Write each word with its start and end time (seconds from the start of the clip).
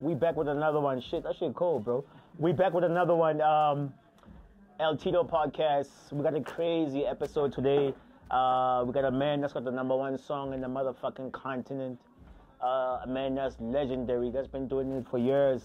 We 0.00 0.12
back 0.12 0.36
with 0.36 0.48
another 0.48 0.78
one. 0.78 1.00
Shit, 1.00 1.22
that 1.22 1.36
shit 1.38 1.54
cold, 1.54 1.86
bro. 1.86 2.04
We 2.36 2.52
back 2.52 2.74
with 2.74 2.84
another 2.84 3.14
one. 3.14 3.40
Um, 3.40 3.94
L-Tido 4.78 5.26
podcast. 5.26 5.88
We 6.12 6.22
got 6.22 6.36
a 6.36 6.42
crazy 6.42 7.06
episode 7.06 7.50
today. 7.54 7.94
Uh, 8.30 8.84
we 8.86 8.92
got 8.92 9.06
a 9.06 9.10
man 9.10 9.40
that's 9.40 9.54
got 9.54 9.64
the 9.64 9.70
number 9.70 9.96
one 9.96 10.18
song 10.18 10.52
in 10.52 10.60
the 10.60 10.66
motherfucking 10.66 11.32
continent. 11.32 11.98
Uh, 12.62 13.00
a 13.04 13.06
man 13.08 13.36
that's 13.36 13.56
legendary. 13.58 14.30
That's 14.30 14.46
been 14.46 14.68
doing 14.68 14.92
it 14.92 15.06
for 15.10 15.16
years. 15.16 15.62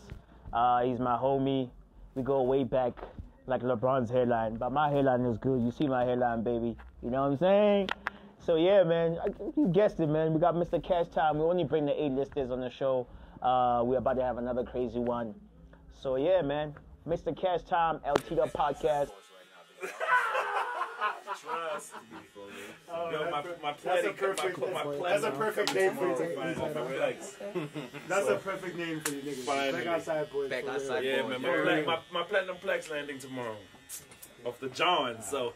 Uh, 0.54 0.84
he's 0.84 1.00
my 1.00 1.18
homie. 1.18 1.70
We 2.16 2.24
go 2.24 2.42
way 2.44 2.64
back, 2.64 2.94
like 3.48 3.62
LeBron's 3.64 4.10
hairline. 4.10 4.56
But 4.56 4.72
my 4.72 4.90
hairline 4.90 5.26
is 5.26 5.40
good. 5.40 5.62
You 5.62 5.72
see 5.72 5.88
my 5.88 6.06
hairline, 6.06 6.42
baby. 6.42 6.78
You 7.04 7.10
know 7.10 7.24
what 7.24 7.32
I'm 7.34 7.38
saying? 7.38 7.90
So 8.40 8.56
yeah, 8.56 8.84
man. 8.84 9.18
You 9.58 9.68
guessed 9.74 10.00
it, 10.00 10.08
man. 10.08 10.34
We 10.34 10.40
got 10.40 10.56
Mr. 10.56 10.82
Cashtime. 10.82 11.36
We 11.36 11.42
only 11.42 11.66
bring 11.66 11.86
the 11.86 12.02
A-listers 12.02 12.50
on 12.50 12.62
the 12.62 12.70
show. 12.70 13.08
Uh, 13.42 13.82
we're 13.86 13.98
about 13.98 14.18
to 14.18 14.24
have 14.24 14.38
another 14.38 14.64
crazy 14.64 15.00
one. 15.00 15.34
So 16.00 16.16
yeah, 16.16 16.42
man. 16.42 16.74
Mr. 17.08 17.36
Cashtime, 17.36 18.00
LT 18.08 18.30
the 18.30 18.52
podcast. 18.56 19.10
Trust. 21.42 21.94
Yo, 22.88 23.30
my, 23.32 23.42
my 23.64 23.74
That's 23.84 24.06
a 24.06 24.12
planet, 24.12 24.18
perfect, 24.18 24.60
my, 24.60 24.84
my 24.84 24.96
that's 25.10 25.24
a 25.24 25.32
perfect 25.32 25.74
name 25.74 25.96
for 25.96 26.10
you. 26.10 26.16
tomorrow, 26.16 26.54
to- 26.54 26.76
my 26.76 26.88
flex. 26.94 27.36
That's 28.08 28.28
a 28.30 28.36
perfect 28.36 28.78
name 28.78 29.00
for 29.00 29.12
you 29.14 29.22
niggas. 29.22 29.36
Finally. 29.46 29.72
Back 29.86 29.88
outside 29.88 30.32
boys. 30.32 30.50
Back 30.50 30.62
for 30.66 30.68
real. 30.68 30.76
outside. 30.76 31.04
Yeah, 31.04 31.22
boy. 31.24 31.30
man, 31.30 31.42
my, 31.42 31.76
Yeah. 31.80 31.86
my, 31.86 32.00
my 32.14 32.24
platinum 32.24 32.58
plex 32.58 32.92
landing 32.92 33.18
tomorrow. 33.18 33.56
Off 34.46 34.60
the 34.60 34.70
John, 34.70 35.22
so. 35.24 35.54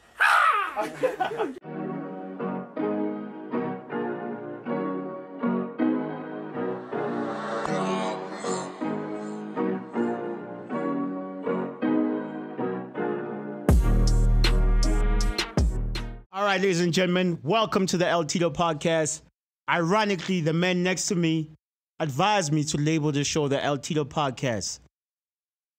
right, 16.56 16.62
ladies 16.62 16.80
and 16.80 16.94
gentlemen, 16.94 17.38
welcome 17.44 17.86
to 17.86 17.98
the 17.98 18.08
L-Tido 18.08 18.50
podcast. 18.50 19.24
Ironically, 19.70 20.40
the 20.40 20.54
man 20.54 20.84
next 20.84 21.08
to 21.08 21.16
me 21.16 21.50
advised 22.00 22.54
me 22.54 22.64
to 22.64 22.78
label 22.78 23.12
the 23.12 23.26
show 23.26 23.50
the 23.50 23.62
L-Tido 23.62 24.06
podcast. 24.06 24.80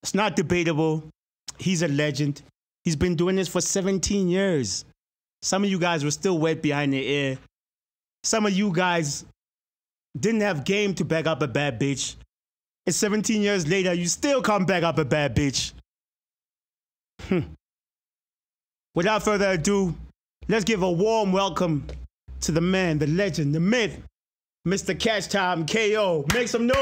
It's 0.03 0.15
not 0.15 0.37
debatable. 0.37 1.03
He's 1.57 1.81
a 1.81 1.89
legend. 1.89 2.43
He's 2.85 2.95
been 2.95 3.17
doing 3.17 3.37
this 3.37 3.49
for 3.49 3.63
17 3.63 4.29
years. 4.29 4.85
Some 5.41 5.65
of 5.65 5.71
you 5.71 5.79
guys 5.79 6.05
were 6.05 6.11
still 6.11 6.37
wet 6.37 6.61
behind 6.61 6.93
the 6.93 7.03
ear. 7.03 7.39
Some 8.23 8.45
of 8.45 8.53
you 8.53 8.71
guys 8.71 9.25
didn't 10.21 10.43
have 10.43 10.67
game 10.67 10.93
to 10.97 11.07
back 11.07 11.27
up 11.27 11.41
a 11.41 11.49
bad 11.49 11.81
bitch. 11.81 12.17
And 12.85 12.95
17 12.95 13.41
years 13.41 13.67
later, 13.67 13.95
you 13.95 14.09
still 14.09 14.43
can't 14.43 14.67
back 14.67 14.83
up 14.83 14.99
a 14.99 15.07
bad 15.07 15.35
bitch. 15.35 15.73
Hmm. 17.23 17.41
Without 18.95 19.23
further 19.23 19.53
ado, 19.53 19.95
let's 20.49 20.65
give 20.65 20.83
a 20.83 20.91
warm 20.91 21.33
welcome 21.33 21.87
to 22.41 22.53
the 22.53 22.61
man, 22.61 22.99
the 22.99 23.07
legend, 23.07 23.55
the 23.55 23.61
myth, 23.61 24.01
Mr. 24.67 24.95
Cashtime 24.95 25.67
KO. 25.67 26.25
Make 26.35 26.49
some 26.49 26.67
noise! 26.67 26.77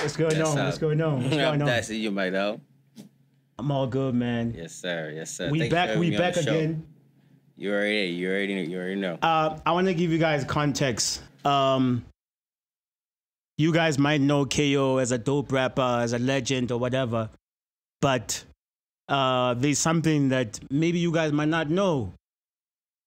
What's 0.00 0.16
going 0.16 0.40
on? 0.42 0.56
What's 0.56 0.78
going 0.78 1.00
on? 1.00 1.22
What's 1.22 1.36
going 1.36 1.62
on? 1.62 1.66
Dusty, 1.68 1.96
you 1.98 2.10
might 2.10 2.32
know. 2.32 2.60
I'm 3.58 3.70
all 3.70 3.86
good, 3.86 4.14
man. 4.14 4.54
Yes, 4.56 4.74
sir. 4.74 5.12
Yes, 5.14 5.30
sir. 5.30 5.50
We 5.50 5.68
back, 5.68 5.96
we 5.96 6.16
back 6.16 6.36
again. 6.36 6.86
You 7.56 7.72
already, 7.72 8.08
you 8.08 8.28
already, 8.28 8.54
you 8.54 8.76
already 8.76 8.96
know. 8.96 9.18
Uh, 9.22 9.58
I 9.64 9.72
want 9.72 9.86
to 9.86 9.94
give 9.94 10.10
you 10.10 10.18
guys 10.18 10.44
context. 10.44 11.22
Um, 11.44 12.04
you 13.56 13.72
guys 13.72 13.98
might 13.98 14.20
know 14.20 14.44
KO 14.44 14.98
as 14.98 15.12
a 15.12 15.18
dope 15.18 15.52
rapper, 15.52 16.00
as 16.02 16.12
a 16.12 16.18
legend, 16.18 16.72
or 16.72 16.78
whatever, 16.78 17.30
but 18.00 18.44
uh, 19.08 19.54
there's 19.54 19.78
something 19.78 20.28
that 20.30 20.60
maybe 20.70 20.98
you 20.98 21.12
guys 21.12 21.32
might 21.32 21.48
not 21.48 21.70
know. 21.70 22.12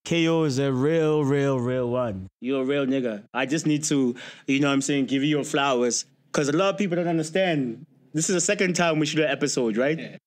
KO 0.06 0.44
is 0.44 0.58
a 0.60 0.72
real, 0.72 1.24
real, 1.26 1.60
real 1.60 1.90
one. 1.90 2.30
You're 2.40 2.62
a 2.62 2.66
real 2.66 2.86
nigga. 2.86 3.24
I 3.34 3.46
just 3.46 3.66
need 3.66 3.84
to, 3.86 4.16
you 4.48 4.60
know 4.60 4.68
what 4.68 4.74
I'm 4.74 4.82
saying, 4.82 5.08
give 5.08 5.22
you 5.22 5.30
your 5.30 5.44
flowers. 5.44 6.06
Because 6.32 6.48
a 6.50 6.54
lot 6.54 6.70
of 6.74 6.78
people 6.78 6.96
don't 6.96 7.08
understand. 7.08 7.86
This 8.14 8.30
is 8.30 8.36
the 8.36 8.42
second 8.42 8.76
time 8.76 9.00
we 9.00 9.06
shoot 9.06 9.22
an 9.22 9.30
episode, 9.30 9.76
right? 9.76 10.18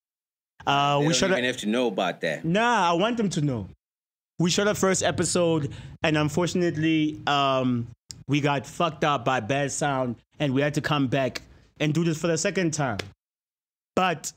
Uh, 0.67 0.99
they 0.99 1.07
we 1.07 1.13
shouldn't 1.13 1.31
shot 1.31 1.37
even 1.39 1.45
have 1.45 1.57
to 1.57 1.67
know 1.67 1.87
about 1.87 2.21
that. 2.21 2.45
Nah, 2.45 2.91
I 2.91 2.93
want 2.93 3.17
them 3.17 3.29
to 3.29 3.41
know. 3.41 3.67
We 4.37 4.49
shot 4.49 4.65
the 4.65 4.75
first 4.75 5.03
episode, 5.03 5.71
and 6.03 6.17
unfortunately, 6.17 7.19
um, 7.25 7.87
we 8.27 8.41
got 8.41 8.65
fucked 8.67 9.03
up 9.03 9.25
by 9.25 9.39
bad 9.39 9.71
sound, 9.71 10.15
and 10.39 10.53
we 10.53 10.61
had 10.61 10.75
to 10.75 10.81
come 10.81 11.07
back 11.07 11.41
and 11.79 11.93
do 11.93 12.03
this 12.03 12.19
for 12.19 12.27
the 12.27 12.37
second 12.37 12.71
time. 12.73 12.99
But 13.95 14.31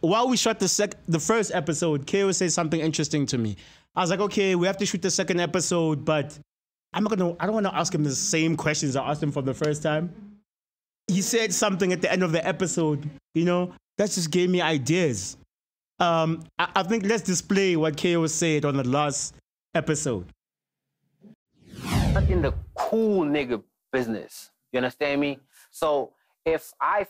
while 0.00 0.28
we 0.28 0.36
shot 0.36 0.58
the 0.58 0.68
sec- 0.68 0.94
the 1.06 1.20
first 1.20 1.52
episode, 1.54 2.06
KO 2.06 2.32
said 2.32 2.52
something 2.52 2.80
interesting 2.80 3.26
to 3.26 3.38
me. 3.38 3.56
I 3.94 4.00
was 4.02 4.10
like, 4.10 4.20
okay, 4.20 4.54
we 4.54 4.66
have 4.66 4.76
to 4.78 4.86
shoot 4.86 5.02
the 5.02 5.10
second 5.10 5.40
episode, 5.40 6.04
but 6.04 6.38
I'm 6.92 7.04
not 7.04 7.16
gonna. 7.16 7.36
I 7.40 7.46
don't 7.46 7.54
want 7.54 7.66
to 7.66 7.74
ask 7.74 7.94
him 7.94 8.04
the 8.04 8.14
same 8.14 8.56
questions 8.56 8.96
I 8.96 9.08
asked 9.08 9.22
him 9.22 9.32
for 9.32 9.42
the 9.42 9.54
first 9.54 9.82
time. 9.82 10.12
He 11.06 11.22
said 11.22 11.52
something 11.52 11.92
at 11.92 12.00
the 12.02 12.10
end 12.10 12.22
of 12.22 12.32
the 12.32 12.46
episode, 12.46 13.08
you 13.34 13.44
know, 13.44 13.72
that 13.98 14.10
just 14.10 14.30
gave 14.30 14.48
me 14.48 14.60
ideas. 14.60 15.36
Um, 15.98 16.44
I, 16.58 16.68
I 16.76 16.82
think 16.84 17.04
let's 17.04 17.22
display 17.22 17.76
what 17.76 18.00
KO 18.00 18.26
said 18.26 18.64
on 18.64 18.76
the 18.76 18.88
last 18.88 19.34
episode. 19.74 20.26
in 22.28 22.42
the 22.42 22.54
cool 22.74 23.24
nigga 23.24 23.62
business. 23.92 24.50
You 24.72 24.78
understand 24.78 25.20
me? 25.20 25.38
So 25.70 26.12
if 26.44 26.72
I 26.80 27.06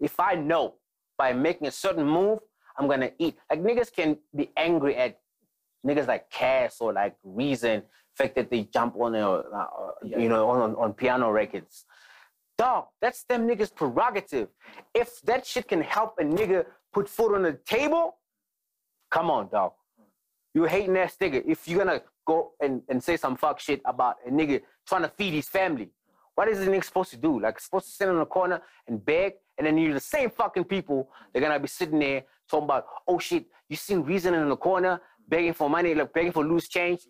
if 0.00 0.18
I 0.18 0.34
know 0.34 0.74
by 1.22 1.32
making 1.32 1.68
a 1.68 1.70
certain 1.70 2.04
move, 2.04 2.40
I'm 2.76 2.88
gonna 2.88 3.12
eat. 3.24 3.36
Like 3.48 3.62
niggas 3.62 3.92
can 3.98 4.18
be 4.34 4.50
angry 4.56 4.96
at 4.96 5.20
niggas 5.86 6.08
like 6.08 6.28
Cass 6.30 6.78
or 6.80 6.92
like 6.92 7.14
Reason, 7.22 7.76
fact 8.16 8.34
that 8.34 8.50
they 8.50 8.62
jump 8.76 8.96
on 8.96 9.14
a, 9.14 9.28
uh, 9.30 9.66
you 10.02 10.28
know 10.28 10.50
on, 10.50 10.74
on 10.74 10.92
piano 10.92 11.30
records. 11.30 11.84
Dog, 12.58 12.86
that's 13.00 13.22
them 13.22 13.46
niggas' 13.46 13.72
prerogative. 13.72 14.48
If 15.02 15.20
that 15.28 15.46
shit 15.46 15.68
can 15.68 15.82
help 15.96 16.10
a 16.18 16.24
nigga 16.24 16.64
put 16.92 17.08
food 17.08 17.36
on 17.36 17.42
the 17.42 17.56
table, 17.76 18.16
come 19.08 19.30
on, 19.30 19.48
dog. 19.48 19.72
You 20.54 20.64
hating 20.64 20.96
ass 20.96 21.16
nigga. 21.20 21.40
If 21.46 21.68
you're 21.68 21.84
gonna 21.84 22.02
go 22.26 22.50
and, 22.60 22.82
and 22.88 22.98
say 23.00 23.16
some 23.16 23.36
fuck 23.36 23.60
shit 23.60 23.80
about 23.84 24.16
a 24.26 24.30
nigga 24.38 24.60
trying 24.88 25.02
to 25.02 25.12
feed 25.16 25.34
his 25.34 25.48
family, 25.48 25.90
what 26.34 26.48
is 26.48 26.58
the 26.58 26.66
nigga 26.66 26.84
supposed 26.84 27.10
to 27.10 27.16
do? 27.16 27.38
Like 27.38 27.60
supposed 27.60 27.86
to 27.86 27.92
sit 27.92 28.08
in 28.08 28.18
the 28.18 28.26
corner 28.26 28.60
and 28.88 29.04
beg, 29.04 29.34
and 29.58 29.66
then 29.66 29.78
you're 29.78 29.94
the 29.94 30.00
same 30.00 30.30
fucking 30.30 30.64
people. 30.64 31.08
They're 31.32 31.42
gonna 31.42 31.60
be 31.60 31.68
sitting 31.68 31.98
there 31.98 32.24
talking 32.48 32.64
about, 32.64 32.86
oh 33.06 33.18
shit, 33.18 33.46
you 33.68 33.76
seen 33.76 34.00
reason 34.02 34.34
in 34.34 34.48
the 34.48 34.56
corner 34.56 35.00
begging 35.28 35.54
for 35.54 35.68
money, 35.70 35.94
like 35.94 36.12
begging 36.12 36.32
for 36.32 36.44
loose 36.44 36.68
change. 36.68 37.00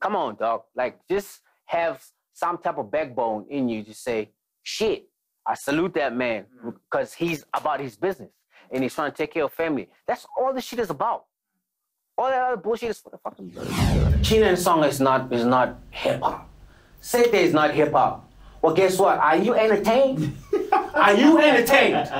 Come 0.00 0.16
on, 0.16 0.36
dog. 0.36 0.62
Like 0.74 1.00
just 1.10 1.40
have 1.66 2.04
some 2.32 2.58
type 2.58 2.78
of 2.78 2.90
backbone 2.90 3.46
in 3.48 3.68
you 3.68 3.82
to 3.84 3.94
say, 3.94 4.30
shit, 4.62 5.08
I 5.46 5.54
salute 5.54 5.94
that 5.94 6.14
man 6.14 6.46
because 6.64 7.14
he's 7.14 7.44
about 7.54 7.80
his 7.80 7.96
business 7.96 8.30
and 8.70 8.82
he's 8.82 8.94
trying 8.94 9.10
to 9.10 9.16
take 9.16 9.32
care 9.32 9.44
of 9.44 9.52
family. 9.52 9.88
That's 10.06 10.26
all 10.38 10.52
this 10.52 10.64
shit 10.64 10.80
is 10.80 10.90
about. 10.90 11.24
All 12.18 12.28
that 12.28 12.42
other 12.42 12.56
bullshit 12.56 12.90
is 12.90 12.98
for 12.98 13.10
the 13.10 13.18
fucking. 13.18 13.50
Chinan 14.22 14.56
song 14.56 14.84
is 14.84 15.00
not 15.00 15.32
is 15.32 15.44
not 15.44 15.78
hip 15.90 16.20
hop. 16.22 16.48
That 17.12 17.34
is 17.34 17.52
not 17.52 17.74
hip 17.74 17.92
hop. 17.92 18.25
Well, 18.66 18.74
guess 18.74 18.98
what? 18.98 19.20
Are 19.20 19.36
you 19.36 19.54
entertained? 19.54 20.36
Are 20.94 21.14
you 21.14 21.38
entertained? 21.38 22.10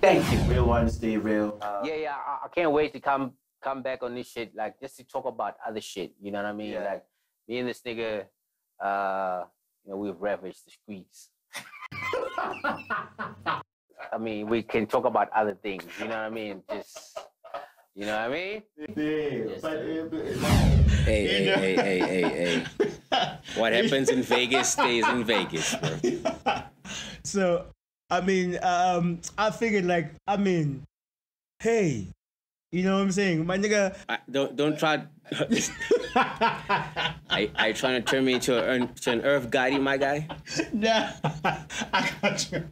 Thank 0.00 0.32
you. 0.32 0.38
Real 0.50 0.64
ones 0.64 0.94
stay 0.94 1.18
real. 1.18 1.58
Uh, 1.60 1.82
yeah, 1.84 1.94
yeah. 1.96 2.14
I, 2.14 2.46
I 2.46 2.48
can't 2.48 2.72
wait 2.72 2.94
to 2.94 3.00
come 3.00 3.32
come 3.62 3.82
back 3.82 4.02
on 4.02 4.14
this 4.14 4.26
shit. 4.26 4.56
Like 4.56 4.80
just 4.80 4.96
to 4.96 5.04
talk 5.04 5.26
about 5.26 5.56
other 5.60 5.82
shit. 5.82 6.14
You 6.18 6.30
know 6.30 6.38
what 6.38 6.48
I 6.48 6.52
mean? 6.54 6.72
Yeah. 6.72 6.84
Like 6.84 7.04
me 7.46 7.58
and 7.58 7.68
this 7.68 7.82
nigga, 7.82 8.24
uh, 8.82 9.44
you 9.84 9.90
know, 9.90 9.98
we've 9.98 10.18
ravaged 10.18 10.64
the 10.64 10.70
streets. 10.70 11.28
I 14.10 14.16
mean, 14.18 14.48
we 14.48 14.62
can 14.62 14.86
talk 14.86 15.04
about 15.04 15.28
other 15.36 15.52
things. 15.52 15.84
You 15.98 16.06
know 16.06 16.16
what 16.16 16.24
I 16.24 16.30
mean? 16.30 16.62
Just, 16.72 17.18
you 17.94 18.06
know 18.06 18.16
what 18.16 18.22
I 18.22 18.32
mean? 18.32 18.62
Yes, 18.96 19.62
uh, 19.62 19.68
uh, 19.68 20.08
Hey, 21.04 21.26
hey, 21.26 21.44
hey, 21.44 21.76
hey, 21.76 21.98
hey, 21.98 22.64
hey. 22.78 22.90
What 23.56 23.72
happens 23.72 24.08
in 24.08 24.22
Vegas 24.22 24.70
stays 24.70 25.06
in 25.08 25.24
Vegas, 25.24 25.74
bro. 25.74 25.98
So, 27.24 27.66
I 28.08 28.20
mean, 28.20 28.58
um, 28.62 29.20
I 29.38 29.50
figured 29.50 29.84
like, 29.84 30.10
I 30.26 30.36
mean, 30.36 30.82
hey, 31.60 32.08
you 32.72 32.82
know 32.84 32.96
what 32.96 33.02
I'm 33.02 33.12
saying, 33.12 33.46
my 33.46 33.58
nigga. 33.58 33.96
I, 34.08 34.18
don't 34.30 34.56
don't 34.56 34.78
try. 34.78 35.04
I 36.16 37.50
I 37.54 37.72
trying 37.76 38.02
to 38.02 38.10
turn 38.10 38.24
me 38.24 38.34
into 38.34 38.56
an 38.64 38.94
to 38.94 39.10
an 39.10 39.22
earth 39.22 39.50
guy, 39.50 39.76
my 39.78 39.96
guy. 39.96 40.28
Nah, 40.72 41.10
I 41.92 42.10
got 42.22 42.52
you. 42.52 42.64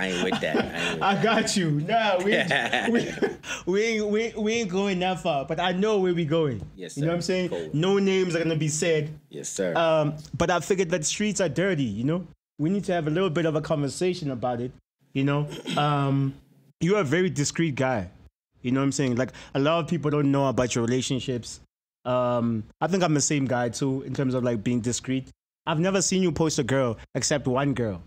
I 0.00 0.06
ain't 0.08 0.24
with 0.24 0.40
that. 0.40 0.56
I 0.56 0.60
ain't 0.60 0.94
with 0.94 1.02
I 1.02 1.22
got 1.22 1.56
you. 1.56 1.70
Nah, 1.72 2.18
we, 2.18 2.32
we, 2.90 3.12
we, 3.66 3.82
ain't, 3.82 4.06
we, 4.06 4.32
we 4.36 4.52
ain't 4.54 4.70
going 4.70 4.98
that 5.00 5.20
far, 5.20 5.44
but 5.44 5.60
I 5.60 5.72
know 5.72 5.98
where 5.98 6.14
we 6.14 6.24
going. 6.24 6.64
Yes, 6.76 6.94
sir. 6.94 7.00
You 7.00 7.06
know 7.06 7.12
what 7.12 7.16
I'm 7.16 7.22
saying? 7.22 7.48
Cool. 7.50 7.70
No 7.74 7.98
names 7.98 8.34
are 8.34 8.42
gonna 8.42 8.56
be 8.56 8.68
said. 8.68 9.10
Yes, 9.28 9.48
sir. 9.48 9.74
Um, 9.76 10.14
but 10.36 10.50
I 10.50 10.60
figured 10.60 10.90
that 10.90 11.04
streets 11.04 11.40
are 11.40 11.48
dirty, 11.48 11.84
you 11.84 12.04
know? 12.04 12.26
We 12.58 12.70
need 12.70 12.84
to 12.84 12.92
have 12.92 13.06
a 13.06 13.10
little 13.10 13.30
bit 13.30 13.46
of 13.46 13.54
a 13.54 13.60
conversation 13.60 14.30
about 14.30 14.60
it, 14.60 14.72
you 15.12 15.24
know? 15.24 15.48
Um, 15.76 16.34
you're 16.80 17.00
a 17.00 17.04
very 17.04 17.30
discreet 17.30 17.74
guy. 17.74 18.10
You 18.62 18.72
know 18.72 18.80
what 18.80 18.84
I'm 18.84 18.92
saying? 18.92 19.16
Like 19.16 19.32
a 19.54 19.58
lot 19.58 19.80
of 19.80 19.88
people 19.88 20.10
don't 20.10 20.30
know 20.30 20.46
about 20.46 20.74
your 20.74 20.84
relationships. 20.84 21.60
Um, 22.04 22.64
I 22.80 22.86
think 22.86 23.02
I'm 23.02 23.14
the 23.14 23.20
same 23.20 23.46
guy 23.46 23.68
too 23.68 24.02
in 24.02 24.14
terms 24.14 24.34
of 24.34 24.44
like 24.44 24.64
being 24.64 24.80
discreet. 24.80 25.28
I've 25.66 25.78
never 25.78 26.02
seen 26.02 26.22
you 26.22 26.32
post 26.32 26.58
a 26.58 26.62
girl 26.62 26.98
except 27.14 27.46
one 27.46 27.74
girl. 27.74 28.02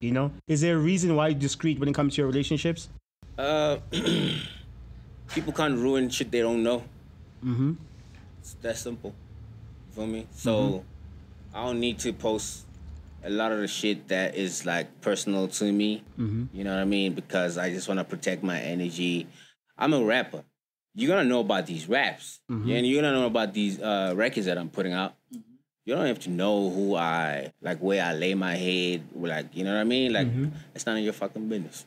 You 0.00 0.12
know? 0.12 0.30
Is 0.46 0.60
there 0.60 0.76
a 0.76 0.78
reason 0.78 1.16
why 1.16 1.28
you're 1.28 1.38
discreet 1.38 1.78
when 1.80 1.88
it 1.88 1.94
comes 1.94 2.14
to 2.14 2.22
your 2.22 2.28
relationships? 2.28 2.88
Uh, 3.36 3.78
people 5.34 5.52
can't 5.52 5.76
ruin 5.76 6.08
shit 6.08 6.30
they 6.30 6.40
don't 6.40 6.62
know. 6.62 6.84
Mm-hmm. 7.44 7.72
It's 8.40 8.54
that 8.62 8.76
simple. 8.76 9.14
You 9.88 9.94
feel 9.94 10.06
me? 10.06 10.26
So 10.34 10.84
I 11.52 11.64
don't 11.64 11.80
need 11.80 11.98
to 12.00 12.12
post 12.12 12.66
a 13.24 13.30
lot 13.30 13.50
of 13.50 13.58
the 13.58 13.66
shit 13.66 14.06
that 14.08 14.36
is 14.36 14.64
like 14.64 15.00
personal 15.00 15.48
to 15.48 15.72
me. 15.72 16.04
Mhm. 16.18 16.48
You 16.52 16.62
know 16.62 16.74
what 16.74 16.80
I 16.80 16.84
mean? 16.84 17.14
Because 17.14 17.58
I 17.58 17.70
just 17.70 17.88
want 17.88 17.98
to 17.98 18.04
protect 18.04 18.44
my 18.44 18.60
energy. 18.60 19.26
I'm 19.76 19.92
a 19.92 20.02
rapper. 20.02 20.44
You're 20.94 21.08
gonna 21.14 21.28
know 21.28 21.40
about 21.40 21.66
these 21.66 21.88
raps, 21.88 22.40
yeah, 22.48 22.76
and 22.76 22.86
you're 22.86 23.00
gonna 23.00 23.14
know 23.14 23.26
about 23.26 23.54
these 23.54 23.80
uh, 23.80 24.14
records 24.16 24.46
that 24.46 24.58
I'm 24.58 24.68
putting 24.68 24.92
out. 24.92 25.14
You 25.88 25.94
don't 25.94 26.04
have 26.04 26.18
to 26.20 26.30
know 26.30 26.68
who 26.68 26.96
I 26.96 27.50
like, 27.62 27.78
where 27.78 28.04
I 28.04 28.12
lay 28.12 28.34
my 28.34 28.54
head, 28.54 29.04
like 29.14 29.56
you 29.56 29.64
know 29.64 29.72
what 29.72 29.80
I 29.80 29.84
mean. 29.84 30.12
Like 30.12 30.26
mm-hmm. 30.26 30.48
it's 30.74 30.84
none 30.84 30.98
of 30.98 31.02
your 31.02 31.14
fucking 31.14 31.48
business. 31.48 31.86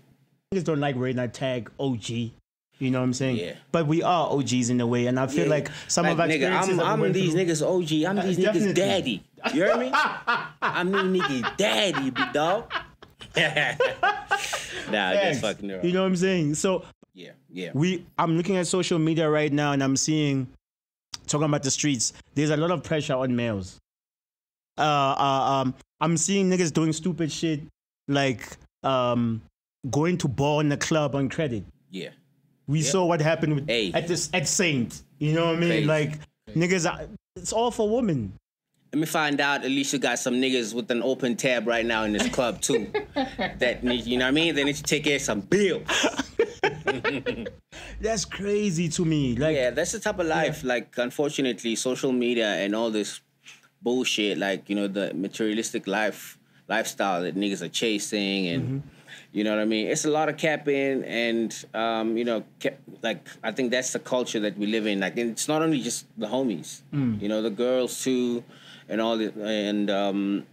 Niggas 0.52 0.64
don't 0.64 0.80
like 0.80 0.96
wearing 0.96 1.18
that 1.18 1.36
tag 1.36 1.70
OG. 1.80 2.10
You 2.10 2.32
know 2.80 2.98
what 2.98 3.04
I'm 3.04 3.14
saying? 3.14 3.38
Yeah. 3.38 3.54
But 3.72 3.86
we 3.86 4.02
are 4.02 4.32
OGs 4.32 4.72
in 4.72 4.82
a 4.82 4.88
way, 4.88 5.06
and 5.06 5.20
I 5.20 5.28
feel 5.28 5.44
Yeah. 5.44 5.52
like 5.52 5.70
some 5.88 6.06
Like, 6.06 6.14
of 6.14 6.20
our 6.20 6.26
nigga, 6.26 6.34
experiences 6.34 6.80
I'm, 6.80 7.04
I'm 7.04 7.14
these 7.14 7.34
through- 7.34 7.46
niggas 7.46 7.62
OG. 7.62 8.10
I'm 8.10 8.28
these 8.28 8.38
definitely. 8.38 8.72
niggas 8.72 8.76
daddy. 8.76 9.24
You 9.54 9.62
heard 9.66 9.80
me? 9.80 9.92
I'm 10.64 10.92
these 10.92 11.22
niggas 11.22 11.58
daddy, 11.58 12.10
big 12.10 12.34
dog. 12.34 12.72
nah, 13.38 15.14
just 15.14 15.42
fucking 15.42 15.70
around. 15.70 15.86
You 15.86 15.94
know 15.94 16.02
what 16.02 16.08
I'm 16.08 16.16
saying? 16.16 16.56
So 16.56 16.86
yeah, 17.14 17.34
yeah. 17.52 17.70
we, 17.76 18.04
I'm 18.18 18.36
looking 18.36 18.58
at 18.58 18.66
social 18.66 18.98
media 18.98 19.30
right 19.30 19.54
now, 19.54 19.74
and 19.74 19.84
I'm 19.84 19.96
seeing, 19.96 20.48
talking 21.28 21.46
about 21.46 21.62
the 21.62 21.70
streets. 21.70 22.14
There's 22.34 22.50
a 22.50 22.58
lot 22.58 22.72
of 22.72 22.82
pressure 22.82 23.14
on 23.14 23.36
males. 23.36 23.78
Uh, 24.78 24.82
uh 24.82 25.62
um, 25.62 25.76
I'm 26.00 26.18
seeing 26.18 26.50
niggas 26.50 26.72
doing 26.74 26.94
stupid 26.94 27.32
shit 27.32 27.62
like 28.08 28.48
um 28.84 29.42
going 29.90 30.18
to 30.20 30.28
ball 30.28 30.60
in 30.60 30.70
the 30.70 30.78
club 30.78 31.16
on 31.16 31.30
credit. 31.30 31.64
yeah. 31.90 32.10
We 32.68 32.82
saw 32.84 33.06
what 33.06 33.20
happened 33.20 33.56
with 33.56 33.68
Hey. 33.68 33.92
at 33.94 34.08
this 34.08 34.30
at 34.34 34.48
Saint. 34.48 35.02
You 35.20 35.34
know 35.34 35.48
what 35.48 35.56
I 35.58 35.60
mean? 35.60 35.70
Crazy. 35.70 35.86
Like 35.86 36.20
niggas, 36.56 36.90
are, 36.90 37.08
it's 37.36 37.52
all 37.52 37.70
for 37.70 37.90
women. 37.90 38.34
Let 38.94 39.00
me 39.00 39.06
find 39.06 39.42
out. 39.42 39.66
Alicia 39.66 39.98
got 39.98 40.20
some 40.20 40.36
niggas 40.36 40.74
with 40.74 40.90
an 40.92 41.02
open 41.04 41.36
tab 41.36 41.68
right 41.68 41.86
now 41.86 42.04
in 42.04 42.14
this 42.14 42.30
club 42.30 42.62
too. 42.62 42.92
that 43.60 43.84
need, 43.84 44.06
you 44.06 44.18
know 44.18 44.26
what 44.26 44.30
I 44.30 44.32
mean? 44.32 44.56
They 44.56 44.64
need 44.64 44.76
to 44.76 44.84
take 44.84 45.04
care 45.04 45.16
of 45.18 45.22
some 45.22 45.42
bills. 45.42 45.84
That's 48.02 48.26
crazy 48.26 48.90
to 48.90 49.06
me. 49.06 49.36
Like 49.36 49.56
Yeah, 49.56 49.70
that's 49.72 49.92
the 49.92 50.00
type 50.00 50.20
of 50.20 50.28
life. 50.28 50.64
Like, 50.64 50.94
unfortunately, 50.98 51.76
social 51.76 52.12
media 52.12 52.56
and 52.56 52.76
all 52.76 52.90
this 52.90 53.22
bullshit, 53.82 54.38
like 54.38 54.70
you 54.70 54.76
know, 54.76 54.88
the 54.88 55.14
materialistic 55.14 55.88
life 55.88 56.38
lifestyle 56.68 57.22
that 57.24 57.36
niggas 57.36 57.62
are 57.62 57.70
chasing, 57.70 58.48
and 58.48 58.84
you 59.34 59.44
know 59.44 59.52
what 59.52 59.60
I 59.62 59.66
mean. 59.66 59.88
It's 59.88 60.06
a 60.06 60.10
lot 60.10 60.30
of 60.30 60.38
capping, 60.38 61.04
and 61.04 61.54
um, 61.74 62.18
you 62.18 62.26
know, 62.26 62.44
ca- 62.62 62.78
like 63.02 63.28
I 63.44 63.52
think 63.52 63.72
that's 63.72 63.94
the 63.94 64.00
culture 64.00 64.40
that 64.42 64.58
we 64.58 64.68
live 64.68 64.86
in. 64.88 65.00
Like, 65.00 65.18
and 65.18 65.32
it's 65.32 65.48
not 65.48 65.62
only 65.62 65.82
just 65.82 66.06
the 66.18 66.28
homies, 66.28 66.82
you 67.22 67.28
know, 67.28 67.42
the 67.42 67.50
girls 67.50 68.04
too, 68.04 68.44
and 68.90 69.02
all 69.02 69.18
the 69.18 69.32
and 69.44 69.90
um, 69.90 70.46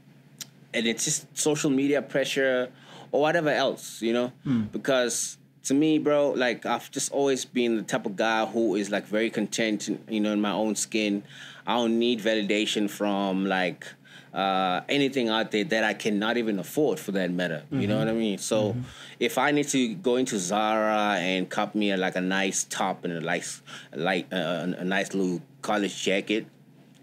and 0.74 0.86
it's 0.86 1.04
just 1.04 1.26
social 1.36 1.70
media 1.70 2.02
pressure 2.02 2.70
or 3.10 3.20
whatever 3.22 3.48
else, 3.48 4.02
you 4.02 4.12
know? 4.12 4.32
Because 4.72 5.38
to 5.64 5.74
me, 5.74 5.98
bro, 5.98 6.30
like 6.32 6.66
I've 6.66 6.90
just 6.90 7.10
always 7.12 7.44
been 7.44 7.76
the 7.76 7.82
type 7.82 8.04
of 8.06 8.16
guy 8.16 8.44
who 8.46 8.74
is 8.74 8.90
like 8.90 9.06
very 9.06 9.30
content, 9.30 9.88
in, 9.88 9.98
you 10.08 10.20
know, 10.20 10.32
in 10.32 10.40
my 10.40 10.52
own 10.52 10.74
skin. 10.76 11.22
I 11.68 11.74
don't 11.76 11.98
need 11.98 12.18
validation 12.20 12.88
from 12.88 13.44
like 13.46 13.86
uh, 14.32 14.80
anything 14.88 15.28
out 15.28 15.50
there 15.50 15.64
that 15.64 15.84
I 15.84 15.94
cannot 15.94 16.36
even 16.36 16.58
afford, 16.58 16.98
for 16.98 17.12
that 17.12 17.30
matter. 17.30 17.62
You 17.70 17.86
know 17.86 17.98
what 17.98 18.08
I 18.08 18.12
mean? 18.12 18.38
So 18.38 18.74
if 19.20 19.36
I 19.38 19.50
need 19.52 19.68
to 19.68 19.94
go 19.94 20.16
into 20.16 20.38
Zara 20.38 21.16
and 21.20 21.48
cop 21.48 21.74
me 21.74 21.90
a, 21.90 21.96
like 21.96 22.16
a 22.16 22.20
nice 22.20 22.64
top 22.64 23.04
and 23.04 23.12
a 23.12 23.20
nice, 23.20 23.62
like 23.94 24.26
uh, 24.32 24.66
a 24.78 24.84
nice 24.84 25.12
little 25.14 25.40
college 25.62 26.02
jacket, 26.02 26.46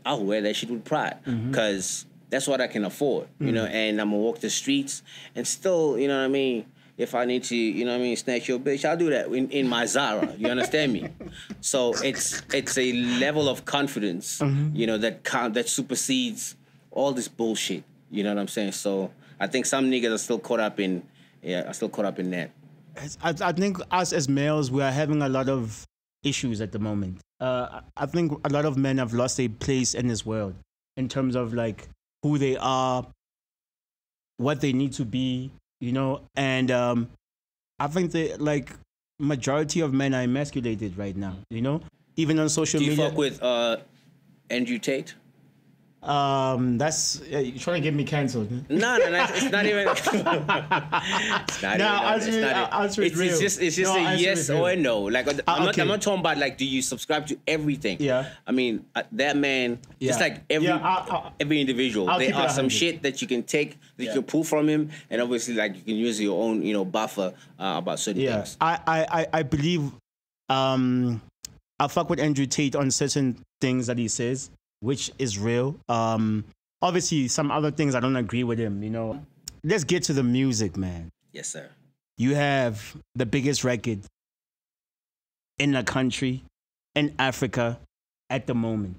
I'll 0.06 0.23
wear 0.23 0.41
that 0.41 0.56
shit 0.56 0.69
with 0.69 0.83
pride 0.85 1.17
because 1.51 2.06
that's 2.29 2.47
what 2.47 2.59
I 2.62 2.67
can 2.67 2.85
afford, 2.85 3.27
you 3.39 3.51
know. 3.51 3.65
And 3.65 4.00
I'm 4.01 4.09
gonna 4.09 4.21
walk 4.21 4.39
the 4.39 4.50
streets 4.50 5.03
and 5.35 5.47
still, 5.47 5.97
you 6.00 6.07
know 6.07 6.17
what 6.19 6.25
I 6.25 6.27
mean. 6.29 6.65
If 6.97 7.13
I 7.13 7.25
need 7.25 7.44
to, 7.45 7.56
you 7.56 7.83
know 7.83 7.92
what 7.92 8.00
I 8.00 8.03
mean, 8.03 8.15
snatch 8.15 8.47
your 8.47 8.57
bitch, 8.57 8.86
I'll 8.88 8.95
do 8.95 9.09
that 9.09 9.27
in, 9.27 9.50
in 9.50 9.68
my 9.68 9.86
Zara. 9.86 10.33
You 10.38 10.47
understand 10.47 10.94
me? 10.94 11.09
So 11.62 11.94
it's 12.03 12.44
it's 12.53 12.77
a 12.77 12.94
level 12.94 13.50
of 13.50 13.65
confidence, 13.65 14.39
you 14.74 14.86
know, 14.86 15.00
that 15.00 15.24
count 15.24 15.56
that 15.56 15.68
supersedes 15.68 16.56
all 16.92 17.12
this 17.12 17.27
bullshit. 17.27 17.83
You 18.12 18.24
know 18.24 18.33
what 18.33 18.39
I'm 18.39 18.47
saying? 18.47 18.74
So 18.74 19.12
I 19.39 19.47
think 19.47 19.65
some 19.65 19.89
niggas 19.89 20.13
are 20.13 20.18
still 20.19 20.39
caught 20.39 20.59
up 20.59 20.80
in, 20.80 21.03
yeah, 21.42 21.68
are 21.68 21.74
still 21.74 21.89
caught 21.89 22.06
up 22.06 22.19
in 22.19 22.30
that. 22.31 22.51
I, 23.24 23.33
I 23.41 23.51
think 23.51 23.77
us 23.91 24.13
as 24.13 24.30
males, 24.30 24.71
we 24.71 24.81
are 24.83 24.91
having 24.91 25.21
a 25.21 25.30
lot 25.30 25.50
of 25.50 25.86
issues 26.24 26.62
at 26.62 26.71
the 26.71 26.80
moment. 26.80 27.19
Uh, 27.39 27.81
I 27.98 28.06
think 28.06 28.31
a 28.45 28.50
lot 28.50 28.65
of 28.65 28.77
men 28.77 28.98
have 29.00 29.13
lost 29.13 29.38
their 29.38 29.50
place 29.50 29.94
in 29.94 30.07
this 30.07 30.25
world 30.25 30.56
in 30.98 31.09
terms 31.09 31.36
of 31.36 31.53
like 31.53 31.89
who 32.24 32.38
they 32.38 32.57
are, 32.57 33.06
what 34.38 34.62
they 34.62 34.74
need 34.74 34.94
to 34.94 35.06
be, 35.06 35.51
you 35.80 35.92
know. 35.92 36.22
And 36.36 36.72
um, 36.72 37.10
I 37.80 37.88
think 37.88 38.12
that 38.12 38.42
like 38.42 38.74
majority 39.19 39.81
of 39.81 39.94
men 39.94 40.13
are 40.13 40.22
emasculated 40.22 40.98
right 40.98 41.16
now, 41.16 41.38
you 41.50 41.62
know. 41.62 41.81
Even 42.18 42.39
on 42.39 42.50
social 42.50 42.80
Do 42.80 42.86
you 42.86 42.92
media, 42.92 43.10
fuck 43.10 43.18
with 43.18 43.44
uh, 43.44 43.77
Andrew 44.50 44.80
Tate? 44.80 45.16
Um, 46.07 46.77
that's 46.77 47.19
uh, 47.21 47.39
you're 47.39 47.57
trying 47.57 47.81
to 47.81 47.83
get 47.83 47.93
me 47.95 48.03
cancelled. 48.03 48.51
No, 48.69 48.97
no, 48.97 49.09
no, 49.09 49.25
it's 49.29 49.51
not 49.51 49.65
even. 49.65 49.87
it's 49.89 50.05
not 50.13 51.77
No, 51.79 51.85
even. 51.85 51.85
answer 51.85 52.27
it's 52.27 52.37
it- 52.37 52.41
not 52.41 52.73
answer 52.73 53.01
it's, 53.01 53.15
real. 53.15 53.29
it's 53.31 53.39
just, 53.39 53.61
it's 53.61 53.75
just 53.75 53.93
No, 53.93 54.05
a 54.05 54.15
yes 54.15 54.49
or 54.49 54.69
a 54.69 54.75
no. 54.75 55.01
Like, 55.01 55.27
I'm, 55.27 55.37
not, 55.63 55.69
okay. 55.69 55.81
I'm 55.81 55.87
not 55.87 56.01
talking 56.01 56.19
about 56.19 56.37
like, 56.37 56.57
do 56.57 56.65
you 56.65 56.81
subscribe 56.81 57.25
to 57.27 57.37
everything? 57.47 57.97
Yeah. 57.99 58.29
I 58.45 58.51
mean, 58.51 58.85
uh, 58.95 59.03
that 59.13 59.35
man, 59.37 59.79
just 59.99 60.19
like 60.19 60.41
every 60.49 60.67
Yeah, 60.67 60.77
I- 60.77 61.15
I- 61.15 61.31
every 61.39 61.59
individual, 61.59 62.09
I'll 62.09 62.19
there 62.19 62.35
are 62.35 62.49
some 62.49 62.69
shit 62.69 63.01
that 63.03 63.21
you 63.21 63.27
can 63.27 63.43
take 63.43 63.77
that 63.97 64.05
you 64.05 64.12
can 64.13 64.24
pull 64.24 64.43
from 64.43 64.67
him, 64.69 64.89
and 65.09 65.21
obviously, 65.21 65.55
like, 65.55 65.75
you 65.75 65.81
can 65.81 65.95
use 65.95 66.19
your 66.21 66.41
own, 66.43 66.62
you 66.62 66.74
know, 66.74 66.85
buffer 66.85 67.33
uh, 67.59 67.75
about 67.77 67.97
certain 68.00 68.21
Yeah, 68.21 68.35
things. 68.38 68.57
I, 68.62 68.79
I, 68.85 69.21
I, 69.21 69.27
I 69.39 69.43
believe 69.43 69.91
um, 70.50 71.21
I 71.79 71.88
fuck 71.88 72.09
with 72.09 72.19
Andrew 72.19 72.45
Tate 72.45 72.75
on 72.75 72.91
certain 72.91 73.38
things 73.62 73.88
that 73.88 73.97
he 73.97 74.07
says, 74.07 74.51
which 74.79 75.12
is 75.20 75.38
real. 75.39 75.75
Um, 75.89 76.46
obviously, 76.82 77.27
some 77.27 77.51
other 77.51 77.72
things 77.72 77.96
I 77.96 78.00
don't 78.00 78.15
agree 78.15 78.44
with 78.44 78.60
him. 78.60 78.84
You 78.84 78.89
know, 78.89 79.25
let's 79.63 79.84
get 79.84 80.03
to 80.03 80.13
the 80.13 80.24
music, 80.24 80.77
man. 80.77 81.10
Yes, 81.32 81.50
sir. 81.50 81.70
You 82.17 82.36
have 82.36 82.96
the 83.15 83.25
biggest 83.25 83.63
record 83.63 84.00
in 85.60 85.72
the 85.72 85.84
country, 85.84 86.44
in 86.96 87.13
Africa, 87.20 87.79
at 88.29 88.48
the 88.48 88.55
moment. 88.55 88.98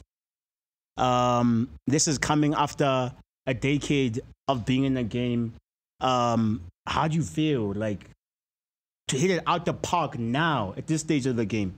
Um, 0.96 1.68
this 1.86 2.08
is 2.08 2.18
coming 2.18 2.54
after 2.54 3.12
a 3.46 3.54
decade 3.54 4.20
of 4.48 4.64
being 4.64 4.84
in 4.84 4.94
the 4.94 5.02
game. 5.02 5.54
Um, 6.00 6.62
how 6.86 7.08
do 7.08 7.16
you 7.16 7.22
feel 7.22 7.72
like 7.72 8.08
to 9.08 9.16
hit 9.18 9.30
it 9.30 9.42
out 9.46 9.64
the 9.64 9.72
park 9.72 10.18
now 10.18 10.74
at 10.76 10.86
this 10.86 11.00
stage 11.00 11.26
of 11.26 11.36
the 11.36 11.44
game? 11.44 11.76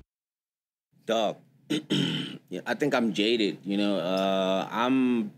dog 1.08 1.36
i 2.66 2.74
think 2.74 2.94
i'm 2.94 3.12
jaded 3.12 3.58
you 3.64 3.76
know 3.76 3.98
uh 3.98 4.68
i'm 4.70 5.30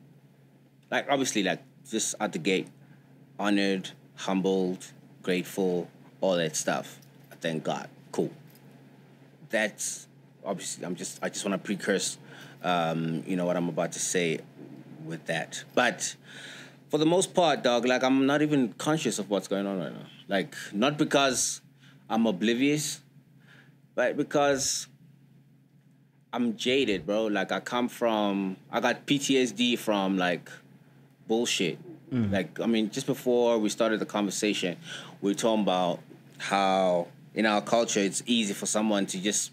like 0.90 1.06
obviously 1.08 1.42
like 1.42 1.62
just 1.90 2.14
at 2.20 2.32
the 2.32 2.38
gate 2.38 2.68
honored 3.38 3.90
humbled 4.16 4.92
grateful 5.22 5.88
all 6.20 6.37
that 6.37 6.56
stuff. 6.56 6.99
I 7.32 7.37
thank 7.37 7.64
god. 7.64 7.88
Cool. 8.12 8.30
That's 9.49 10.06
obviously 10.44 10.87
i'm 10.87 10.96
just 10.96 11.18
i 11.22 11.28
just 11.28 11.44
want 11.44 11.52
to 11.52 11.66
precurse 11.66 12.16
um 12.62 13.22
you 13.26 13.37
know 13.37 13.44
what 13.44 13.58
i'm 13.58 13.68
about 13.68 13.92
to 13.92 13.99
say 13.99 14.38
with 15.04 15.26
that. 15.26 15.64
But 15.75 16.16
for 16.88 16.99
the 16.99 17.06
most 17.06 17.34
part 17.34 17.62
dog 17.62 17.84
like 17.84 18.02
i'm 18.02 18.26
not 18.26 18.42
even 18.42 18.72
conscious 18.75 19.18
of 19.18 19.28
what's 19.30 19.49
going 19.49 19.66
on 19.66 19.78
right 19.78 19.92
now. 19.92 20.06
Like 20.28 20.54
not 20.72 20.96
because 20.96 21.60
i'm 22.08 22.26
oblivious 22.26 23.00
but 23.94 24.16
because 24.16 24.87
I'm 26.32 26.56
jaded, 26.56 27.06
bro. 27.06 27.26
Like 27.26 27.52
I 27.52 27.60
come 27.60 27.88
from, 27.88 28.56
I 28.70 28.80
got 28.80 29.06
PTSD 29.06 29.78
from 29.78 30.16
like 30.18 30.49
bullshit. 31.26 31.78
Like, 32.32 32.58
I 32.60 32.66
mean, 32.66 32.90
just 32.90 33.06
before 33.06 33.58
we 33.58 33.68
started 33.68 34.00
the 34.00 34.06
conversation, 34.06 34.76
we 35.20 35.30
were 35.30 35.34
talking 35.38 35.62
about 35.62 36.00
how 36.38 37.06
in 37.34 37.46
our 37.46 37.60
culture 37.60 38.00
it's 38.00 38.22
easy 38.26 38.52
for 38.52 38.66
someone 38.66 39.06
to 39.06 39.20
just 39.20 39.52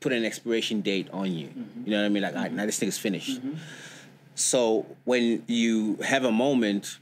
put 0.00 0.12
an 0.12 0.24
expiration 0.24 0.80
date 0.80 1.08
on 1.12 1.32
you. 1.32 1.48
You 1.84 1.90
know 1.92 1.98
what 2.00 2.06
I 2.06 2.08
mean? 2.08 2.22
Like, 2.22 2.34
all 2.34 2.42
right, 2.42 2.52
now 2.52 2.66
this 2.66 2.78
thing 2.78 2.88
is 2.88 2.98
finished. 2.98 3.40
So 4.34 4.86
when 5.04 5.42
you 5.46 5.96
have 6.04 6.24
a 6.24 6.32
moment, 6.32 6.98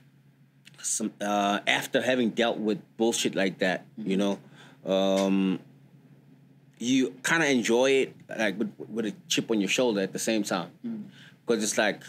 some 0.83 1.13
uh, 1.21 1.61
after 1.67 2.03
having 2.03 2.31
dealt 2.31 2.59
with 2.59 2.79
bullshit 2.97 3.35
like 3.35 3.59
that, 3.59 3.85
you 3.97 4.17
know, 4.17 4.39
um, 4.85 5.59
you 6.79 7.15
kind 7.23 7.43
of 7.43 7.49
enjoy 7.49 7.91
it 7.91 8.15
like 8.37 8.59
with, 8.59 8.73
with 8.89 9.07
a 9.07 9.15
chip 9.29 9.51
on 9.51 9.61
your 9.61 9.69
shoulder 9.69 10.01
at 10.01 10.13
the 10.13 10.19
same 10.19 10.43
time, 10.43 10.71
mm. 10.85 11.05
because 11.47 11.63
it's 11.63 11.79
like 11.79 12.03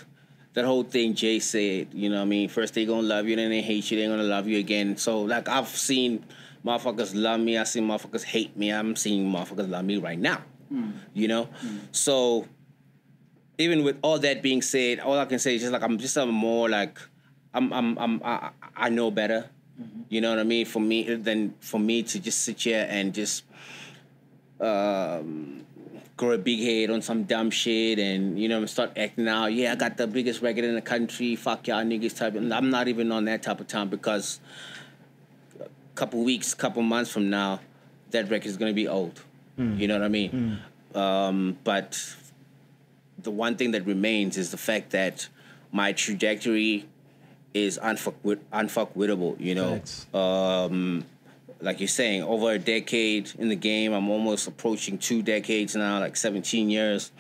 that 0.53 0.65
whole 0.65 0.84
thing 0.84 1.13
Jay 1.13 1.39
said. 1.39 1.93
You 1.93 2.10
know, 2.10 2.17
what 2.17 2.24
I 2.24 2.25
mean, 2.25 2.50
first 2.50 2.74
they 2.74 2.86
gonna 2.86 3.01
love 3.01 3.27
you, 3.27 3.36
then 3.36 3.50
they 3.50 3.62
hate 3.62 3.89
you, 3.91 4.00
they 4.00 4.07
gonna 4.07 4.24
love 4.24 4.48
you 4.48 4.57
again. 4.60 4.98
So 4.98 5.22
like 5.22 5.48
I've 5.48 5.67
seen 5.67 6.25
motherfuckers 6.65 7.12
love 7.13 7.39
me, 7.39 7.57
I 7.57 7.63
seen 7.63 7.88
motherfuckers 7.88 8.24
hate 8.24 8.57
me, 8.57 8.72
I'm 8.72 8.95
seeing 8.95 9.31
motherfuckers 9.31 9.69
love 9.69 9.86
me 9.86 9.98
right 9.98 10.19
now. 10.19 10.41
Mm. 10.74 10.93
You 11.13 11.27
know, 11.27 11.50
mm. 11.63 11.79
so 11.91 12.48
even 13.57 13.84
with 13.84 13.98
all 14.01 14.19
that 14.19 14.41
being 14.41 14.62
said, 14.62 15.00
all 15.00 15.17
I 15.17 15.25
can 15.25 15.39
say 15.39 15.55
is 15.55 15.62
just 15.62 15.74
like 15.74 15.84
I'm 15.84 15.98
just 15.98 16.17
a 16.17 16.25
more 16.25 16.69
like 16.69 17.00
I'm 17.53 17.72
I'm 17.72 17.98
I'm 17.98 18.22
I, 18.24 18.50
I 18.75 18.89
know 18.89 19.12
better. 19.12 19.50
Mm-hmm. 19.81 20.01
You 20.10 20.22
know 20.22 20.29
what 20.29 20.39
I 20.39 20.43
mean? 20.43 20.65
For 20.65 20.79
me 20.79 21.15
than 21.15 21.53
for 21.60 21.79
me 21.79 22.03
to 22.03 22.19
just 22.19 22.41
sit 22.41 22.62
here 22.62 22.86
and 22.89 23.13
just 23.13 23.43
um 24.59 25.65
grow 26.17 26.31
a 26.31 26.38
big 26.38 26.59
head 26.62 26.89
on 26.89 27.01
some 27.01 27.24
dumb 27.24 27.51
shit 27.51 28.00
and 28.00 28.39
you 28.39 28.47
know 28.47 28.65
start 28.65 28.91
acting 28.97 29.27
out. 29.27 29.47
Yeah, 29.47 29.74
I 29.74 29.75
got 29.75 29.97
the 29.97 30.07
biggest 30.07 30.41
record 30.41 30.63
in 30.63 30.75
the 30.75 30.81
country. 30.81 31.35
Fuck 31.35 31.67
y'all 31.67 31.83
niggas 31.83 32.17
type. 32.17 32.35
And 32.35 32.53
I'm 32.53 32.69
not 32.69 32.88
even 32.88 33.12
on 33.12 33.25
that 33.25 33.43
type 33.43 33.59
of 33.59 33.67
time 33.67 33.89
because 33.89 34.39
a 35.59 35.67
couple 35.95 36.24
weeks, 36.24 36.53
couple 36.53 36.81
months 36.83 37.12
from 37.12 37.29
now, 37.29 37.59
that 38.12 38.29
record 38.29 38.47
is 38.47 38.57
gonna 38.57 38.74
be 38.74 38.88
old. 38.88 39.21
You 39.79 39.88
know 39.88 39.95
what 39.95 40.03
I 40.03 40.09
mean? 40.09 40.59
Um, 40.93 41.57
but 41.63 42.15
the 43.21 43.31
one 43.31 43.55
thing 43.55 43.71
that 43.71 43.85
remains 43.85 44.38
is 44.38 44.51
the 44.51 44.57
fact 44.57 44.91
that 44.91 45.27
my 45.71 45.91
trajectory 45.93 46.85
is 47.53 47.77
unfuck 47.81 48.13
unfuckwittable, 48.53 49.39
you 49.39 49.55
know. 49.55 49.81
Like 51.62 51.79
you're 51.79 51.88
saying, 51.88 52.24
over 52.24 52.51
a 52.51 52.59
decade 52.59 53.31
in 53.38 53.50
the 53.50 53.55
game, 53.55 53.93
I'm 53.93 54.09
almost 54.09 54.47
approaching 54.47 54.97
two 54.97 55.21
decades 55.21 55.75
now, 55.75 56.00
like 56.00 56.17
17 56.17 56.69
years. 56.69 57.12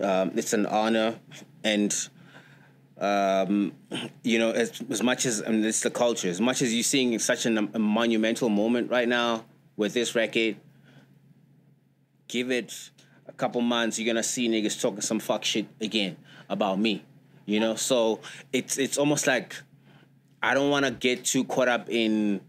Um, 0.00 0.32
it's 0.36 0.52
an 0.52 0.66
honor, 0.66 1.18
and 1.64 1.94
um, 2.98 3.72
you 4.22 4.38
know, 4.38 4.52
as, 4.52 4.80
as 4.88 5.02
much 5.02 5.26
as 5.26 5.42
I 5.42 5.50
mean, 5.50 5.64
it's 5.64 5.80
the 5.80 5.90
culture, 5.90 6.28
as 6.28 6.40
much 6.40 6.62
as 6.62 6.72
you're 6.72 6.84
seeing 6.84 7.18
such 7.18 7.46
an, 7.46 7.70
a 7.74 7.78
monumental 7.78 8.48
moment 8.48 8.90
right 8.90 9.08
now 9.08 9.44
with 9.76 9.92
this 9.92 10.14
record, 10.14 10.56
give 12.28 12.50
it 12.50 12.90
a 13.26 13.32
couple 13.32 13.60
months, 13.60 13.98
you're 13.98 14.06
gonna 14.06 14.22
see 14.22 14.48
niggas 14.48 14.80
talking 14.80 15.00
some 15.00 15.18
fuck 15.18 15.44
shit 15.44 15.66
again 15.80 16.16
about 16.48 16.78
me. 16.78 17.04
You 17.44 17.58
know, 17.58 17.74
so 17.74 18.20
it's 18.52 18.78
it's 18.78 18.96
almost 18.96 19.26
like 19.26 19.56
I 20.42 20.54
don't 20.54 20.70
want 20.70 20.84
to 20.84 20.92
get 20.92 21.24
too 21.24 21.44
caught 21.44 21.68
up 21.68 21.90
in 21.90 22.40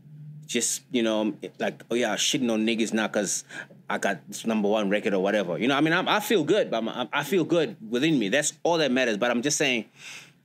just 0.53 0.83
you 0.91 1.03
know 1.03 1.33
like 1.59 1.83
oh 1.91 1.95
yeah 1.95 2.15
shitting 2.15 2.51
on 2.51 2.65
niggas 2.65 2.93
now 2.93 3.07
because 3.07 3.43
I 3.89 3.97
got 3.97 4.19
number 4.45 4.69
one 4.69 4.89
record 4.89 5.13
or 5.13 5.21
whatever. 5.21 5.57
You 5.57 5.67
know, 5.67 5.75
I 5.75 5.81
mean 5.81 5.93
I'm, 5.93 6.07
I 6.07 6.19
feel 6.19 6.43
good, 6.43 6.73
I'm, 6.73 6.87
I 7.11 7.23
feel 7.23 7.43
good 7.43 7.75
within 7.89 8.17
me. 8.17 8.29
That's 8.29 8.53
all 8.63 8.77
that 8.77 8.91
matters. 8.91 9.17
But 9.17 9.31
I'm 9.31 9.41
just 9.41 9.57
saying. 9.57 9.85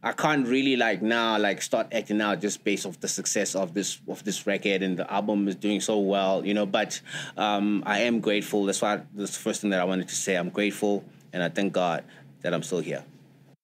I 0.00 0.12
can't 0.12 0.46
really 0.46 0.76
like 0.76 1.02
now 1.02 1.36
like 1.40 1.60
start 1.60 1.88
acting 1.90 2.20
out 2.20 2.40
just 2.40 2.62
based 2.62 2.86
off 2.86 3.00
the 3.00 3.08
success 3.08 3.56
of 3.56 3.74
this 3.74 4.00
of 4.06 4.22
this 4.22 4.46
record 4.46 4.80
and 4.80 4.96
the 4.96 5.12
album 5.12 5.48
is 5.48 5.56
doing 5.56 5.80
so 5.80 5.98
well, 5.98 6.46
you 6.46 6.54
know. 6.54 6.66
But 6.66 7.00
um, 7.36 7.82
I 7.84 8.02
am 8.02 8.20
grateful. 8.20 8.64
That's 8.64 8.80
why 8.80 9.02
that's 9.12 9.36
the 9.36 9.42
first 9.42 9.60
thing 9.60 9.70
that 9.70 9.80
I 9.80 9.84
wanted 9.84 10.06
to 10.06 10.14
say. 10.14 10.36
I'm 10.36 10.50
grateful 10.50 11.02
and 11.32 11.42
I 11.42 11.48
thank 11.48 11.72
God 11.72 12.04
that 12.42 12.54
I'm 12.54 12.62
still 12.62 12.78
here. 12.78 13.02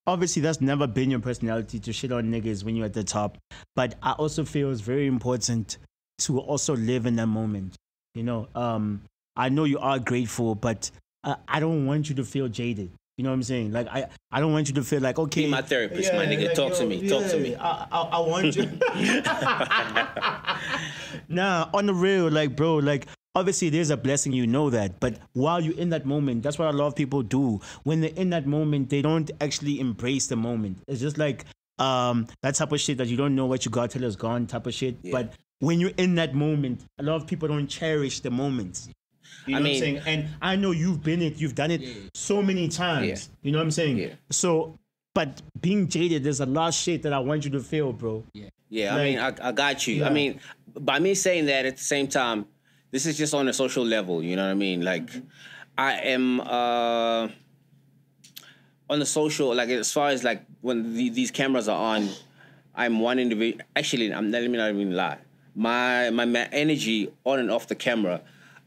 obviously 0.07 0.43
that's 0.43 0.61
never 0.61 0.87
been 0.87 1.09
your 1.09 1.21
personality 1.21 1.79
to 1.79 1.93
shit 1.93 2.13
on 2.13 2.25
niggas 2.31 2.65
when 2.65 2.75
you're 2.77 2.87
at 2.87 2.95
the 2.95 3.05
top. 3.05 3.39
But 3.77 3.95
I 4.03 4.13
also 4.13 4.45
feel 4.45 4.73
it's 4.73 4.81
very 4.81 5.07
important 5.07 5.79
to 6.19 6.39
also 6.39 6.77
live 6.77 7.07
in 7.07 7.17
that 7.17 7.27
moment. 7.27 7.75
You 8.15 8.23
know, 8.23 8.49
um, 8.55 9.03
I 9.37 9.49
know 9.49 9.65
you 9.65 9.79
are 9.79 9.99
grateful, 9.99 10.55
but 10.55 10.91
uh, 11.25 11.37
I 11.49 11.61
don't 11.61 11.87
want 11.87 12.09
you 12.09 12.15
to 12.17 12.25
feel 12.25 12.49
jaded. 12.49 12.91
You 13.17 13.23
know 13.23 13.31
what 13.31 13.35
I'm 13.35 13.43
saying? 13.45 13.73
Like 13.73 13.87
I, 13.89 14.09
I 14.33 14.41
don't 14.41 14.53
want 14.53 14.69
you 14.69 14.75
to 14.75 14.83
feel 14.83 15.01
like 15.01 15.19
okay. 15.19 15.45
Be 15.45 15.51
my 15.51 15.63
therapist, 15.63 16.13
my 16.15 16.27
nigga. 16.27 16.53
Talk 16.53 16.75
to 16.75 16.87
me. 16.87 17.09
Talk 17.09 17.31
to 17.31 17.39
me. 17.39 17.55
I, 17.55 17.87
I, 17.91 18.03
I 18.03 18.19
want 18.21 18.57
you. 18.57 18.65
nah, 21.29 21.69
on 21.73 21.87
the 21.87 21.95
real, 21.95 22.29
like 22.29 22.57
bro, 22.57 22.77
like 22.77 23.07
obviously 23.37 23.69
there's 23.69 23.91
a 23.91 23.97
blessing, 23.97 24.33
you 24.33 24.49
know 24.49 24.69
that. 24.71 24.99
But 24.99 25.19
while 25.33 25.61
you're 25.61 25.79
in 25.79 25.91
that 25.91 26.07
moment, 26.07 26.43
that's 26.43 26.59
what 26.59 26.69
a 26.69 26.77
lot 26.77 26.89
of 26.89 26.97
people 26.97 27.23
do. 27.23 27.61
When 27.85 28.01
they're 28.01 28.11
in 28.17 28.31
that 28.31 28.47
moment, 28.47 28.91
they 28.91 29.03
don't 29.03 29.31
actually 29.41 29.79
embrace 29.79 30.27
the 30.27 30.37
moment. 30.37 30.79
It's 30.89 31.01
just 31.01 31.19
like 31.19 31.45
um 31.79 32.29
that 32.43 32.55
type 32.55 32.71
of 32.71 32.81
shit 32.81 32.99
that 32.99 33.09
you 33.09 33.17
don't 33.17 33.35
know 33.35 33.47
what 33.47 33.65
you 33.65 33.71
got 33.71 33.91
till 33.91 34.05
it's 34.05 34.17
gone 34.17 34.47
type 34.47 34.67
of 34.67 34.75
shit. 34.75 34.97
But 35.11 35.35
when 35.65 35.81
you're 35.81 35.93
in 35.97 36.15
that 36.17 36.35
moment, 36.35 36.85
a 36.99 37.03
lot 37.03 37.17
of 37.17 37.27
people 37.27 37.49
don't 37.49 37.67
cherish 37.67 38.21
the 38.21 38.31
moments. 38.31 38.89
You 39.47 39.53
know 39.53 39.59
I 39.59 39.63
what 39.63 39.71
I'm 39.71 39.79
saying? 39.79 40.01
And 40.07 40.29
I 40.41 40.57
know 40.57 40.71
you've 40.71 41.03
been 41.03 41.23
it, 41.23 41.37
you've 41.37 41.55
done 41.55 41.71
it 41.71 42.11
so 42.15 42.43
many 42.43 42.69
times. 42.69 43.07
Yeah. 43.07 43.37
You 43.43 43.53
know 43.53 43.59
what 43.59 43.65
I'm 43.65 43.71
saying? 43.71 43.99
Yeah. 43.99 44.09
So, 44.31 44.79
but 45.15 45.43
being 45.61 45.89
jaded, 45.89 46.25
there's 46.25 46.41
a 46.41 46.47
lot 46.47 46.69
of 46.69 46.75
shit 46.75 47.03
that 47.03 47.13
I 47.13 47.19
want 47.19 47.45
you 47.45 47.51
to 47.53 47.61
feel, 47.61 47.93
bro. 47.93 48.25
Yeah, 48.33 48.49
Yeah. 48.69 48.95
I 48.95 49.05
mean, 49.05 49.19
I, 49.19 49.35
I 49.43 49.53
got 49.53 49.87
you. 49.87 49.97
Yeah. 49.97 50.09
I 50.09 50.11
mean, 50.11 50.41
by 50.81 50.99
me 50.99 51.15
saying 51.15 51.47
that 51.47 51.67
at 51.67 51.77
the 51.77 51.83
same 51.85 52.09
time, 52.09 52.47
this 52.91 53.07
is 53.07 53.17
just 53.19 53.35
on 53.35 53.49
a 53.49 53.53
social 53.53 53.85
level. 53.85 54.23
You 54.23 54.37
know 54.37 54.45
what 54.45 54.51
I 54.51 54.55
mean? 54.55 54.83
Like, 54.83 55.11
I 55.77 55.95
am 55.95 56.41
uh, 56.41 57.29
on 58.89 58.99
the 58.99 59.07
social, 59.07 59.55
like 59.55 59.69
as 59.69 59.93
far 59.93 60.09
as 60.09 60.25
like 60.25 60.43
when 60.63 60.95
the, 60.95 61.11
these 61.11 61.31
cameras 61.31 61.69
are 61.69 61.97
on, 61.97 62.09
I'm 62.75 63.01
one 63.01 63.19
individual. 63.19 63.63
Actually, 63.77 64.13
I'm 64.13 64.31
not, 64.31 64.43
let 64.43 64.51
me 64.51 64.57
not 64.57 64.71
even 64.71 64.95
lie. 64.95 65.19
My 65.55 66.11
my 66.11 66.25
ma- 66.25 66.47
energy 66.53 67.13
on 67.25 67.39
and 67.39 67.51
off 67.51 67.69
the 67.69 67.75
camera, 67.75 68.21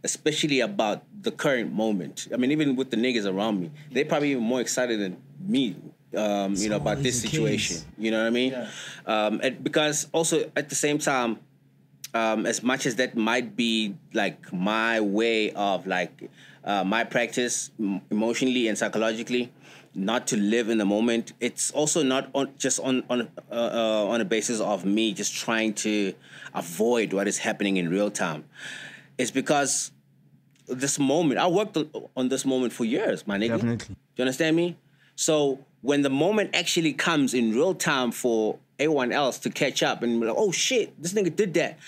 especially 0.03 0.62
about 0.62 1.03
the 1.22 1.32
current 1.32 1.74
moment. 1.74 2.27
I 2.34 2.38
mean, 2.38 2.51
even 2.51 2.75
with 2.75 2.91
the 2.91 2.98
niggas 2.98 3.25
around 3.32 3.60
me, 3.60 3.72
they're 3.91 4.06
probably 4.06 4.32
even 4.32 4.44
more 4.44 4.62
excited 4.62 5.00
than 5.00 5.17
me. 5.39 5.75
Um, 6.15 6.53
you 6.56 6.70
know 6.70 6.77
about 6.77 7.03
this 7.03 7.22
situation. 7.22 7.77
You 7.98 8.12
know 8.12 8.20
what 8.20 8.27
I 8.27 8.29
mean? 8.29 8.53
Um, 9.06 9.39
and 9.44 9.63
because 9.63 10.08
also 10.13 10.50
at 10.56 10.70
the 10.70 10.75
same 10.75 10.98
time, 11.00 11.39
um, 12.13 12.46
as 12.46 12.63
much 12.63 12.86
as 12.86 12.96
that 12.96 13.15
might 13.17 13.56
be 13.58 13.96
like 14.13 14.51
my 14.53 15.01
way 15.01 15.51
of 15.51 15.86
like 15.86 16.29
uh, 16.63 16.84
my 16.84 17.03
practice 17.03 17.72
m- 17.79 18.01
emotionally 18.10 18.67
and 18.70 18.77
psychologically, 18.77 19.51
not 19.96 20.27
to 20.27 20.38
live 20.38 20.70
in 20.70 20.77
the 20.77 20.86
moment. 20.86 21.34
It's 21.39 21.72
also 21.72 22.03
not 22.03 22.29
on 22.34 22.53
just 22.58 22.79
on 22.79 23.03
on 23.10 23.22
uh, 23.51 23.53
uh, 23.56 24.08
on 24.10 24.22
a 24.22 24.25
basis 24.25 24.60
of 24.60 24.86
me 24.86 25.13
just 25.13 25.36
trying 25.36 25.74
to 25.75 26.13
avoid 26.53 27.13
what 27.13 27.27
is 27.27 27.38
happening 27.38 27.77
in 27.77 27.89
real 27.89 28.12
time. 28.12 28.46
It's 29.17 29.32
because 29.32 29.91
this 30.67 31.00
moment. 31.00 31.39
I 31.39 31.48
worked 31.48 31.77
on- 32.15 32.29
this 32.29 32.46
moment 32.46 32.74
for 32.74 32.86
years, 32.86 33.25
my 33.25 33.38
nigga. 33.38 33.50
Definitely. 33.56 33.96
Do 33.96 33.96
you 34.17 34.22
understand 34.24 34.56
me? 34.56 34.75
So 35.15 35.65
when 35.82 36.01
the 36.01 36.10
moment 36.10 36.56
actually 36.56 36.94
comes 36.94 37.34
in 37.34 37.53
real 37.53 37.74
time 37.74 38.12
for 38.12 38.60
everyone 38.79 39.12
else 39.12 39.39
to 39.39 39.50
catch 39.50 39.82
up 39.82 40.03
and 40.03 40.20
be 40.20 40.27
like, 40.27 40.36
oh 40.38 40.51
shit, 40.51 41.01
this 41.01 41.13
nigga 41.13 41.36
did 41.36 41.53
that. 41.56 41.79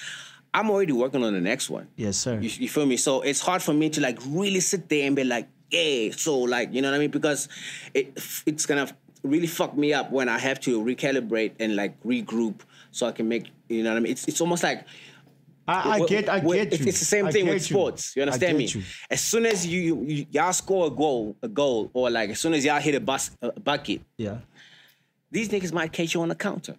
I'm 0.53 0.69
already 0.71 0.93
working 0.93 1.23
on 1.23 1.33
the 1.33 1.41
next 1.41 1.69
one. 1.69 1.87
Yes, 1.95 2.17
sir. 2.17 2.39
You, 2.39 2.49
you 2.49 2.69
feel 2.69 2.85
me? 2.87 2.97
So 2.97 3.21
it's 3.21 3.39
hard 3.41 3.61
for 3.61 3.73
me 3.73 3.89
to 3.91 4.01
like 4.01 4.17
really 4.25 4.59
sit 4.61 4.89
there 4.89 5.05
and 5.05 5.15
be 5.15 5.23
like, 5.23 5.47
yeah, 5.71 6.11
so 6.11 6.39
like, 6.39 6.73
you 6.73 6.81
know 6.81 6.89
what 6.89 6.95
I 6.95 6.99
mean? 6.99 7.11
Because 7.11 7.47
it 7.93 8.17
it's 8.45 8.65
gonna 8.65 8.87
really 9.23 9.47
fuck 9.47 9.75
me 9.77 9.93
up 9.93 10.11
when 10.11 10.29
I 10.29 10.39
have 10.39 10.59
to 10.61 10.81
recalibrate 10.81 11.53
and 11.59 11.75
like 11.75 12.01
regroup 12.03 12.61
so 12.91 13.07
I 13.07 13.11
can 13.11 13.27
make, 13.27 13.49
you 13.67 13.83
know 13.83 13.91
what 13.91 13.97
I 13.97 13.99
mean? 13.99 14.11
It's 14.11 14.27
it's 14.27 14.41
almost 14.41 14.63
like 14.63 14.85
I, 15.67 15.91
I 15.91 16.05
get, 16.07 16.27
I 16.29 16.39
get 16.39 16.73
it's, 16.73 16.79
you. 16.79 16.87
It's 16.87 16.99
the 16.99 17.05
same 17.05 17.27
I 17.27 17.31
thing 17.31 17.45
with 17.45 17.69
you. 17.69 17.75
sports. 17.75 18.15
You 18.15 18.23
understand 18.23 18.57
me? 18.57 18.65
you. 18.65 18.81
As 19.11 19.21
soon 19.21 19.45
as 19.45 19.67
you, 19.67 19.79
you, 19.81 20.03
you 20.03 20.25
y'all 20.31 20.51
score 20.51 20.87
a 20.87 20.89
goal, 20.89 21.35
a 21.43 21.47
goal, 21.47 21.91
or 21.93 22.09
like 22.09 22.31
as 22.31 22.39
soon 22.39 22.55
as 22.55 22.65
y'all 22.65 22.79
hit 22.79 22.95
a, 22.95 22.99
bus, 22.99 23.29
a 23.41 23.59
bucket, 23.59 24.01
Yeah, 24.17 24.37
these 25.29 25.49
niggas 25.49 25.71
might 25.71 25.91
catch 25.91 26.15
you 26.15 26.21
on 26.21 26.29
the 26.29 26.35
counter. 26.35 26.75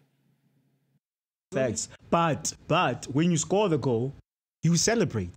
facts. 1.52 1.88
But, 2.10 2.52
but 2.66 3.06
when 3.12 3.30
you 3.30 3.36
score 3.36 3.68
the 3.68 3.78
goal, 3.78 4.12
you 4.62 4.76
celebrate. 4.76 5.30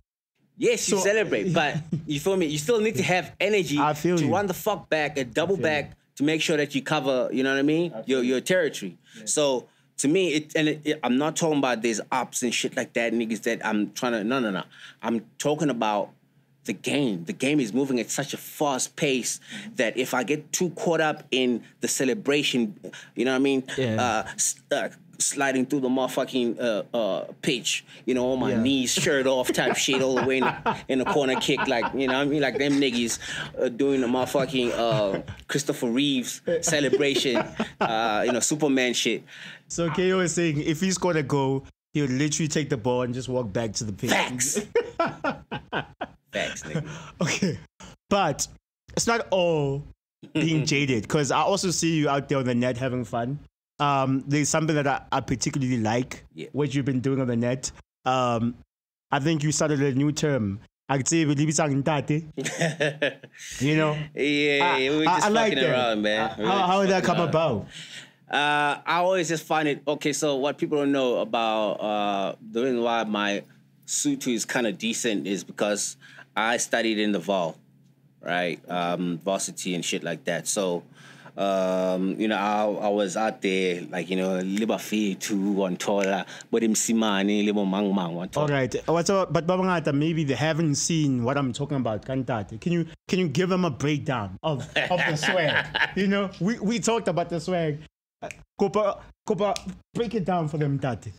Yes, 0.56 0.88
you 0.88 0.98
So- 0.98 1.04
celebrate, 1.04 1.52
but 1.52 1.76
you 2.06 2.20
feel 2.20 2.36
me? 2.36 2.46
You 2.46 2.58
still 2.58 2.80
need 2.80 2.96
to 2.96 3.02
have 3.02 3.32
energy 3.40 3.78
I 3.78 3.94
feel 3.94 4.16
to 4.18 4.24
you. 4.24 4.32
run 4.32 4.46
the 4.46 4.54
fuck 4.54 4.88
back 4.88 5.18
and 5.18 5.32
double 5.34 5.56
back 5.56 5.92
to 6.16 6.22
make 6.24 6.40
sure 6.40 6.56
that 6.56 6.74
you 6.74 6.82
cover, 6.82 7.28
you 7.32 7.42
know 7.42 7.50
what 7.52 7.58
I 7.58 7.62
mean? 7.62 7.92
Your 8.06 8.22
your 8.22 8.40
territory. 8.40 8.96
So 9.24 9.66
to 9.98 10.08
me, 10.08 10.34
it 10.34 10.52
and 10.54 10.68
it, 10.68 10.80
it- 10.84 11.00
I'm 11.02 11.18
not 11.18 11.34
talking 11.36 11.58
about 11.58 11.82
these 11.82 12.00
ops 12.12 12.42
and 12.42 12.54
shit 12.54 12.76
like 12.76 12.92
that, 12.94 13.12
niggas 13.12 13.42
that 13.42 13.64
I'm 13.66 13.92
trying 13.92 14.12
to 14.12 14.22
no 14.24 14.38
no 14.38 14.50
no. 14.50 14.62
I'm 15.02 15.24
talking 15.38 15.70
about 15.70 16.10
the 16.66 16.72
game. 16.72 17.24
The 17.24 17.32
game 17.34 17.60
is 17.60 17.74
moving 17.74 18.00
at 18.00 18.10
such 18.10 18.32
a 18.32 18.36
fast 18.38 18.96
pace 18.96 19.38
that 19.76 19.96
if 19.98 20.14
I 20.14 20.22
get 20.22 20.50
too 20.52 20.70
caught 20.70 21.00
up 21.00 21.24
in 21.30 21.62
the 21.80 21.88
celebration, 21.88 22.78
you 23.14 23.24
know 23.26 23.32
what 23.32 23.36
I 23.36 23.40
mean? 23.40 23.64
Yeah. 23.76 24.24
Uh, 24.70 24.74
uh, 24.74 24.88
sliding 25.18 25.66
through 25.66 25.80
the 25.80 25.88
motherfucking 25.88 26.60
uh, 26.60 26.82
uh, 26.96 27.24
pitch, 27.42 27.84
you 28.06 28.14
know, 28.14 28.32
on 28.32 28.40
my 28.40 28.50
Yeah. 28.52 28.62
knees, 28.62 28.92
shirt 28.92 29.26
off, 29.26 29.52
type 29.52 29.76
shit, 29.84 30.02
all 30.02 30.16
the 30.16 30.24
way 30.26 30.38
in 30.38 30.44
the, 30.44 30.76
in 30.88 30.98
the 31.00 31.04
corner 31.04 31.36
kick, 31.40 31.66
like 31.68 31.92
you 31.94 32.08
know, 32.08 32.14
what 32.18 32.22
I 32.22 32.30
mean, 32.30 32.42
like 32.42 32.58
them 32.58 32.74
niggas 32.74 33.18
uh, 33.60 33.68
doing 33.68 34.00
the 34.00 34.06
motherfucking 34.06 34.72
uh, 34.72 35.22
Christopher 35.48 35.88
Reeves 35.88 36.40
celebration, 36.62 37.36
uh, 37.80 38.22
you 38.26 38.32
know, 38.32 38.40
Superman 38.40 38.94
shit. 38.94 39.22
So 39.68 39.88
KO 39.90 40.20
is 40.20 40.34
saying 40.34 40.60
if 40.60 40.80
he's 40.80 40.98
gonna 40.98 41.22
go, 41.22 41.64
he 41.92 42.00
would 42.00 42.10
literally 42.10 42.48
take 42.48 42.68
the 42.68 42.76
ball 42.76 43.02
and 43.02 43.14
just 43.14 43.28
walk 43.28 43.52
back 43.52 43.72
to 43.74 43.84
the 43.84 43.92
pitch. 43.92 44.10
Facts. 44.10 44.60
Facts, 46.32 46.62
nigga. 46.64 46.88
Okay. 47.20 47.58
But 48.10 48.46
it's 48.96 49.06
not 49.06 49.26
all 49.30 49.84
being 50.32 50.64
jaded 50.72 51.02
because 51.02 51.30
I 51.30 51.40
also 51.40 51.70
see 51.70 51.96
you 51.96 52.08
out 52.08 52.28
there 52.28 52.38
on 52.38 52.44
the 52.44 52.54
net 52.54 52.76
having 52.76 53.04
fun. 53.04 53.38
Um, 53.84 54.24
there's 54.26 54.48
something 54.48 54.74
that 54.76 54.86
I, 54.86 55.02
I 55.12 55.20
particularly 55.20 55.78
like, 55.78 56.24
Yeah. 56.34 56.48
what 56.52 56.74
you've 56.74 56.84
been 56.84 57.00
doing 57.00 57.20
on 57.20 57.26
the 57.28 57.36
net. 57.36 57.70
Um, 58.04 58.54
I 59.10 59.18
think 59.20 59.42
you 59.42 59.52
started 59.52 59.80
a 59.82 59.92
new 59.94 60.12
term. 60.12 60.60
You 63.60 63.76
know? 63.76 63.96
Yeah, 64.14 64.76
we 64.78 64.90
were 64.98 65.08
I- 65.08 65.14
just 65.16 65.26
I 65.26 65.28
like 65.28 65.52
fucking 65.54 65.64
that. 65.64 65.70
around, 65.72 66.02
man. 66.02 66.30
Uh, 66.30 66.34
How, 66.36 66.42
just 66.44 66.66
how 66.66 66.80
did 66.82 66.90
that 66.90 67.04
come 67.04 67.18
around. 67.18 67.28
about? 67.28 67.66
Uh, 68.30 68.80
I 68.86 68.96
always 68.98 69.28
just 69.28 69.44
find 69.44 69.68
it 69.68 69.82
okay. 69.86 70.12
So 70.12 70.36
what 70.36 70.58
people 70.58 70.78
don't 70.78 70.92
know 70.92 71.18
about 71.18 71.72
uh, 71.74 72.34
the 72.52 72.62
reason 72.62 72.82
why 72.82 73.04
my 73.04 73.42
suit 73.86 74.26
is 74.26 74.44
kind 74.44 74.66
of 74.66 74.78
decent 74.78 75.26
is 75.26 75.44
because 75.44 75.96
I 76.34 76.56
studied 76.56 76.98
in 76.98 77.12
the 77.12 77.20
Vaal, 77.20 77.54
right? 78.20 78.58
Um, 78.68 79.18
varsity 79.24 79.74
and 79.74 79.84
shit 79.84 80.02
like 80.02 80.24
that. 80.24 80.48
So, 80.48 80.82
um, 81.36 82.18
you 82.20 82.28
know, 82.28 82.36
I, 82.36 82.86
I 82.86 82.88
was 82.88 83.16
out 83.16 83.42
there 83.42 83.82
like 83.90 84.08
you 84.08 84.16
know, 84.16 84.38
liba 84.38 84.78
fi 84.78 85.14
tu 85.14 85.62
on 85.62 85.76
tola, 85.76 86.26
but 86.50 86.62
him 86.62 86.74
simani 86.74 87.44
libo 87.44 87.64
mang 87.64 87.94
mang 87.94 88.16
on 88.16 88.28
All 88.36 88.46
right. 88.46 88.74
Up? 88.88 89.32
But 89.32 89.46
Babangata, 89.46 89.92
maybe 89.92 90.24
they 90.24 90.34
haven't 90.34 90.76
seen 90.76 91.24
what 91.24 91.36
I'm 91.36 91.52
talking 91.52 91.76
about. 91.76 92.04
Cantate. 92.04 92.60
Can 92.60 92.72
you 92.72 92.86
can 93.08 93.18
you 93.18 93.28
give 93.28 93.48
them 93.48 93.64
a 93.64 93.70
breakdown 93.70 94.38
of, 94.42 94.60
of 94.90 95.00
the 95.08 95.16
swag? 95.16 95.66
You 95.96 96.08
know, 96.08 96.30
we, 96.40 96.58
we 96.58 96.78
talked 96.80 97.08
about 97.08 97.28
the 97.28 97.40
swag. 97.40 97.78
Kopa, 98.60 99.00
Kopa, 99.26 99.54
break 99.92 100.14
it 100.14 100.24
down 100.24 100.48
for 100.48 100.58
them, 100.58 100.78
Tate. 100.78 101.12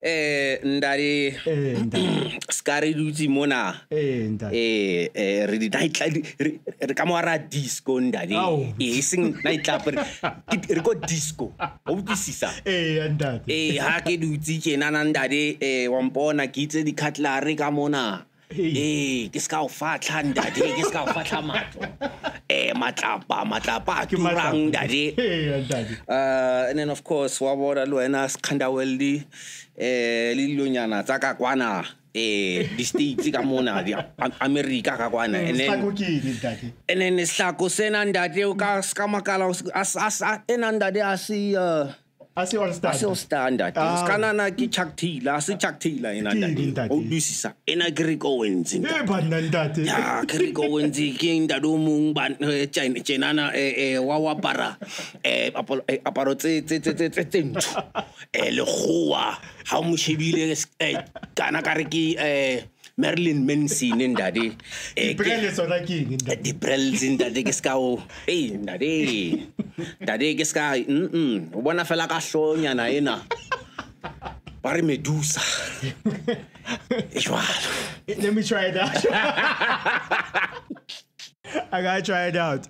Eh, 0.00 0.60
ndari 0.62 1.34
Eh, 1.46 1.74
Ntate. 1.82 2.38
skari 2.54 2.94
duti 2.94 3.26
mona. 3.28 3.74
Eh, 3.90 4.30
Ntate. 4.30 4.54
eh 4.54 5.10
eh 5.12 5.46
re 5.46 5.58
di 5.58 5.68
night 5.68 5.98
re 6.38 6.60
re 6.86 6.94
ka 6.94 7.04
mo 7.04 7.18
ra 7.20 7.34
disco 7.38 7.98
ndadi 8.00 8.34
Au. 8.38 8.62
e 8.78 9.02
seng 9.02 9.34
night 9.42 9.64
club 9.66 9.82
re 9.90 9.98
ke- 10.54 10.74
re 10.74 10.80
ko 10.86 10.94
disco 10.94 11.50
o 11.86 11.92
utlwisisa 11.98 12.46
Eh, 12.64 13.10
Ntate. 13.10 13.50
eh 13.50 13.78
ha 13.82 13.98
ke 14.00 14.14
dutse 14.22 14.62
ke 14.62 14.76
nana 14.78 15.02
ndadi 15.02 15.58
eh 15.60 15.90
wa 15.90 15.98
mpona 16.02 16.46
ke 16.46 16.62
itse 16.70 16.84
di 16.86 16.94
cutlery 16.94 17.56
ka 17.58 17.70
mona 17.74 18.22
eh 18.50 19.28
ke 19.28 19.40
ska 19.40 19.60
o 19.62 19.68
fatla 19.68 20.22
ndadi 20.24 20.60
ke 20.76 20.82
ska 20.88 21.04
o 21.04 21.06
fatla 21.12 21.40
matlo 21.44 21.84
eh 22.48 22.72
matlapa 22.72 23.44
matlapa 23.44 24.02
a 24.02 24.06
Ke 24.08 24.16
matlapa. 24.16 24.50
turang 24.52 24.72
ndadi 24.72 25.04
Eh, 25.18 25.60
Ntate. 25.68 25.94
uh, 26.08 26.70
and 26.72 26.78
then 26.78 26.88
of 26.90 27.04
course 27.04 27.40
wa 27.40 27.54
bona 27.54 27.84
le 27.84 27.94
wena 28.00 28.24
scandawel 28.28 28.96
di 28.98 29.20
eh 29.76 30.32
le 30.34 30.42
dilonyana 30.48 31.04
tsa 31.04 31.18
ka 31.20 31.34
kwana 31.36 31.84
eh 32.14 32.64
di 32.76 32.84
states 32.84 33.28
ka 33.30 33.42
mona 33.44 33.82
di 33.84 33.92
Am- 33.92 34.32
America 34.40 34.96
ka 34.96 35.10
kwana 35.12 35.38
and 35.44 35.60
then 35.60 35.68
Sako 35.68 35.92
ke 35.92 36.08
eng, 36.08 36.24
Ntate? 36.40 36.66
and 36.88 37.00
then 37.04 37.16
isihlako 37.20 37.68
sena 37.68 38.00
ndade 38.08 38.40
o 38.48 38.54
ka 38.56 38.80
ska 38.80 39.04
makala 39.06 39.44
o 39.44 39.52
se- 39.52 39.68
as 39.74 39.92
as 39.96 40.22
a- 40.24 40.42
ena 40.48 40.72
ndade 40.72 41.04
asi 42.38 42.56
uh 42.56 42.62
I 42.64 42.72
see 42.72 42.86
on 42.86 42.90
asi 42.90 43.04
o 43.06 43.14
start. 43.14 43.18
standard 43.18 43.72
Ah. 43.76 44.04
skanana 44.06 44.50
ke 44.54 44.70
Chuck 44.70 44.94
Taylor 44.96 45.34
asi 45.38 45.56
Chuck 45.58 45.78
Taylor 45.82 46.12
ena 46.14 46.30
Ke 46.30 46.38
eng, 46.38 46.54
ndade 46.54 46.64
ntate? 46.72 46.90
o 46.94 47.00
dusisa 47.02 47.50
ena 47.66 47.90
ke 47.90 48.02
Rick 48.06 48.24
Owens 48.24 48.74
ntate. 48.78 48.94
Eh, 48.94 49.02
banna, 49.06 49.38
Ntate. 49.42 49.80
ya 49.84 50.22
ke 50.24 50.36
Rick 50.38 50.58
Owens 50.58 50.94
ke 50.94 51.30
ndade 51.44 51.66
o 51.66 51.76
mong 51.76 52.14
ba 52.14 52.28
eh, 52.30 52.66
China- 52.70 53.00
tjenana 53.02 53.50
eh 53.54 53.94
eh 53.94 53.98
wa 53.98 54.16
wa 54.18 54.34
para 54.38 54.78
eh 55.24 55.50
aparo 55.54 55.82
eh, 55.88 55.98
aparo 56.04 56.34
tse 56.38 56.62
tse 56.62 56.78
tse 56.80 56.92
tse 56.94 57.06
tse 57.10 57.24
tse 57.26 57.40
ntsho 57.42 57.78
eh 58.32 58.50
lekgowa 58.54 59.24
ha 59.68 59.74
o 59.78 59.82
mo 59.82 59.96
shebile 59.96 60.54
eh 60.80 60.94
kana 61.34 61.62
ka 61.62 61.74
re 61.74 61.84
ke 61.90 62.14
eh 62.18 62.62
Marilyn 62.98 63.46
Manson 63.46 64.02
ndade 64.10 64.58
eh 64.98 65.14
sona 65.54 65.78
ke 65.86 66.02
eng, 66.02 66.18
Ntate? 66.18 66.42
di 66.42 66.52
brels 66.52 66.98
ntate 67.02 67.44
ke 67.46 67.52
ska 67.54 67.78
o 67.78 68.02
ei 68.26 68.50
ntate 68.58 68.90
ntate 70.02 70.34
ke 70.34 70.42
ska 70.44 70.74
mm 70.82 71.54
o 71.54 71.62
bona 71.62 71.84
fela 71.86 72.08
ka 72.10 72.18
hlonyana 72.18 72.90
ena 72.90 73.22
ba 74.62 74.74
re 74.74 74.82
medusa 74.82 75.40
jwalo 77.14 77.70
Let 78.08 78.34
me 78.34 78.42
try 78.42 78.66
it 78.72 78.76
out. 78.76 78.96
I 81.72 81.82
gotta 81.82 82.02
try 82.02 82.26
it 82.28 82.36
out. 82.36 82.66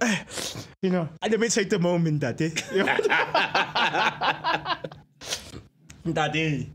You 0.83 0.91
know, 0.91 1.09
let 1.23 1.39
me 1.39 1.49
take 1.49 1.71
the 1.71 1.79
moment, 1.79 2.21
Daddy. 2.21 2.51
Daddy. 6.13 6.73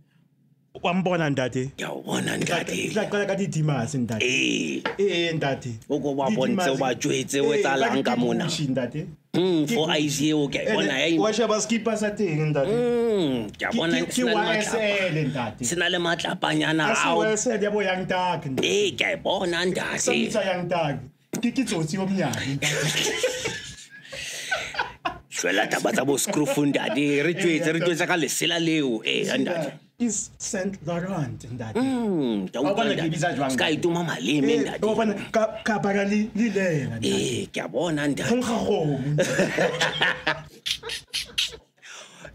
Wambona 0.83 1.29
Daddy. 1.33 1.71
ke 1.77 1.83
a 1.87 1.91
o 1.91 2.01
bona 2.03 2.35
ntate 2.37 2.93
Like 2.95 3.13
like 3.13 3.27
ka 3.27 3.35
didimas 3.35 3.95
Daddy. 4.07 4.25
ee 4.25 4.83
Eh 4.99 5.31
Daddy. 5.39 5.79
o 5.89 5.99
ko 5.99 6.13
ba 6.13 6.27
bontshe 6.29 6.69
o 6.71 6.77
ba 6.77 6.93
jwetse 6.95 7.39
o 7.41 7.53
etsalang 7.55 8.03
ka 8.03 8.15
mona 8.15 8.47
Daddy. 8.47 9.07
Mm, 9.33 9.65
for 9.67 9.89
eyes 9.89 10.21
eo 10.21 10.47
ke 10.47 10.59
a 10.59 10.69
e 10.69 10.73
bona 10.75 10.93
ya 10.99 11.19
Wa 11.21 11.31
sheba 11.31 11.57
skipper 11.61 11.95
sa 11.97 12.09
teng 12.11 12.53
Daddy. 12.53 12.69
Mm, 12.69 13.49
ke 13.57 13.63
a 13.65 13.71
bona 13.73 13.97
Ke 14.05 14.11
se 14.11 14.23
na 14.23 14.33
le 14.33 14.43
matlapa- 14.43 14.59
YSL 14.59 15.33
Daddy. 15.33 15.63
se 15.65 15.75
na 15.75 15.87
le 15.89 15.97
matlapanyana 15.97 16.83
Asi 16.91 17.07
ao 17.07 17.23
YSL 17.23 17.61
yabo 17.63 17.79
young 17.81 18.03
dog. 18.05 18.39
ee 18.63 18.91
ke 18.91 19.03
a 19.07 19.11
e 19.13 19.15
bona 19.23 19.65
ntate 19.65 19.99
Samisa 20.03 20.43
young 20.45 20.67
dog. 20.67 20.95
Ke 21.41 21.49
ke 21.49 21.63
tsotsi 21.65 21.97
omnyane. 21.97 22.59
hlwela 25.33 25.65
taba 25.71 25.89
tsa 25.91 26.05
bo 26.05 26.17
scroof 26.17 26.57
ntate 26.69 27.23
re 27.25 27.33
jwetse 27.33 27.73
re 27.73 27.79
jwetse 27.79 28.05
ka 28.07 28.15
lesela 28.19 28.59
leo 28.59 29.01
ee 29.05 29.25
ntate 29.37 29.71
Is 29.99 30.31
Saint 30.39 30.73
Laurent 30.87 31.37
Daddy. 31.57 31.79
Mm, 31.79 32.49
ke 32.51 32.55
a 32.57 32.61
Wa 32.61 32.73
bona 32.73 32.91
utlwa 32.91 33.03
ke 33.05 33.11
bitsa 33.13 33.29
ntate. 33.29 33.37
jwang, 33.37 33.51
Se 33.51 33.57
ka 33.57 33.65
ntate? 33.65 33.77
itoma 33.77 34.01
maleme 34.03 34.51
Eh, 34.53 34.59
ntate 34.65 34.83
wa 34.85 34.95
bona 34.95 35.13
ka 35.31 35.43
ka 35.63 35.79
bara 35.79 36.03
li 36.03 36.29
li 36.35 36.49
lela 36.49 36.97
ntate. 36.97 37.05
ee 37.13 37.45
ke 37.53 37.59
a 37.61 37.67
bona 37.69 38.07
ntate 38.07 38.27
Go 38.29 38.35
nkga 38.41 38.57
kgomo. 38.63 38.97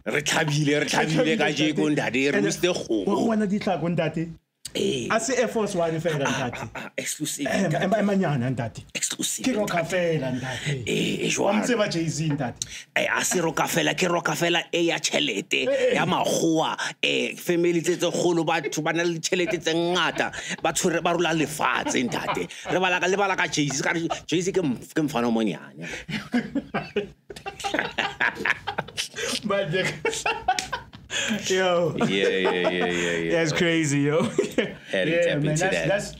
re 0.06 0.20
tlhabile 0.22 0.74
re 0.80 0.86
tlhabile 0.86 1.36
ka 1.38 1.48
jeko 1.52 1.90
ntate 1.90 2.22
re 2.32 2.40
Wa 2.70 2.78
kgomo 2.78 3.26
bona 3.26 3.46
ditlhako 3.46 3.88
ntate. 3.90 4.22
Eh. 4.74 5.08
asi 5.10 5.32
Air 5.32 5.48
Force 5.48 5.74
1 5.74 5.96
ifela 5.96 6.24
ah, 6.26 6.28
ah, 6.28 6.48
ntathi. 6.48 6.66
Ah, 6.74 6.90
exclusive 6.96 7.48
emanyana 7.98 8.50
ntathi. 8.50 8.84
Exclusive 8.94 9.44
ke 9.44 9.56
Rockefeller 9.56 10.32
ntathi. 10.32 10.82
Eh, 10.86 11.24
eh 11.24 11.30
jwa 11.32 11.52
mse 11.52 11.76
ba 11.76 11.88
Jay-Z 11.88 12.28
ntathi. 12.32 12.68
Eh 12.94 13.08
asi 13.10 13.40
Rockefeller 13.40 13.94
ke 13.94 14.08
Rockefeller 14.08 14.64
e 14.72 14.86
ya 14.86 14.98
chelete 15.00 15.64
eh, 15.64 15.94
ya 15.94 16.06
magoa 16.06 16.76
eh 17.02 17.36
family 17.36 17.80
tse 17.80 17.96
tse 17.96 18.10
golo 18.10 18.44
batho 18.44 18.82
bana 18.82 19.04
le 19.04 19.18
chelete 19.18 19.58
tse 19.58 19.74
ngata 19.74 20.32
ba 20.62 20.72
tshwere 20.72 21.02
ba 21.02 21.12
rola 21.12 21.32
lefatshe 21.32 22.04
ntate. 22.04 22.48
Re 22.70 22.78
bala 22.78 23.00
ka 23.00 23.06
le 23.06 23.16
bala 23.16 23.36
ka 23.36 23.46
Jay-Z 23.46 23.82
ka 23.82 23.94
Jay-Z 24.26 24.52
ke 24.52 24.62
ke 24.94 25.00
mfana 25.02 25.32
mo 25.32 25.42
nyane 25.42 25.88
manje 29.44 29.84
Yo. 31.46 31.94
yeah, 31.98 32.06
yeah, 32.06 32.50
yeah, 32.50 32.68
yeah, 32.70 32.86
yeah. 32.86 33.32
That's 33.38 33.52
crazy, 33.52 34.00
yo. 34.00 34.22
Had 34.90 35.08
tap 35.08 35.36
into 35.36 35.44
that's, 35.44 35.60
that. 35.60 35.88
that's 35.88 36.14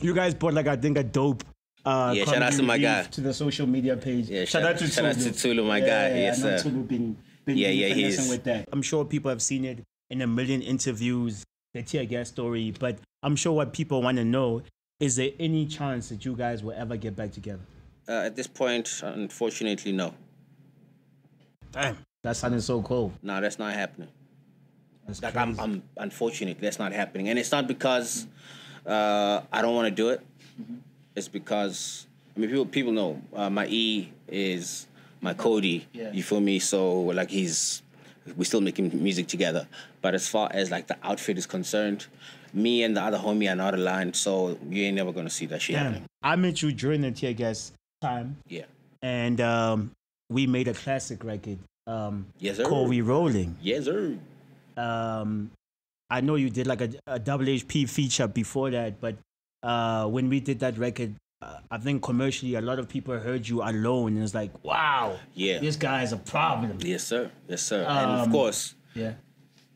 you 0.00 0.14
guys 0.14 0.34
brought 0.34 0.54
like 0.54 0.66
I 0.66 0.76
think 0.76 0.98
a 0.98 1.02
dope 1.04 1.44
uh 1.84 2.12
Yeah, 2.16 2.24
shout 2.24 2.42
out 2.42 2.52
to 2.54 2.62
my 2.62 2.78
guy. 2.78 3.02
to 3.04 3.20
the 3.20 3.32
social 3.34 3.66
media 3.66 3.96
page. 3.96 4.28
Yeah, 4.28 4.44
shout, 4.44 4.62
shout- 4.62 4.72
out 4.72 4.78
to 4.78 4.86
shout 4.88 5.04
out 5.04 5.14
Tulu. 5.14 5.30
to 5.30 5.38
Tulu, 5.38 5.64
my 5.64 5.78
yeah, 5.78 5.86
guy. 5.86 6.08
Yeah, 6.08 6.16
Yes, 6.16 6.40
sir. 6.42 6.58
Tulu 6.58 6.82
been, 6.84 7.16
been, 7.44 7.56
Yeah, 7.56 7.68
been 7.68 7.78
yeah, 7.78 7.86
he 7.88 7.94
finessing 8.02 8.24
is. 8.24 8.30
with 8.30 8.44
that. 8.44 8.68
I'm 8.72 8.82
sure 8.82 9.04
people 9.04 9.28
have 9.30 9.42
seen 9.42 9.64
it 9.64 9.84
in 10.10 10.22
a 10.22 10.26
million 10.26 10.62
interviews, 10.62 11.44
the 11.74 11.82
tear 11.82 12.04
gas 12.04 12.28
story, 12.28 12.72
but 12.78 12.98
I'm 13.22 13.36
sure 13.36 13.52
what 13.52 13.72
people 13.72 14.02
want 14.02 14.16
to 14.18 14.24
know 14.24 14.62
is 15.00 15.16
there 15.16 15.30
any 15.38 15.66
chance 15.66 16.08
that 16.08 16.24
you 16.24 16.34
guys 16.34 16.62
will 16.64 16.72
ever 16.76 16.96
get 16.96 17.14
back 17.14 17.30
together? 17.32 17.60
Uh, 18.08 18.22
at 18.24 18.34
this 18.34 18.46
point, 18.48 19.00
unfortunately, 19.04 19.92
no. 19.92 20.12
Damn. 21.72 21.98
That 22.24 22.36
sounded 22.36 22.62
so 22.62 22.82
cold. 22.82 23.12
No, 23.22 23.40
that's 23.40 23.58
not 23.60 23.72
happening. 23.74 24.08
That's 25.08 25.22
Like 25.22 25.32
crazy. 25.34 25.48
I'm, 25.58 25.58
I'm 25.60 25.82
unfortunately 25.96 26.60
that's 26.60 26.78
not 26.78 26.92
happening, 26.92 27.28
and 27.30 27.38
it's 27.38 27.50
not 27.50 27.66
because 27.66 28.26
uh, 28.86 29.40
I 29.52 29.62
don't 29.62 29.74
want 29.74 29.86
to 29.88 29.90
do 29.94 30.10
it. 30.10 30.20
It's 31.16 31.28
because 31.28 32.06
I 32.36 32.40
mean 32.40 32.50
people 32.50 32.66
people 32.66 32.92
know 32.92 33.20
uh, 33.34 33.50
my 33.50 33.66
E 33.68 34.12
is 34.28 34.86
my 35.20 35.34
Cody. 35.34 35.86
Yeah. 35.92 36.12
You 36.12 36.22
feel 36.22 36.40
me? 36.40 36.58
So 36.58 37.00
like 37.00 37.30
he's 37.30 37.82
we're 38.36 38.44
still 38.44 38.60
making 38.60 39.02
music 39.02 39.26
together. 39.26 39.66
But 40.02 40.14
as 40.14 40.28
far 40.28 40.48
as 40.52 40.70
like 40.70 40.86
the 40.86 40.96
outfit 41.02 41.38
is 41.38 41.46
concerned, 41.46 42.06
me 42.52 42.82
and 42.84 42.94
the 42.96 43.02
other 43.02 43.18
homie 43.18 43.50
are 43.50 43.56
not 43.56 43.74
aligned. 43.74 44.14
So 44.14 44.58
you 44.68 44.84
ain't 44.84 44.96
never 44.96 45.12
gonna 45.12 45.30
see 45.30 45.46
that 45.46 45.62
shit 45.62 45.74
Damn. 45.76 45.84
happening. 45.86 46.04
I 46.22 46.36
met 46.36 46.60
you 46.62 46.70
during 46.72 47.00
the 47.00 47.10
tear 47.12 47.32
gas 47.32 47.72
time. 48.02 48.36
Yeah. 48.46 48.64
and 49.02 49.40
um, 49.40 49.90
we 50.28 50.46
made 50.46 50.68
a 50.68 50.74
classic 50.74 51.24
record 51.24 51.58
um, 51.86 52.26
Yes, 52.38 52.58
sir. 52.58 52.64
called 52.66 52.90
"We 52.90 53.00
Rolling." 53.00 53.56
Yes, 53.62 53.86
sir. 53.86 54.18
Um, 54.78 55.50
I 56.10 56.20
know 56.22 56.36
you 56.36 56.48
did 56.50 56.66
like 56.66 56.80
a, 56.80 56.90
a 57.06 57.20
WHP 57.20 57.88
feature 57.88 58.26
before 58.28 58.70
that, 58.70 59.00
but 59.00 59.16
uh, 59.62 60.06
when 60.06 60.28
we 60.28 60.40
did 60.40 60.60
that 60.60 60.78
record, 60.78 61.14
uh, 61.42 61.58
I 61.70 61.78
think 61.78 62.02
commercially 62.02 62.54
a 62.54 62.60
lot 62.60 62.78
of 62.78 62.88
people 62.88 63.18
heard 63.18 63.46
you 63.46 63.62
alone 63.62 64.14
and 64.14 64.22
it's 64.24 64.34
like, 64.34 64.52
wow, 64.64 65.18
Yeah. 65.34 65.58
this 65.58 65.76
guy 65.76 66.02
is 66.02 66.12
a 66.12 66.16
problem. 66.16 66.78
Yes, 66.80 67.04
sir. 67.04 67.30
Yes, 67.48 67.62
sir. 67.62 67.84
and 67.84 68.10
of 68.10 68.20
Um, 68.26 68.32
course, 68.32 68.74
Yeah. 68.94 69.12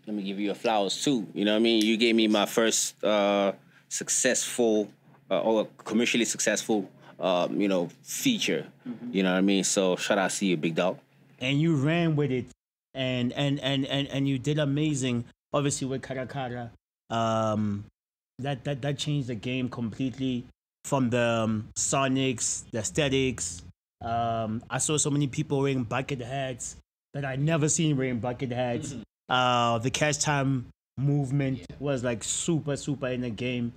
let 0.07 0.17
me 0.17 0.23
give 0.23 0.41
you 0.41 0.51
a 0.51 0.55
flowers 0.55 1.03
too. 1.05 1.27
You 1.35 1.45
know 1.45 1.53
what 1.53 1.59
I 1.59 1.63
mean? 1.63 1.85
You 1.85 1.97
gave 1.97 2.15
me 2.17 2.27
my 2.29 2.47
first 2.47 3.03
uh, 3.05 3.53
successful 3.89 4.89
uh, 5.31 5.41
or 5.41 5.67
commercially 5.85 6.25
successful, 6.25 6.89
um, 7.21 7.61
you 7.61 7.69
know, 7.69 7.89
feature. 8.03 8.67
You 9.11 9.23
know 9.23 9.33
what 9.33 9.39
I 9.39 9.43
mean? 9.43 9.65
So 9.65 9.97
shout 9.97 10.19
out 10.19 10.31
to 10.33 10.47
you, 10.47 10.57
big 10.57 10.75
dog. 10.75 10.99
and 11.41 11.61
you 11.61 11.75
ran 11.77 12.15
with 12.17 12.31
it 12.31 12.47
and 12.95 13.33
and 13.33 13.59
and 13.61 13.87
and, 13.87 14.09
and 14.09 14.29
you 14.29 14.39
did 14.39 14.59
amazing 14.59 15.25
obviously 15.53 15.87
with 15.87 16.03
karakara 16.03 16.71
um 17.11 17.85
that 18.39 18.65
that 18.65 18.83
that 18.83 18.99
changed 18.99 19.29
the 19.29 19.35
game 19.35 19.69
completely 19.69 20.45
from 20.85 21.11
the 21.11 21.21
um, 21.45 21.69
sonics 21.77 22.65
the 22.71 22.79
aesthetics. 22.79 23.63
Um 24.01 24.63
i 24.69 24.79
saw 24.79 24.97
so 24.97 25.11
many 25.11 25.29
people 25.29 25.61
wearing 25.61 25.85
bucket 25.85 26.21
hats 26.21 26.77
that 27.15 27.25
i 27.25 27.37
never 27.37 27.69
seen 27.69 27.97
wearing 27.97 28.19
bucket 28.19 28.51
hats. 28.51 28.95
Uh 29.29 29.79
the 29.79 29.91
Cashtime 29.91 30.65
movement 30.99 31.65
was 31.79 32.03
like 32.03 32.25
super 32.25 32.77
super 32.77 33.09
in 33.09 33.21
the 33.21 33.31
game. 33.31 33.73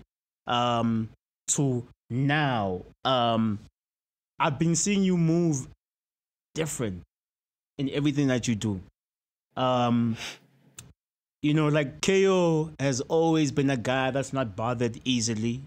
Um 0.47 1.09
to 1.49 1.87
now 2.09 2.81
um 3.03 3.59
i've 4.39 4.57
been 4.57 4.75
seeing 4.75 5.03
you 5.03 5.17
move 5.17 5.67
different 6.55 7.03
in 7.77 7.89
everything 7.91 8.27
that 8.27 8.47
you 8.47 8.55
do. 8.55 8.81
Um, 9.57 10.17
you 11.41 11.53
know, 11.53 11.67
like 11.67 12.01
KO 12.01 12.71
has 12.79 13.01
always 13.01 13.51
been 13.51 13.69
a 13.69 13.77
guy 13.77 14.11
that's 14.11 14.33
not 14.33 14.55
bothered 14.55 14.99
easily. 15.05 15.61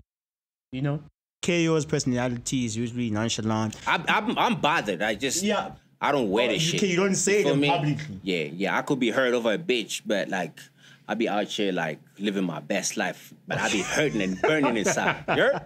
You 0.72 0.83
know, 0.83 1.03
KO's 1.42 1.87
personality 1.87 2.64
is 2.64 2.77
usually 2.77 3.11
nonchalant. 3.11 3.77
I'm, 3.87 4.05
I'm, 4.09 4.38
I'm 4.38 4.61
bothered. 4.61 5.03
I 5.03 5.14
just, 5.14 5.42
Yeah. 5.42 5.72
I 6.01 6.12
don't 6.12 6.31
wear 6.31 6.48
Oh, 6.48 6.53
this 6.53 6.62
shit. 6.62 6.83
you 6.83 6.94
don't 6.96 7.16
say 7.16 7.42
it 7.42 7.57
me? 7.57 7.68
publicly. 7.68 8.20
Yeah, 8.22 8.44
yeah. 8.55 8.79
I 8.79 8.83
could 8.83 9.01
be 9.01 9.11
hurt 9.11 9.35
over 9.35 9.53
a 9.55 9.59
bitch, 9.59 10.03
but 10.07 10.29
like, 10.29 10.61
I 11.09 11.14
be 11.14 11.29
out 11.29 11.46
here 11.48 11.72
like 11.72 11.98
living 12.20 12.44
my 12.44 12.61
best 12.61 12.96
life, 12.96 13.33
but 13.48 13.59
I 13.59 13.68
be 13.72 13.81
hurting 13.83 14.22
and 14.22 14.40
burning 14.40 14.77
inside. 14.77 15.24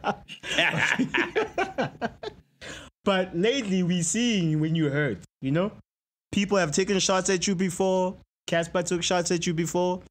But 3.04 3.36
lately, 3.36 3.82
we 3.82 4.02
seen 4.02 4.60
when 4.60 4.74
you 4.76 4.88
hurt. 4.88 5.18
You 5.40 5.50
know, 5.50 5.72
people 6.32 6.58
have 6.58 6.72
taken 6.72 6.98
shots 6.98 7.30
at 7.30 7.46
you 7.46 7.54
before. 7.54 8.16
Cassper 8.48 8.84
took 8.84 9.02
shots 9.02 9.30
at 9.30 9.46
you 9.46 9.54
before. 9.54 10.02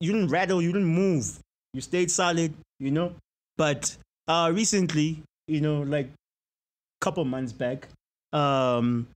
You 0.00 0.12
didn't 0.12 0.28
rattle. 0.28 0.62
You 0.62 0.72
didn't 0.72 0.88
move. 0.88 1.38
You 1.74 1.80
stayed 1.80 2.10
solid. 2.10 2.54
You 2.78 2.90
know. 2.90 3.14
But 3.58 3.94
uh, 4.26 4.50
recently, 4.54 5.22
you 5.46 5.60
know, 5.60 5.82
like 5.82 6.06
a 6.06 6.10
couple 7.00 7.24
months 7.24 7.52
back, 7.52 7.88
um, 8.32 9.06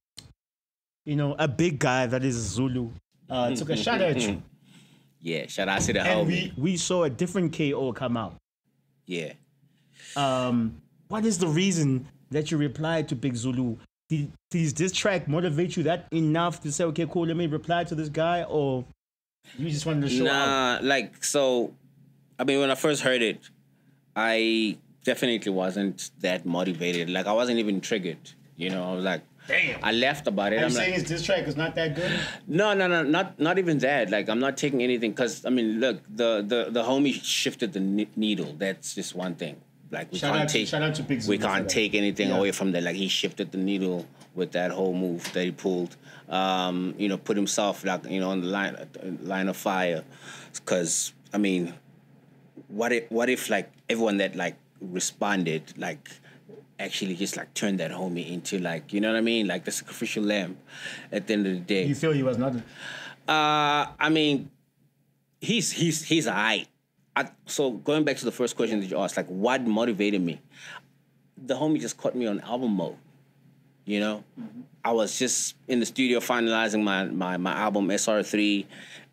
you 1.04 1.16
know, 1.16 1.34
a 1.38 1.48
big 1.48 1.78
guy 1.78 2.06
that 2.06 2.22
is 2.24 2.34
Zulu 2.36 2.90
uh, 3.30 3.54
took 3.54 3.70
a 3.70 3.76
shot 3.76 4.00
at 4.02 4.20
you, 4.20 4.42
yeah, 5.20 5.46
shout 5.46 5.68
out 5.68 5.80
to 5.82 5.92
the 5.92 6.00
and 6.02 6.28
homie. 6.28 6.54
we 6.56 6.62
we 6.72 6.76
saw 6.76 7.04
a 7.04 7.10
different 7.10 7.56
KO 7.56 7.92
come 7.92 8.16
out. 8.16 8.34
Yeah. 9.06 9.32
um, 10.16 10.80
what 11.08 11.24
is 11.24 11.38
the 11.38 11.46
reason 11.46 12.08
that 12.30 12.50
you 12.50 12.58
replied 12.58 13.08
to 13.08 13.14
Big 13.16 13.36
Zulu? 13.36 13.76
Did, 14.08 14.32
did 14.50 14.76
this 14.76 14.92
track 14.92 15.26
motivate 15.26 15.76
you 15.76 15.82
that 15.84 16.06
enough 16.12 16.60
to 16.62 16.70
say, 16.70 16.84
okay, 16.84 17.06
cool, 17.10 17.26
let 17.26 17.36
me 17.36 17.46
reply 17.46 17.82
to 17.84 17.94
this 17.94 18.08
guy, 18.08 18.44
or 18.44 18.84
you 19.58 19.68
just 19.68 19.84
wanted 19.84 20.02
to 20.02 20.08
show 20.08 20.28
out? 20.28 20.82
Nah, 20.82 20.88
like 20.88 21.24
so. 21.24 21.74
I 22.38 22.44
mean, 22.44 22.60
when 22.60 22.70
I 22.70 22.76
first 22.76 23.02
heard 23.02 23.22
it, 23.22 23.50
I 24.14 24.78
definitely 25.04 25.50
wasn't 25.50 26.10
that 26.20 26.46
motivated. 26.46 27.10
Like 27.10 27.26
I 27.26 27.32
wasn't 27.32 27.58
even 27.58 27.80
triggered. 27.80 28.30
You 28.56 28.70
know, 28.70 28.90
I 28.90 28.94
was 28.94 29.04
like, 29.04 29.22
Damn. 29.48 29.78
I 29.82 29.92
left 29.92 30.26
about 30.26 30.52
it. 30.52 30.56
Are 30.56 30.58
you 30.60 30.64
I'm 30.66 30.70
saying 30.70 30.92
like, 30.92 31.02
is 31.02 31.08
this 31.08 31.22
track 31.24 31.46
is 31.46 31.56
not 31.56 31.74
that 31.76 31.94
good? 31.94 32.10
no, 32.46 32.74
no, 32.74 32.86
no, 32.86 33.02
not 33.02 33.38
not 33.38 33.58
even 33.58 33.78
that. 33.78 34.10
Like 34.10 34.28
I'm 34.28 34.40
not 34.40 34.56
taking 34.56 34.82
anything 34.82 35.12
because 35.12 35.44
I 35.44 35.50
mean, 35.50 35.80
look, 35.80 36.02
the 36.08 36.44
the 36.46 36.70
the 36.70 36.82
homie 36.82 37.22
shifted 37.22 37.72
the 37.72 37.80
ne- 37.80 38.08
needle. 38.16 38.54
That's 38.58 38.94
just 38.94 39.14
one 39.14 39.34
thing. 39.34 39.56
Like 39.96 40.12
we 40.12 40.18
Shout 40.18 40.32
can't 40.32 40.42
out 40.44 40.48
take 40.50 40.66
shout 40.68 40.82
out 40.82 40.94
to 40.96 41.02
Big 41.02 41.20
we 41.26 41.38
can't 41.38 41.68
take 41.68 41.94
anything 41.94 42.28
Yeah. 42.28 42.36
away 42.38 42.52
from 42.52 42.72
that. 42.72 42.82
Like 42.82 42.96
he 42.96 43.08
shifted 43.08 43.50
the 43.50 43.58
needle 43.70 44.06
with 44.34 44.52
that 44.52 44.70
whole 44.70 44.92
move 44.94 45.32
that 45.32 45.44
he 45.44 45.52
pulled. 45.52 45.96
Um, 46.28 46.94
you 46.98 47.08
know, 47.08 47.16
put 47.16 47.36
himself 47.36 47.84
like 47.84 48.04
you 48.14 48.20
know 48.20 48.30
on 48.30 48.40
the 48.42 48.48
line 48.48 48.76
line 49.22 49.48
of 49.48 49.56
fire. 49.56 50.04
Because 50.52 51.14
I 51.32 51.38
mean, 51.38 51.72
what 52.68 52.92
if 52.92 53.10
what 53.10 53.28
if 53.30 53.48
like 53.48 53.70
everyone 53.88 54.18
that 54.18 54.36
like 54.36 54.56
responded 54.82 55.62
like 55.78 56.10
actually 56.78 57.14
just 57.16 57.34
like 57.38 57.54
turned 57.54 57.80
that 57.80 57.90
homie 57.90 58.30
into 58.30 58.58
like 58.58 58.92
you 58.92 59.00
know 59.00 59.10
what 59.10 59.16
I 59.16 59.22
mean 59.22 59.46
like 59.46 59.64
the 59.64 59.70
sacrificial 59.72 60.22
lamb 60.24 60.58
at 61.10 61.26
the 61.26 61.32
end 61.32 61.46
of 61.46 61.52
the 61.54 61.60
day. 61.60 61.84
You 61.86 61.94
feel 61.94 62.12
he 62.12 62.22
was 62.22 62.36
not? 62.36 62.52
Uh, 63.26 63.86
I 63.98 64.08
mean, 64.10 64.50
he's 65.40 65.72
he's 65.72 66.02
he's 66.04 66.26
alright. 66.28 66.68
I, 67.16 67.28
so 67.46 67.70
going 67.70 68.04
back 68.04 68.18
to 68.18 68.24
the 68.26 68.32
first 68.32 68.56
question 68.56 68.80
that 68.80 68.90
you 68.90 68.98
asked, 68.98 69.16
like 69.16 69.26
what 69.28 69.62
motivated 69.66 70.20
me? 70.20 70.40
The 71.38 71.54
homie 71.54 71.80
just 71.80 71.96
caught 71.96 72.14
me 72.14 72.26
on 72.26 72.40
album 72.40 72.72
mode. 72.76 72.96
You 73.86 74.00
know, 74.00 74.24
I 74.84 74.92
was 74.92 75.18
just 75.18 75.54
in 75.68 75.80
the 75.80 75.86
studio 75.86 76.20
finalizing 76.20 76.82
my 76.82 77.04
my, 77.04 77.36
my 77.36 77.52
album 77.52 77.88
SR3, 77.88 78.66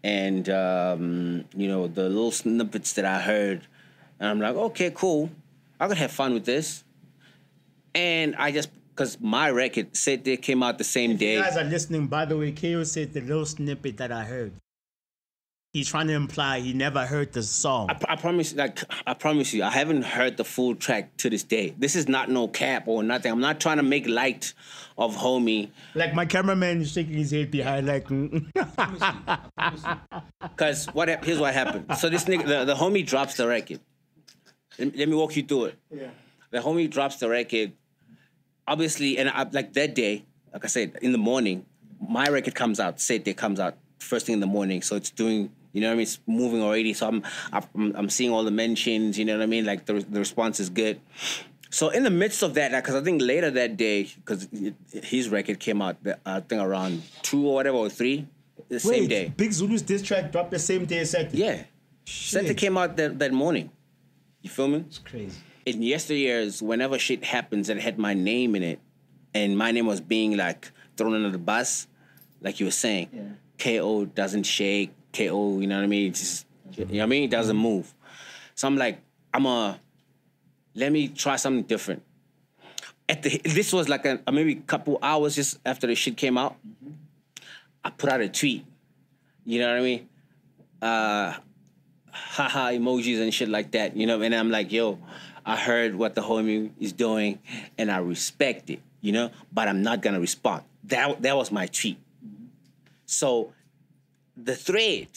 and 0.04 0.50
um, 0.50 1.46
you 1.56 1.68
know 1.68 1.88
the 1.88 2.10
little 2.10 2.32
snippets 2.32 2.94
that 2.94 3.06
I 3.06 3.22
heard, 3.22 3.68
and 4.20 4.30
I'm 4.30 4.40
like, 4.40 4.56
okay, 4.56 4.92
cool, 4.94 5.30
I 5.80 5.88
could 5.88 5.98
have 5.98 6.12
fun 6.12 6.34
with 6.34 6.46
this. 6.46 6.84
And 7.96 8.36
I 8.36 8.52
just 8.52 8.70
because 8.90 9.20
my 9.22 9.50
record 9.52 9.96
said 9.96 10.24
they 10.24 10.38
came 10.38 10.64
out 10.64 10.78
the 10.80 10.84
same 10.84 11.12
You 11.12 11.18
day. 11.18 11.36
guys 11.40 11.56
are 11.56 11.64
listening. 11.64 12.08
By 12.08 12.26
the 12.26 12.36
way, 12.38 12.52
KO 12.52 12.84
said 12.84 13.14
the 13.14 13.22
little 13.22 13.46
snippet 13.46 13.98
that 13.98 14.12
I 14.12 14.24
heard. 14.24 14.54
He's 15.74 15.90
trying 15.90 16.06
to 16.06 16.14
imply 16.14 16.60
he 16.60 16.72
never 16.72 17.04
heard 17.04 17.34
the 17.34 17.42
song. 17.42 17.90
I, 17.90 18.14
I 18.14 18.16
promise, 18.16 18.54
like 18.54 18.78
I 19.08 19.16
promise 19.16 19.56
you, 19.56 19.64
I 19.64 19.72
haven't 19.72 20.04
heard 20.04 20.38
the 20.38 20.46
full 20.46 20.76
track 20.76 21.18
to 21.18 21.32
this 21.32 21.42
day. 21.42 21.74
This 21.80 21.96
is 21.96 22.08
not 22.08 22.30
no 22.30 22.48
cap 22.48 22.88
or 22.88 23.02
nothing. 23.02 23.32
I'm 23.32 23.40
not 23.40 23.60
trying 23.60 23.78
to 23.78 23.84
make 23.84 24.08
light 24.08 24.54
of 25.00 25.16
homie, 25.16 25.72
like 25.96 26.14
my 26.14 26.28
cameraman 26.28 26.82
is 26.82 26.92
shaking 26.92 27.16
his 27.16 27.32
head 27.32 27.50
behind, 27.50 27.88
like. 27.88 28.08
Mm. 28.08 28.46
cause 30.58 30.86
what 30.94 31.10
here's 31.26 31.40
what 31.40 31.56
happened. 31.56 31.98
So 31.98 32.08
this 32.08 32.26
nigga, 32.26 32.46
the, 32.46 32.66
the 32.66 32.76
homie 32.76 33.04
drops 33.04 33.36
the 33.36 33.48
record. 33.48 33.80
Let, 34.78 34.96
let 34.96 35.10
me 35.10 35.16
walk 35.16 35.36
you 35.36 35.42
through 35.42 35.66
it. 35.66 35.80
yeah. 35.90 36.10
The 36.52 36.60
homie 36.60 36.88
drops 36.88 37.16
the 37.16 37.30
record. 37.30 37.72
Obviously, 38.68 39.18
and 39.18 39.28
I, 39.28 39.48
like 39.52 39.74
that 39.74 39.96
day, 39.96 40.26
like 40.54 40.66
I 40.66 40.68
said, 40.68 41.00
in 41.02 41.14
the 41.14 41.18
morning, 41.18 41.66
my 42.00 42.28
record 42.28 42.54
comes 42.54 42.80
out. 42.80 43.02
Said 43.02 43.24
day 43.24 43.34
comes 43.34 43.60
out 43.60 43.76
first 43.98 44.28
thing 44.28 44.34
in 44.34 44.40
the 44.40 44.46
morning, 44.46 44.84
so 44.84 44.96
it's 44.96 45.10
doing. 45.10 45.52
You 45.74 45.82
know 45.82 45.88
what 45.88 45.94
I 45.94 45.96
mean? 45.96 46.04
It's 46.04 46.20
moving 46.28 46.62
already. 46.62 46.94
So 46.94 47.08
I'm, 47.08 47.24
I'm, 47.52 47.96
I'm 47.96 48.10
seeing 48.10 48.32
all 48.32 48.44
the 48.44 48.52
mentions. 48.52 49.18
You 49.18 49.26
know 49.26 49.38
what 49.38 49.44
I 49.44 49.48
mean? 49.48 49.66
Like 49.66 49.86
the, 49.86 49.94
the 49.96 50.20
response 50.20 50.60
is 50.60 50.70
good. 50.70 51.02
So 51.72 51.90
in 51.90 52.04
the 52.04 52.12
midst 52.12 52.44
of 52.44 52.54
that, 52.54 52.72
because 52.72 52.94
I 52.94 53.02
think 53.02 53.22
later 53.22 53.50
that 53.50 53.76
day, 53.78 54.04
because 54.04 54.48
his 54.92 55.30
record 55.30 55.60
came 55.60 55.82
out, 55.82 55.98
I 56.24 56.40
think 56.42 56.62
around 56.62 57.02
two 57.24 57.48
or 57.48 57.56
whatever 57.56 57.78
or 57.78 57.90
three, 57.90 58.28
the 58.70 58.80
same 58.80 59.08
day. 59.08 59.34
Big 59.36 59.52
Zulu's 59.52 59.82
diss 59.82 60.04
track 60.04 60.32
dropped 60.32 60.52
the 60.52 60.60
same 60.60 60.86
day 60.86 61.00
as 61.00 61.12
Sete. 61.12 61.34
Yeah, 61.34 61.64
Shit. 62.06 62.56
came 62.58 62.78
out 62.78 62.96
that, 62.98 63.18
that 63.20 63.32
morning. 63.34 63.72
You 64.42 64.50
feel 64.50 64.68
me? 64.68 64.86
It's 64.88 65.00
crazy. 65.00 65.38
in 65.66 65.80
yesteryears, 65.80 66.62
whenever 66.62 67.00
shit 67.00 67.24
happens 67.24 67.68
that 67.68 67.78
had 67.80 67.98
my 67.98 68.14
name 68.14 68.56
in 68.56 68.64
it, 68.64 68.80
and 69.34 69.58
my 69.58 69.72
name 69.72 69.88
was 69.88 70.00
being 70.00 70.38
like 70.38 70.72
thrown 70.96 71.16
under 71.16 71.32
the 71.32 71.40
bus, 71.40 71.88
like 72.42 72.60
you 72.60 72.68
were 72.68 72.72
saying, 72.72 73.38
KO 73.58 74.06
doesn't 74.06 74.44
shake, 74.44 74.92
KO, 75.14 75.60
you 75.60 75.68
know 75.68 75.78
what 75.78 75.84
I 75.84 75.88
mean? 75.88 76.14
Just, 76.14 76.46
you 76.72 76.86
know 76.86 76.92
what 76.92 77.04
I 77.04 77.06
mean? 77.06 77.24
It 77.24 77.32
doesn't 77.32 77.56
move. 77.56 77.94
So 78.56 78.68
I'm 78.68 78.78
like, 78.78 79.00
I'm 79.34 79.46
a, 79.46 79.80
let 80.76 80.92
me 80.92 81.08
try 81.08 81.36
something 81.36 81.64
different. 81.64 82.04
At 83.08 83.24
the, 83.24 83.42
this 83.44 83.72
was 83.74 83.90
like 83.90 84.06
a, 84.06 84.20
maybe 84.32 84.54
a 84.54 84.62
couple 84.62 84.98
hours 85.02 85.36
just 85.36 85.60
after 85.66 85.88
the 85.88 85.96
shit 85.96 86.18
came 86.18 86.38
out. 86.38 86.56
I 87.84 87.90
put 87.90 88.10
out 88.10 88.22
a 88.22 88.30
tweet. 88.30 88.66
You 89.46 89.60
know 89.60 89.70
what 89.70 89.78
I 89.78 89.82
mean? 89.82 90.10
Uh, 90.82 91.34
haha 92.12 92.70
emojis 92.70 93.22
and 93.22 93.34
shit 93.34 93.50
like 93.50 93.72
that, 93.72 93.98
you 93.98 94.08
know. 94.08 94.22
And 94.22 94.34
I'm 94.34 94.52
like, 94.52 94.72
yo, 94.72 95.00
I 95.46 95.58
heard 95.58 95.96
what 95.96 96.16
the 96.16 96.22
homie 96.22 96.72
is 96.80 96.94
doing, 96.94 97.40
and 97.78 97.92
I 97.92 97.98
respect 97.98 98.70
it, 98.70 98.80
you 99.02 99.12
know. 99.12 99.32
But 99.52 99.68
I'm 99.68 99.82
not 99.82 100.02
gonna 100.02 100.20
respond. 100.20 100.64
That 100.86 101.22
that 101.22 101.36
was 101.36 101.52
my 101.52 101.68
tweet. 101.68 101.98
So 103.06 103.54
the 104.36 104.56
thread 104.56 105.08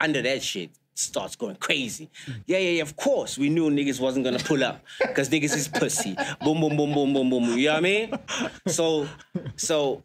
under 0.00 0.22
that 0.22 0.42
shit 0.42 0.70
starts 0.94 1.36
going 1.36 1.56
crazy. 1.56 2.10
Mm. 2.26 2.42
Yeah, 2.46 2.58
yeah, 2.58 2.70
yeah. 2.70 2.82
Of 2.82 2.96
course, 2.96 3.38
we 3.38 3.48
knew 3.48 3.70
niggas 3.70 4.00
wasn't 4.00 4.24
gonna 4.24 4.38
pull 4.38 4.64
up 4.64 4.84
because 5.00 5.28
niggas 5.28 5.56
is 5.56 5.68
pussy. 5.68 6.16
Boom, 6.42 6.60
boom, 6.60 6.76
boom, 6.76 6.92
boom, 6.92 7.12
boom, 7.12 7.30
boom. 7.30 7.58
You 7.58 7.68
know 7.68 7.72
what 7.74 7.78
I 7.78 7.80
mean? 7.80 8.18
So, 8.66 9.08
so 9.56 10.02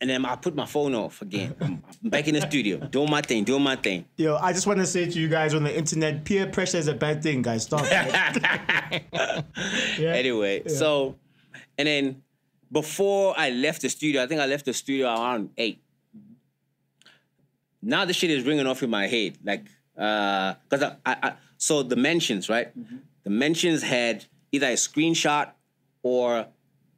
and 0.00 0.08
then 0.08 0.24
I 0.24 0.36
put 0.36 0.54
my 0.54 0.66
phone 0.66 0.94
off 0.94 1.22
again. 1.22 1.54
I'm, 1.60 1.82
back 2.04 2.28
in 2.28 2.34
the 2.34 2.40
studio, 2.40 2.78
doing 2.78 3.10
my 3.10 3.20
thing, 3.20 3.44
doing 3.44 3.62
my 3.62 3.76
thing. 3.76 4.04
Yo, 4.16 4.36
I 4.36 4.52
just 4.52 4.66
want 4.66 4.78
to 4.78 4.86
say 4.86 5.10
to 5.10 5.18
you 5.18 5.28
guys 5.28 5.54
on 5.54 5.64
the 5.64 5.76
internet, 5.76 6.24
peer 6.24 6.46
pressure 6.46 6.78
is 6.78 6.86
a 6.86 6.94
bad 6.94 7.22
thing, 7.22 7.42
guys. 7.42 7.64
Stop. 7.64 7.84
yeah. 7.90 9.02
Anyway, 9.98 10.68
so 10.68 11.16
and 11.76 11.88
then 11.88 12.22
before 12.70 13.34
I 13.36 13.50
left 13.50 13.82
the 13.82 13.88
studio, 13.88 14.22
I 14.22 14.26
think 14.26 14.40
I 14.40 14.46
left 14.46 14.66
the 14.66 14.74
studio 14.74 15.08
around 15.08 15.50
eight. 15.56 15.80
Now 17.82 18.04
the 18.04 18.12
shit 18.12 18.30
is 18.30 18.44
ringing 18.44 18.66
off 18.66 18.82
in 18.82 18.90
my 18.90 19.06
head, 19.06 19.38
like 19.44 19.66
uh, 19.96 20.54
cause 20.68 20.82
I, 20.82 20.96
I, 21.06 21.16
I 21.22 21.32
so 21.56 21.82
the 21.82 21.96
mentions 21.96 22.48
right, 22.48 22.72
the 23.24 23.30
mentions 23.30 23.82
had 23.82 24.24
either 24.52 24.68
a 24.68 24.74
screenshot 24.74 25.50
or 26.02 26.46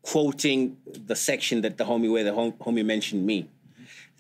quoting 0.03 0.77
the 0.87 1.17
section 1.17 1.63
that 1.63 1.77
the 1.77 1.85
homie 1.85 2.11
where 2.11 2.25
the 2.25 2.35
hom- 2.35 2.53
homie 2.53 2.85
mentioned 2.85 3.27
me. 3.27 3.49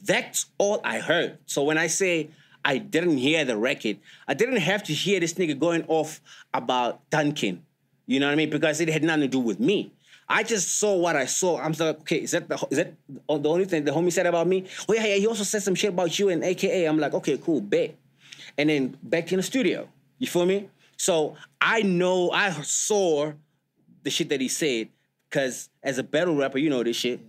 That's 0.02 0.46
all 0.58 0.80
I 0.84 0.98
heard. 0.98 1.38
So 1.46 1.62
when 1.62 1.78
I 1.78 1.86
say 1.86 2.30
I 2.64 2.78
didn't 2.78 3.18
hear 3.18 3.44
the 3.44 3.56
record, 3.56 3.98
I 4.26 4.34
didn't 4.34 4.58
have 4.58 4.82
to 4.84 4.92
hear 4.92 5.20
this 5.20 5.34
nigga 5.34 5.58
going 5.58 5.84
off 5.88 6.20
about 6.52 7.08
Duncan. 7.10 7.64
You 8.06 8.20
know 8.20 8.26
what 8.26 8.32
I 8.32 8.36
mean? 8.36 8.50
Because 8.50 8.80
it 8.80 8.88
had 8.88 9.04
nothing 9.04 9.22
to 9.22 9.28
do 9.28 9.38
with 9.38 9.60
me. 9.60 9.92
I 10.30 10.44
just 10.44 10.78
saw 10.78 10.94
what 10.94 11.16
I 11.16 11.26
saw. 11.26 11.58
I'm 11.58 11.72
like, 11.72 12.00
okay, 12.02 12.22
is 12.22 12.30
that 12.30 12.48
the 12.48 12.54
is 12.70 12.78
that 12.78 12.94
the 13.08 13.48
only 13.48 13.64
thing 13.64 13.84
the 13.84 13.90
homie 13.90 14.12
said 14.12 14.26
about 14.26 14.46
me? 14.46 14.64
Oh 14.88 14.94
yeah, 14.94 15.04
yeah. 15.06 15.16
He 15.16 15.26
also 15.26 15.42
said 15.42 15.60
some 15.60 15.74
shit 15.74 15.90
about 15.90 16.16
you 16.20 16.28
and 16.28 16.44
AKA. 16.44 16.84
I'm 16.84 16.98
like, 16.98 17.14
okay, 17.14 17.36
cool, 17.36 17.60
bet. 17.60 17.96
And 18.56 18.70
then 18.70 18.96
back 19.02 19.32
in 19.32 19.38
the 19.38 19.42
studio. 19.42 19.88
You 20.18 20.28
feel 20.28 20.46
me? 20.46 20.70
So 20.96 21.36
I 21.60 21.82
know 21.82 22.30
I 22.30 22.50
saw 22.62 23.32
the 24.04 24.10
shit 24.10 24.28
that 24.28 24.40
he 24.40 24.46
said 24.46 24.88
because 25.28 25.68
as 25.82 25.98
a 25.98 26.04
battle 26.04 26.36
rapper, 26.36 26.58
you 26.58 26.70
know 26.70 26.84
this 26.84 26.96
shit. 26.96 27.20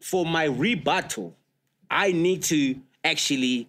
For 0.00 0.26
my 0.26 0.44
rebuttal, 0.44 1.34
I 1.90 2.12
need 2.12 2.42
to 2.44 2.76
actually 3.02 3.68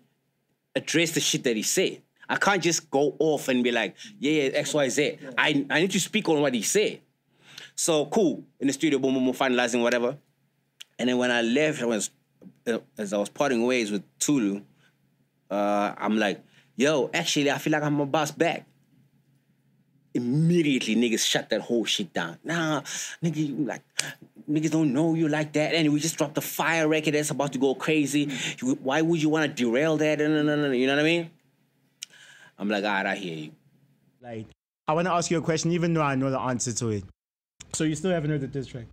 address 0.75 1.11
the 1.11 1.21
shit 1.21 1.43
that 1.45 1.55
he 1.55 1.63
said. 1.63 2.01
I 2.27 2.35
can't 2.35 2.63
just 2.63 2.89
go 2.89 3.15
off 3.19 3.47
and 3.47 3.63
be 3.63 3.71
like, 3.71 3.95
yeah, 4.19 4.43
yeah, 4.43 4.49
X, 4.57 4.73
Y, 4.73 4.89
Z. 4.89 5.17
I, 5.37 5.65
I 5.69 5.81
need 5.81 5.91
to 5.91 5.99
speak 5.99 6.27
on 6.27 6.41
what 6.41 6.53
he 6.53 6.63
said. 6.63 6.99
So 7.75 8.05
cool. 8.07 8.43
In 8.59 8.67
the 8.67 8.73
studio, 8.73 8.99
boom, 8.99 9.13
boom, 9.13 9.25
boom, 9.25 9.33
finalizing 9.33 9.81
whatever. 9.81 10.17
And 10.99 11.09
then 11.09 11.17
when 11.17 11.31
I 11.31 11.41
left, 11.41 11.81
I 11.81 11.85
was 11.85 12.11
uh, 12.67 12.79
as 12.97 13.13
I 13.13 13.17
was 13.17 13.29
parting 13.29 13.65
ways 13.65 13.91
with 13.91 14.03
Tulu, 14.19 14.61
uh, 15.49 15.93
I'm 15.97 16.17
like, 16.17 16.43
yo, 16.75 17.09
actually, 17.13 17.51
I 17.51 17.57
feel 17.57 17.73
like 17.73 17.83
I'm 17.83 17.99
a 17.99 18.05
boss 18.05 18.31
back. 18.31 18.65
Immediately, 20.13 20.95
niggas 20.95 21.25
shut 21.27 21.49
that 21.49 21.61
whole 21.61 21.85
shit 21.85 22.13
down. 22.13 22.37
Nah, 22.43 22.81
nigga, 23.23 23.37
you 23.47 23.55
like, 23.65 23.81
niggas 24.49 24.69
don't 24.69 24.93
know 24.93 25.15
you 25.15 25.27
like 25.27 25.53
that. 25.53 25.73
And 25.73 25.91
we 25.91 25.99
just 25.99 26.17
dropped 26.17 26.37
a 26.37 26.41
fire 26.41 26.87
record 26.87 27.15
that's 27.15 27.31
about 27.31 27.53
to 27.53 27.59
go 27.59 27.73
crazy. 27.73 28.29
You- 28.61 28.77
Why 28.83 29.01
would 29.01 29.21
you 29.21 29.29
want 29.29 29.45
to 29.49 29.63
derail 29.63 29.97
that? 29.97 30.19
No, 30.19 30.27
no, 30.27 30.43
no, 30.43 30.55
no. 30.55 30.71
You 30.71 30.85
know 30.85 30.93
what 30.95 31.01
I 31.01 31.03
mean? 31.03 31.31
I'm 32.59 32.69
like, 32.69 32.83
all 32.83 32.91
right, 32.91 33.05
I 33.07 33.15
hear 33.15 33.35
you. 33.35 33.51
Like, 34.21 34.45
I 34.87 34.93
want 34.93 35.07
to 35.07 35.13
ask 35.13 35.31
you 35.31 35.39
a 35.39 35.41
question, 35.41 35.71
even 35.71 35.93
though 35.93 36.03
I 36.03 36.13
know 36.13 36.29
the 36.29 36.39
answer 36.39 36.71
to 36.73 36.89
it. 36.89 37.03
So 37.73 37.83
you 37.85 37.95
still 37.95 38.11
haven't 38.11 38.29
heard 38.29 38.41
the 38.41 38.47
diss 38.47 38.67
track? 38.67 38.85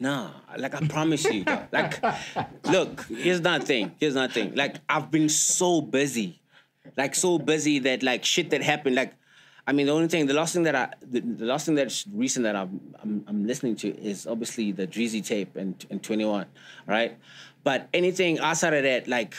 Nah, 0.00 0.30
like 0.56 0.74
I 0.74 0.86
promise 0.86 1.24
you. 1.24 1.44
dog. 1.44 1.68
Like, 1.72 2.02
look, 2.64 3.04
here's 3.06 3.40
another 3.40 3.64
thing. 3.64 3.94
Here's 4.00 4.14
another 4.14 4.32
thing. 4.32 4.54
Like, 4.54 4.76
I've 4.88 5.10
been 5.10 5.28
so 5.28 5.80
busy, 5.80 6.40
like 6.96 7.14
so 7.14 7.38
busy 7.38 7.80
that 7.80 8.02
like 8.02 8.24
shit 8.24 8.50
that 8.50 8.62
happened. 8.62 8.96
Like, 8.96 9.12
I 9.66 9.72
mean, 9.72 9.86
the 9.86 9.92
only 9.92 10.08
thing, 10.08 10.26
the 10.26 10.34
last 10.34 10.54
thing 10.54 10.62
that 10.62 10.74
I, 10.74 10.92
the, 11.02 11.20
the 11.20 11.44
last 11.44 11.66
thing 11.66 11.74
that's 11.74 12.06
recent 12.12 12.44
that 12.44 12.56
I'm, 12.56 12.80
I'm 13.02 13.24
I'm 13.26 13.46
listening 13.46 13.76
to 13.76 13.88
is 13.88 14.26
obviously 14.26 14.72
the 14.72 14.86
Dreezy 14.86 15.24
tape 15.24 15.56
and 15.56 15.84
and 15.90 16.02
21, 16.02 16.46
right? 16.86 17.18
But 17.62 17.88
anything 17.92 18.38
outside 18.38 18.74
of 18.74 18.82
that, 18.84 19.08
like, 19.08 19.34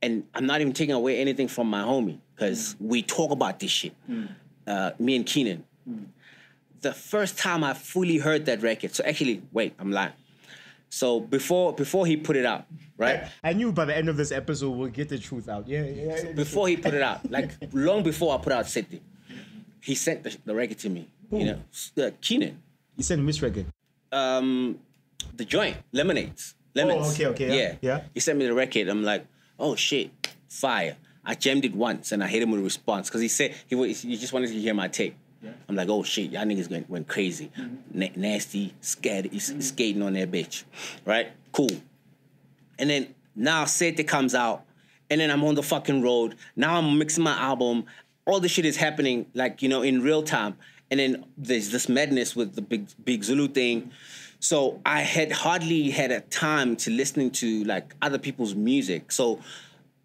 and 0.00 0.24
I'm 0.34 0.46
not 0.46 0.60
even 0.60 0.72
taking 0.72 0.94
away 0.94 1.18
anything 1.18 1.48
from 1.48 1.68
my 1.68 1.82
homie 1.82 2.18
because 2.34 2.74
mm. 2.74 2.86
we 2.86 3.02
talk 3.02 3.30
about 3.30 3.60
this 3.60 3.70
shit. 3.70 3.94
Mm. 4.08 4.28
Uh, 4.66 4.90
me 4.98 5.16
and 5.16 5.26
Kiernan 5.26 5.64
mm. 5.88 6.06
The 6.84 6.92
first 6.92 7.38
time 7.38 7.64
I 7.64 7.72
fully 7.72 8.18
heard 8.18 8.44
that 8.44 8.62
record. 8.62 8.94
So 8.94 9.02
actually, 9.04 9.40
wait, 9.52 9.72
I'm 9.78 9.90
lying. 9.90 10.12
So 10.90 11.18
before 11.18 11.72
before 11.72 12.04
he 12.04 12.14
put 12.18 12.36
it 12.36 12.44
out, 12.44 12.66
right? 12.98 13.24
I 13.42 13.54
knew 13.54 13.72
by 13.72 13.86
the 13.86 13.96
end 13.96 14.10
of 14.10 14.18
this 14.18 14.30
episode 14.30 14.68
we'll 14.76 14.90
get 14.90 15.08
the 15.08 15.18
truth 15.18 15.48
out. 15.48 15.66
Yeah, 15.66 15.84
yeah. 15.84 16.20
yeah. 16.24 16.32
Before 16.32 16.68
he 16.68 16.76
put 16.76 16.92
it 16.92 17.00
out, 17.00 17.30
like 17.30 17.52
long 17.72 18.02
before 18.02 18.34
I 18.34 18.38
put 18.38 18.52
out 18.52 18.66
Sete, 18.66 19.00
he 19.80 19.94
sent 19.94 20.24
the, 20.24 20.36
the 20.44 20.54
record 20.54 20.78
to 20.80 20.90
me. 20.90 21.08
You 21.32 21.44
know, 21.46 21.58
uh, 22.04 22.10
Kiernan, 22.20 22.62
He 22.98 23.02
sent 23.02 23.22
Miss 23.22 23.40
record. 23.40 23.64
um, 24.12 24.78
the 25.34 25.46
joint, 25.46 25.78
Lemonades, 25.90 26.54
Lemons. 26.74 27.06
Oh, 27.06 27.12
okay, 27.12 27.26
okay, 27.28 27.58
yeah, 27.58 27.76
yeah. 27.80 28.00
He 28.12 28.20
sent 28.20 28.38
me 28.38 28.44
the 28.44 28.52
record. 28.52 28.88
I'm 28.88 29.02
like, 29.02 29.26
oh 29.58 29.74
shit, 29.74 30.10
fire. 30.50 30.96
I 31.24 31.34
jammed 31.34 31.64
it 31.64 31.74
once 31.74 32.12
and 32.12 32.22
I 32.22 32.26
hit 32.26 32.42
him 32.42 32.50
with 32.50 32.60
a 32.60 32.62
response 32.62 33.08
because 33.08 33.22
he 33.22 33.28
said 33.28 33.54
he, 33.66 33.74
was, 33.74 34.02
he 34.02 34.18
just 34.18 34.34
wanted 34.34 34.48
to 34.48 34.60
hear 34.60 34.74
my 34.74 34.88
tape. 34.88 35.16
I'm 35.68 35.76
like, 35.76 35.88
oh 35.88 36.02
shit, 36.02 36.30
y'all 36.30 36.44
niggas 36.44 36.70
went, 36.70 36.88
went 36.88 37.08
crazy. 37.08 37.50
Mm-hmm. 37.58 37.98
Na- 37.98 38.08
nasty, 38.16 38.74
scared, 38.80 39.26
he's 39.26 39.50
mm-hmm. 39.50 39.60
skating 39.60 40.02
on 40.02 40.14
that 40.14 40.30
bitch. 40.30 40.64
Right? 41.04 41.28
Cool. 41.52 41.70
And 42.78 42.90
then 42.90 43.14
now 43.36 43.64
Sete 43.64 44.06
comes 44.06 44.34
out, 44.34 44.64
and 45.10 45.20
then 45.20 45.30
I'm 45.30 45.44
on 45.44 45.54
the 45.54 45.62
fucking 45.62 46.02
road. 46.02 46.36
Now 46.56 46.76
I'm 46.76 46.98
mixing 46.98 47.24
my 47.24 47.38
album. 47.38 47.84
All 48.26 48.40
this 48.40 48.52
shit 48.52 48.64
is 48.64 48.76
happening 48.76 49.26
like, 49.34 49.62
you 49.62 49.68
know, 49.68 49.82
in 49.82 50.02
real 50.02 50.22
time. 50.22 50.56
And 50.90 51.00
then 51.00 51.24
there's 51.36 51.70
this 51.70 51.88
madness 51.88 52.36
with 52.36 52.54
the 52.54 52.62
big 52.62 52.88
big 53.04 53.24
Zulu 53.24 53.48
thing. 53.48 53.90
So 54.40 54.80
I 54.84 55.00
had 55.00 55.32
hardly 55.32 55.90
had 55.90 56.10
a 56.10 56.20
time 56.20 56.76
to 56.76 56.90
listening 56.90 57.30
to 57.32 57.64
like 57.64 57.94
other 58.02 58.18
people's 58.18 58.54
music. 58.54 59.10
So 59.10 59.40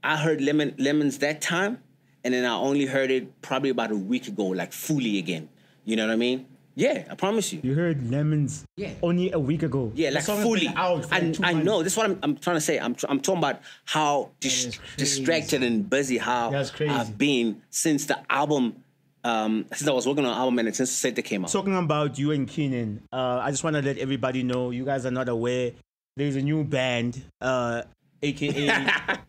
I 0.04 0.16
heard 0.16 0.42
Lemon 0.42 0.76
Lemons 0.78 1.18
that 1.20 1.42
time, 1.42 1.80
and 2.24 2.34
then 2.34 2.46
I 2.46 2.54
only 2.56 2.86
heard 2.86 3.12
it 3.12 3.42
probably 3.42 3.70
about 3.70 3.92
a 3.92 3.96
week 3.96 4.28
ago, 4.28 4.46
like 4.48 4.74
fully 4.74 5.18
again. 5.20 5.50
You 5.86 5.96
know 5.96 6.08
what 6.08 6.14
I 6.14 6.18
mean? 6.18 6.46
Yeah, 6.76 7.04
I 7.12 7.16
promise 7.16 7.52
you. 7.52 7.60
You 7.62 7.74
heard 7.74 8.10
Lemons 8.10 8.64
Yeah. 8.78 8.92
only 9.02 9.32
a 9.34 9.40
week 9.40 9.64
ago. 9.64 9.92
Yeah, 9.96 10.12
like 10.12 10.24
fully. 10.24 10.68
out 10.70 11.12
I, 11.12 11.34
I 11.44 11.52
know. 11.54 11.84
That's 11.84 11.98
what 11.98 12.06
I'm, 12.10 12.20
I'm 12.24 12.38
trying 12.38 12.56
to 12.56 12.62
say. 12.62 12.80
I'm, 12.80 12.96
I'm 13.10 13.20
talking 13.20 13.40
about 13.40 13.62
how 13.84 14.30
dis- 14.40 14.80
distracted 14.96 15.62
and 15.62 15.90
busy 15.90 16.18
how. 16.18 16.52
I've 16.54 17.18
been 17.18 17.62
since 17.70 18.06
the 18.06 18.20
album, 18.32 18.82
um, 19.26 19.66
since 19.74 19.90
I 19.90 19.92
was 19.92 20.08
working 20.08 20.24
on 20.26 20.32
the 20.32 20.38
album 20.38 20.60
and 20.60 20.74
since 20.74 20.92
Sete 20.92 21.22
came 21.26 21.44
out. 21.44 21.52
Talking 21.52 21.76
about 21.76 22.18
you 22.18 22.32
and 22.32 22.48
Kiernan, 22.48 23.02
uh, 23.12 23.40
I 23.44 23.52
just 23.52 23.64
want 23.66 23.76
to 23.76 23.82
let 23.82 23.98
everybody 23.98 24.44
know 24.44 24.70
you 24.70 24.86
guys 24.86 25.06
are 25.06 25.12
not 25.12 25.28
aware. 25.28 25.72
There's 26.16 26.38
a 26.38 26.42
new 26.42 26.64
band, 26.64 27.22
uh, 27.42 27.82
AKA 28.22 28.70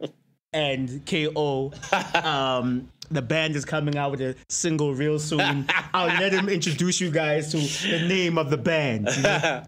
and 0.52 1.04
KO. 1.06 1.72
Um, 2.14 2.90
the 3.10 3.22
band 3.22 3.56
is 3.56 3.64
coming 3.64 3.96
out 3.96 4.12
with 4.12 4.20
a 4.20 4.36
single 4.48 4.94
real 4.94 5.18
soon. 5.18 5.66
I'll 5.94 6.06
let 6.20 6.32
him 6.32 6.48
introduce 6.48 7.00
you 7.00 7.10
guys 7.10 7.50
to 7.50 7.58
the 7.88 8.06
name 8.06 8.38
of 8.38 8.50
the 8.50 8.56
band. 8.58 9.08
you 9.16 9.22
know? 9.22 9.64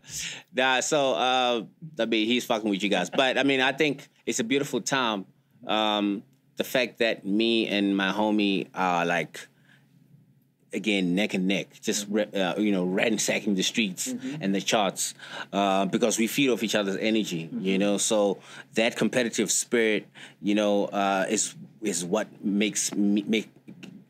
Nah, 0.54 0.80
so 0.80 1.14
uh, 1.14 1.62
I 1.98 2.04
mean, 2.04 2.26
he's 2.26 2.44
fucking 2.44 2.68
with 2.68 2.82
you 2.82 2.88
guys, 2.88 3.10
but 3.10 3.38
I 3.38 3.42
mean, 3.42 3.60
I 3.60 3.72
think 3.72 4.08
it's 4.26 4.38
a 4.38 4.44
beautiful 4.44 4.80
time. 4.80 5.26
Um, 5.66 6.22
the 6.56 6.64
fact 6.64 6.98
that 6.98 7.24
me 7.26 7.66
and 7.66 7.96
my 7.96 8.12
homie 8.12 8.68
are 8.74 9.04
like, 9.06 9.48
again, 10.74 11.14
neck 11.14 11.34
and 11.34 11.46
neck, 11.46 11.68
just 11.80 12.06
re- 12.08 12.24
uh, 12.24 12.58
you 12.58 12.72
know, 12.72 12.84
ransacking 12.84 13.54
the 13.54 13.62
streets 13.62 14.14
and 14.40 14.54
the 14.54 14.60
charts 14.60 15.14
uh, 15.52 15.84
because 15.86 16.18
we 16.18 16.26
feed 16.26 16.50
off 16.50 16.62
each 16.62 16.74
other's 16.74 16.96
energy. 16.96 17.48
You 17.52 17.78
know, 17.78 17.98
so 17.98 18.38
that 18.74 18.96
competitive 18.96 19.50
spirit, 19.50 20.06
you 20.40 20.54
know, 20.54 20.86
uh, 20.86 21.26
is 21.28 21.54
is 21.82 22.04
what 22.04 22.28
makes 22.44 22.94
me 22.94 23.24
make 23.26 23.50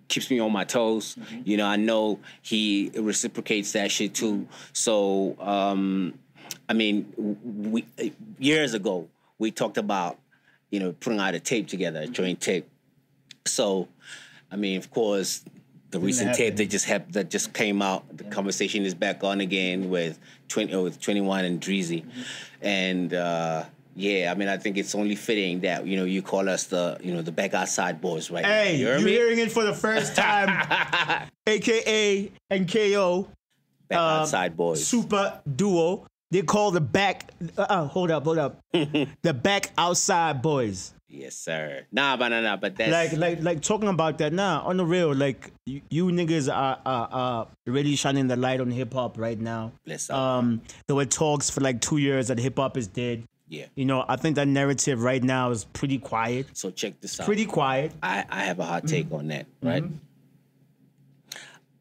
keeps 0.08 0.30
me 0.30 0.38
on 0.38 0.52
my 0.52 0.64
toes. 0.64 1.16
You 1.44 1.56
know, 1.56 1.66
I 1.66 1.76
know 1.76 2.20
he 2.42 2.92
reciprocates 2.94 3.72
that 3.72 3.90
shit 3.90 4.14
too. 4.14 4.46
So, 4.72 5.36
um, 5.40 6.14
I 6.68 6.74
mean, 6.74 7.12
we 7.16 7.86
years 8.38 8.74
ago 8.74 9.08
we 9.38 9.50
talked 9.50 9.78
about 9.78 10.18
you 10.70 10.80
know 10.80 10.92
putting 10.92 11.18
out 11.18 11.34
a 11.34 11.40
tape 11.40 11.68
together, 11.68 12.02
a 12.02 12.06
joint 12.06 12.40
tape. 12.40 12.68
So, 13.46 13.88
I 14.50 14.56
mean, 14.56 14.78
of 14.78 14.90
course, 14.90 15.44
the 15.92 16.00
recent 16.00 16.34
tape 16.34 16.56
that 16.56 16.66
just 16.66 16.86
that 17.12 17.30
just 17.30 17.52
came 17.52 17.80
out, 17.80 18.04
the 18.16 18.24
conversation 18.24 18.84
is 18.84 18.94
back 18.94 19.22
on 19.22 19.40
again 19.40 19.88
with 19.88 20.18
twenty 20.48 20.74
oh, 20.74 20.82
with 20.82 21.00
twenty 21.00 21.20
one 21.20 21.44
and 21.44 21.60
Dreezy, 21.60 22.04
and. 22.60 23.14
uh 23.14 23.64
yeah, 23.94 24.32
I 24.32 24.34
mean, 24.34 24.48
I 24.48 24.56
think 24.56 24.78
it's 24.78 24.94
only 24.94 25.14
fitting 25.16 25.60
that 25.60 25.86
you 25.86 25.96
know 25.96 26.04
you 26.04 26.22
call 26.22 26.48
us 26.48 26.64
the 26.64 26.96
you 27.02 27.12
know 27.12 27.20
the 27.20 27.32
back 27.32 27.52
outside 27.52 28.00
boys, 28.00 28.30
right? 28.30 28.44
Hey, 28.44 28.76
you 28.76 28.86
you're 28.86 28.98
hear 28.98 29.08
hearing 29.08 29.38
it 29.38 29.52
for 29.52 29.64
the 29.64 29.74
first 29.74 30.16
time, 30.16 31.28
AKA 31.46 32.32
and 32.50 32.70
KO. 32.70 33.28
Back 33.88 33.98
uh, 33.98 34.20
outside 34.20 34.56
boys. 34.56 34.86
super 34.86 35.40
duo. 35.56 36.06
They 36.30 36.40
call 36.40 36.70
the 36.70 36.80
back. 36.80 37.30
Uh, 37.58 37.66
uh, 37.68 37.86
hold 37.86 38.10
up, 38.10 38.24
hold 38.24 38.38
up. 38.38 38.58
the 38.72 39.34
back 39.34 39.70
outside 39.76 40.40
boys. 40.40 40.94
Yes, 41.14 41.36
sir. 41.36 41.84
Nah, 41.92 42.16
but 42.16 42.28
nah, 42.30 42.40
nah, 42.40 42.56
but 42.56 42.74
that's 42.74 42.90
Like, 42.90 43.12
like, 43.12 43.42
like 43.42 43.60
talking 43.60 43.88
about 43.90 44.16
that 44.18 44.32
Nah, 44.32 44.62
on 44.64 44.78
the 44.78 44.84
real. 44.86 45.14
Like, 45.14 45.52
you, 45.66 45.82
you 45.90 46.06
niggas 46.06 46.50
are, 46.50 46.78
are 46.86 47.08
are 47.12 47.46
really 47.66 47.96
shining 47.96 48.28
the 48.28 48.36
light 48.36 48.60
on 48.62 48.70
hip 48.70 48.94
hop 48.94 49.18
right 49.18 49.38
now. 49.38 49.72
Bless 49.84 50.08
up. 50.08 50.16
Um, 50.16 50.62
there 50.86 50.96
were 50.96 51.04
talks 51.04 51.50
for 51.50 51.60
like 51.60 51.82
two 51.82 51.98
years 51.98 52.28
that 52.28 52.38
hip 52.38 52.56
hop 52.56 52.78
is 52.78 52.86
dead. 52.86 53.24
yeah. 53.48 53.66
You 53.74 53.84
know, 53.84 54.02
I 54.08 54.16
think 54.16 54.36
that 54.36 54.48
narrative 54.48 55.02
right 55.02 55.22
now 55.22 55.50
is 55.50 55.64
pretty 55.64 55.98
quiet. 55.98 56.46
So 56.54 56.70
check 56.70 56.98
this 57.02 57.20
out. 57.20 57.26
Pretty 57.26 57.44
quiet. 57.44 57.92
I, 58.02 58.24
I 58.30 58.44
have 58.44 58.58
a 58.58 58.64
hot 58.64 58.86
take 58.88 59.06
Mm-hmm. 59.06 59.14
on 59.16 59.28
that, 59.28 59.46
right? 59.62 59.84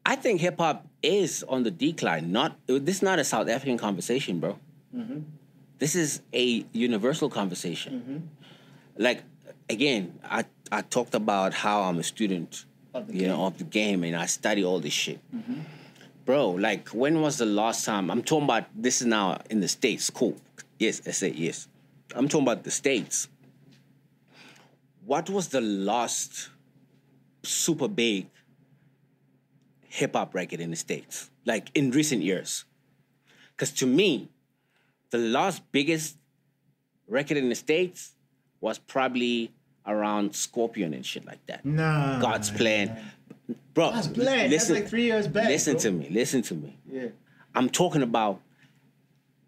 I 0.04 0.16
think 0.16 0.40
hip 0.40 0.58
hop 0.58 0.86
is 1.02 1.42
on 1.48 1.62
the 1.62 1.70
decline. 1.70 2.32
Not 2.32 2.58
this 2.66 2.96
is 2.96 3.02
not 3.02 3.18
a 3.18 3.24
South 3.24 3.48
African 3.48 3.78
conversation, 3.78 4.40
bro. 4.40 4.58
Mm-hmm. 4.94 5.20
This 5.78 5.94
is 5.94 6.20
a 6.34 6.64
universal 6.72 7.28
conversation. 7.30 8.28
Like 8.96 9.22
again, 9.68 10.18
I 10.24 10.44
I 10.70 10.82
talked 10.82 11.14
about 11.14 11.54
how 11.54 11.82
I'm 11.82 11.98
a 11.98 12.02
student, 12.02 12.64
you 13.08 13.26
know, 13.26 13.46
of 13.46 13.58
the 13.58 13.64
game, 13.64 14.04
and 14.04 14.16
I 14.16 14.26
study 14.26 14.64
all 14.64 14.80
this 14.80 14.92
shit. 14.92 15.20
Mm-hmm. 15.34 15.60
Bro, 16.24 16.50
like 16.50 16.88
when 16.90 17.20
was 17.20 17.38
the 17.38 17.46
last 17.46 17.84
time? 17.84 18.10
I'm 18.10 18.22
talking 18.22 18.44
about 18.44 18.64
this 18.74 19.00
is 19.00 19.06
now 19.06 19.40
in 19.50 19.60
the 19.60 19.68
states. 19.68 20.10
Cool. 20.10 20.36
Yes, 20.78 21.02
I 21.06 21.10
say 21.10 21.30
yes. 21.30 21.68
I'm 22.14 22.28
talking 22.28 22.46
about 22.46 22.64
the 22.64 22.70
states. 22.70 23.28
What 25.04 25.28
was 25.30 25.48
the 25.48 25.60
last 25.60 26.50
super 27.42 27.88
big 27.88 28.28
hip 29.92 30.14
hop 30.14 30.34
record 30.34 30.60
in 30.60 30.70
the 30.70 30.76
States, 30.76 31.30
like 31.44 31.70
in 31.74 31.90
recent 31.90 32.22
years. 32.22 32.64
Because 33.50 33.72
to 33.72 33.86
me, 33.86 34.30
the 35.10 35.18
last 35.18 35.62
biggest 35.70 36.16
record 37.06 37.36
in 37.36 37.50
the 37.50 37.54
States 37.54 38.12
was 38.62 38.78
probably 38.78 39.50
around 39.86 40.34
Scorpion 40.34 40.94
and 40.94 41.04
shit 41.04 41.26
like 41.26 41.44
that. 41.46 41.66
Nah. 41.66 42.18
God's 42.20 42.50
plan. 42.50 42.98
Bro, 43.74 43.90
God's 43.90 44.08
plan. 44.08 44.48
That's 44.48 44.70
like 44.70 44.88
three 44.88 45.04
years 45.04 45.28
back, 45.28 45.48
Listen 45.48 45.74
bro. 45.74 45.80
to 45.82 45.90
me. 45.90 46.08
Listen 46.10 46.40
to 46.42 46.54
me. 46.54 46.78
Yeah. 46.90 47.08
I'm 47.54 47.68
talking 47.68 48.00
about 48.02 48.40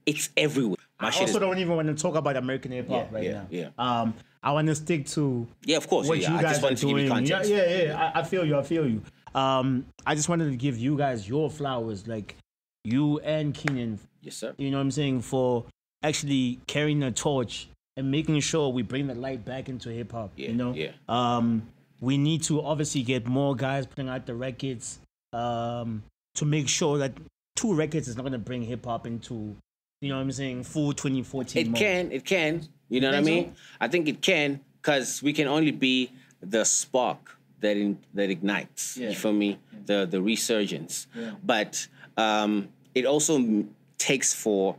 it's 0.05 0.29
everywhere. 0.37 0.77
My 1.01 1.09
I 1.09 1.11
also 1.13 1.25
is, 1.25 1.37
don't 1.37 1.59
even 1.59 1.75
want 1.77 1.89
to 1.89 1.95
talk 1.95 2.15
about 2.17 2.37
American 2.37 2.73
hip 2.73 2.89
hop 2.89 3.09
Yeah, 3.11 3.15
right 3.15 3.25
yeah, 3.25 3.33
now. 3.33 3.47
yeah. 3.51 3.69
Um, 3.79 4.15
I 4.43 4.53
want 4.53 4.67
to 4.69 4.75
stick 4.75 5.07
to 5.07 5.47
yeah, 5.65 5.79
of 5.79 5.89
course. 5.89 6.07
what 6.07 6.19
yeah, 6.19 6.33
you 6.33 6.37
I 6.39 6.43
guys 6.43 6.59
are 6.59 6.63
wanted 6.63 6.79
to 6.79 6.87
give 6.87 6.97
doing. 6.97 7.05
you 7.07 7.11
context. 7.11 7.51
Yeah, 7.51 7.65
yeah, 7.69 7.83
yeah. 7.85 8.13
I, 8.15 8.21
I 8.21 8.23
feel 8.25 8.45
you. 8.45 8.59
I 8.59 8.63
feel 8.63 8.87
you. 8.87 9.01
Um, 9.35 9.87
I 10.07 10.15
just 10.15 10.29
wanted 10.29 10.51
to 10.51 10.57
give 10.57 10.77
you 10.77 10.97
guys 10.99 11.27
your 11.29 11.49
flowers, 11.51 12.07
like 12.07 12.37
you 12.85 13.21
and 13.21 13.55
Kiernan. 13.55 13.99
Yes, 14.21 14.37
sir. 14.37 14.55
You 14.59 14.71
know 14.71 14.77
what 14.77 14.83
I'm 14.83 14.91
saying 14.91 15.23
for 15.23 15.65
actually 16.03 16.61
carrying 16.67 17.01
the 17.01 17.11
torch 17.11 17.69
and 17.97 18.11
making 18.11 18.41
sure 18.41 18.69
we 18.71 18.83
bring 18.83 19.07
the 19.07 19.15
light 19.15 19.45
back 19.45 19.69
into 19.69 19.89
hip 19.91 20.13
hop. 20.13 20.33
Yeah, 20.37 20.49
you 20.49 20.55
know. 20.55 20.75
yeah. 20.75 20.91
Um, 21.09 21.69
we 22.01 22.19
need 22.19 22.43
to 22.45 22.63
obviously 22.63 23.03
get 23.03 23.27
more 23.27 23.55
guys 23.55 23.87
putting 23.87 24.09
out 24.09 24.27
the 24.27 24.35
records. 24.35 24.99
Um, 25.33 26.05
to 26.35 26.45
make 26.45 26.69
sure 26.69 26.99
that 26.99 27.13
two 27.57 27.75
records 27.75 28.09
is 28.09 28.17
not 28.17 28.25
gonna 28.25 28.39
bring 28.39 28.63
hip 28.63 28.85
hop 28.85 29.07
into, 29.07 29.57
you 30.01 30.09
know 30.09 30.17
what 30.17 30.23
I'm 30.23 30.33
saying, 30.33 30.65
full 30.65 30.93
2014. 30.93 31.61
It 31.61 31.71
mode. 31.71 31.79
can, 31.79 32.13
it 32.13 32.25
can. 32.25 32.69
You 32.89 33.01
know 33.01 33.09
what 33.09 33.17
I 33.17 33.23
mean? 33.23 33.55
I 33.81 33.89
think 33.89 34.09
it 34.09 34.21
can 34.21 34.61
because 34.81 35.23
we 35.23 35.33
can 35.33 35.49
only 35.49 35.71
be 35.71 36.13
the 36.41 36.65
spark 36.65 37.37
that 37.61 37.77
in, 37.77 37.99
that 38.13 38.31
ignites. 38.31 38.97
Yeah. 38.97 39.11
You 39.11 39.15
feel 39.15 39.33
me? 39.33 39.59
The 39.87 40.07
the 40.07 40.21
resurgence. 40.21 41.07
But 41.43 41.87
um, 42.17 42.69
it 42.95 43.07
also 43.07 43.65
takes 43.99 44.35
for 44.35 44.77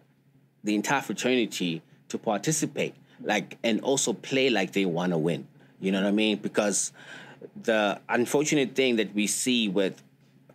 the 0.63 0.75
entire 0.75 1.01
fraternity 1.01 1.81
to 2.09 2.17
participate, 2.17 2.95
like 3.23 3.57
and 3.63 3.81
also 3.81 4.13
play 4.13 4.49
like 4.49 4.73
they 4.73 4.85
want 4.85 5.11
to 5.11 5.17
win. 5.17 5.47
You 5.79 5.91
know 5.91 6.01
what 6.01 6.07
I 6.07 6.11
mean? 6.11 6.37
Because 6.37 6.91
the 7.63 7.99
unfortunate 8.09 8.75
thing 8.75 8.97
that 8.97 9.13
we 9.13 9.27
see 9.27 9.67
with 9.67 10.01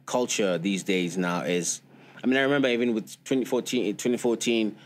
culture 0.07 0.59
these 0.59 0.83
days 0.83 1.17
now 1.17 1.43
is 1.43 1.81
I 2.23 2.27
mean 2.27 2.37
I 2.37 2.43
remember 2.43 2.69
even 2.69 2.95
with 2.95 3.07
2014 3.25 3.97
2014 3.97 4.77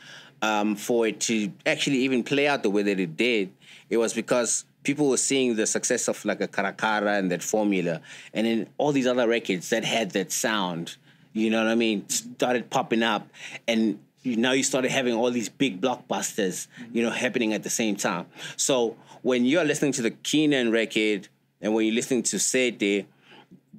um, 0.43 0.77
for 0.77 1.07
it 1.07 1.21
to 1.21 1.51
actually 1.65 1.99
even 1.99 2.23
play 2.23 2.47
out 2.47 2.63
the 2.63 2.71
way 2.71 2.83
that 2.83 3.01
it 3.01 3.17
did 3.17 3.51
it 3.89 3.97
was 3.97 4.13
because 4.13 4.67
people 4.83 5.09
were 5.09 5.17
seeing 5.17 5.57
the 5.57 5.67
success 5.67 6.09
of 6.09 6.23
like 6.27 6.43
a 6.43 6.49
Caracara 6.49 7.19
and 7.19 7.31
that 7.31 7.43
formula 7.43 8.03
and 8.35 8.47
then 8.47 8.67
all 8.77 8.93
these 8.93 9.07
other 9.07 9.27
records 9.27 9.71
that 9.71 9.83
had 9.83 10.11
that 10.11 10.31
sound 10.31 10.97
you 11.33 11.49
know 11.49 11.65
what 11.65 11.71
I 11.71 11.75
mean 11.75 12.07
started 12.09 12.69
popping 12.69 13.03
up 13.03 13.27
and 13.67 13.99
you, 14.25 14.37
now 14.37 14.53
you 14.53 14.63
started 14.63 14.91
having 14.91 15.15
all 15.15 15.31
these 15.31 15.49
big 15.49 15.81
blockbusters 15.81 16.67
you 16.93 17.03
know 17.03 17.11
happening 17.11 17.53
at 17.53 17.63
the 17.63 17.71
same 17.71 17.95
time 17.95 18.27
so 18.57 18.97
when 19.23 19.45
you're 19.45 19.65
listening 19.65 19.93
to 19.93 20.03
the 20.03 20.11
Kiernan 20.11 20.71
record 20.71 21.29
and 21.61 21.73
when 21.75 21.87
you're 21.87 21.95
listening 21.95 22.23
to 22.25 22.39
Sete 22.39 23.07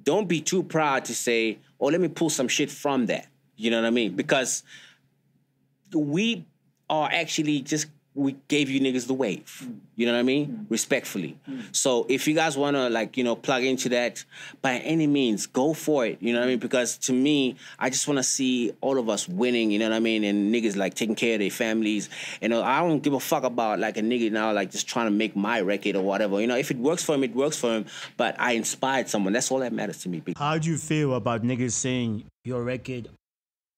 don't 0.06 0.28
be 0.28 0.40
too 0.40 0.62
proud 0.62 1.04
to 1.04 1.14
say, 1.14 1.58
oh, 1.80 1.86
let 1.86 2.00
me 2.00 2.08
pull 2.08 2.30
some 2.30 2.48
shit 2.48 2.70
from 2.70 3.06
that. 3.06 3.26
You 3.56 3.70
know 3.70 3.80
what 3.80 3.86
I 3.88 3.90
mean? 3.90 4.14
Because 4.14 4.62
we 5.92 6.46
are 6.88 7.10
actually 7.12 7.60
just 7.60 7.88
we 8.16 8.36
gave 8.48 8.70
you 8.70 8.80
niggas 8.80 9.06
the 9.06 9.14
wave. 9.14 9.68
You 9.94 10.06
know 10.06 10.12
what 10.12 10.18
I 10.18 10.22
mean? 10.22 10.46
Mm. 10.46 10.66
Respectfully. 10.70 11.38
Mm. 11.48 11.74
So 11.76 12.06
if 12.08 12.26
you 12.26 12.34
guys 12.34 12.56
wanna 12.56 12.88
like, 12.90 13.16
you 13.16 13.24
know, 13.24 13.36
plug 13.36 13.62
into 13.62 13.90
that 13.90 14.24
by 14.62 14.78
any 14.78 15.06
means, 15.06 15.46
go 15.46 15.74
for 15.74 16.06
it. 16.06 16.18
You 16.20 16.32
know 16.32 16.40
what 16.40 16.46
I 16.46 16.48
mean? 16.48 16.58
Because 16.58 16.96
to 16.98 17.12
me, 17.12 17.56
I 17.78 17.90
just 17.90 18.08
wanna 18.08 18.22
see 18.22 18.72
all 18.80 18.98
of 18.98 19.08
us 19.08 19.28
winning, 19.28 19.70
you 19.70 19.78
know 19.78 19.88
what 19.90 19.96
I 19.96 20.00
mean? 20.00 20.24
And 20.24 20.52
niggas 20.52 20.76
like 20.76 20.94
taking 20.94 21.14
care 21.14 21.34
of 21.34 21.40
their 21.40 21.50
families. 21.50 22.08
You 22.40 22.48
know, 22.48 22.62
I 22.62 22.80
don't 22.80 23.02
give 23.02 23.12
a 23.12 23.20
fuck 23.20 23.44
about 23.44 23.78
like 23.78 23.96
a 23.98 24.02
nigga 24.02 24.32
now 24.32 24.52
like 24.52 24.70
just 24.70 24.88
trying 24.88 25.06
to 25.06 25.12
make 25.12 25.36
my 25.36 25.60
record 25.60 25.94
or 25.96 26.02
whatever. 26.02 26.40
You 26.40 26.46
know, 26.46 26.56
if 26.56 26.70
it 26.70 26.78
works 26.78 27.04
for 27.04 27.14
him, 27.14 27.22
it 27.22 27.34
works 27.34 27.58
for 27.58 27.74
him. 27.74 27.86
But 28.16 28.34
I 28.38 28.52
inspired 28.52 29.08
someone. 29.08 29.34
That's 29.34 29.50
all 29.50 29.58
that 29.60 29.72
matters 29.72 29.98
to 30.02 30.08
me. 30.08 30.22
How 30.36 30.58
do 30.58 30.70
you 30.70 30.78
feel 30.78 31.14
about 31.14 31.42
niggas 31.42 31.72
saying 31.72 32.24
your 32.44 32.62
record 32.64 33.08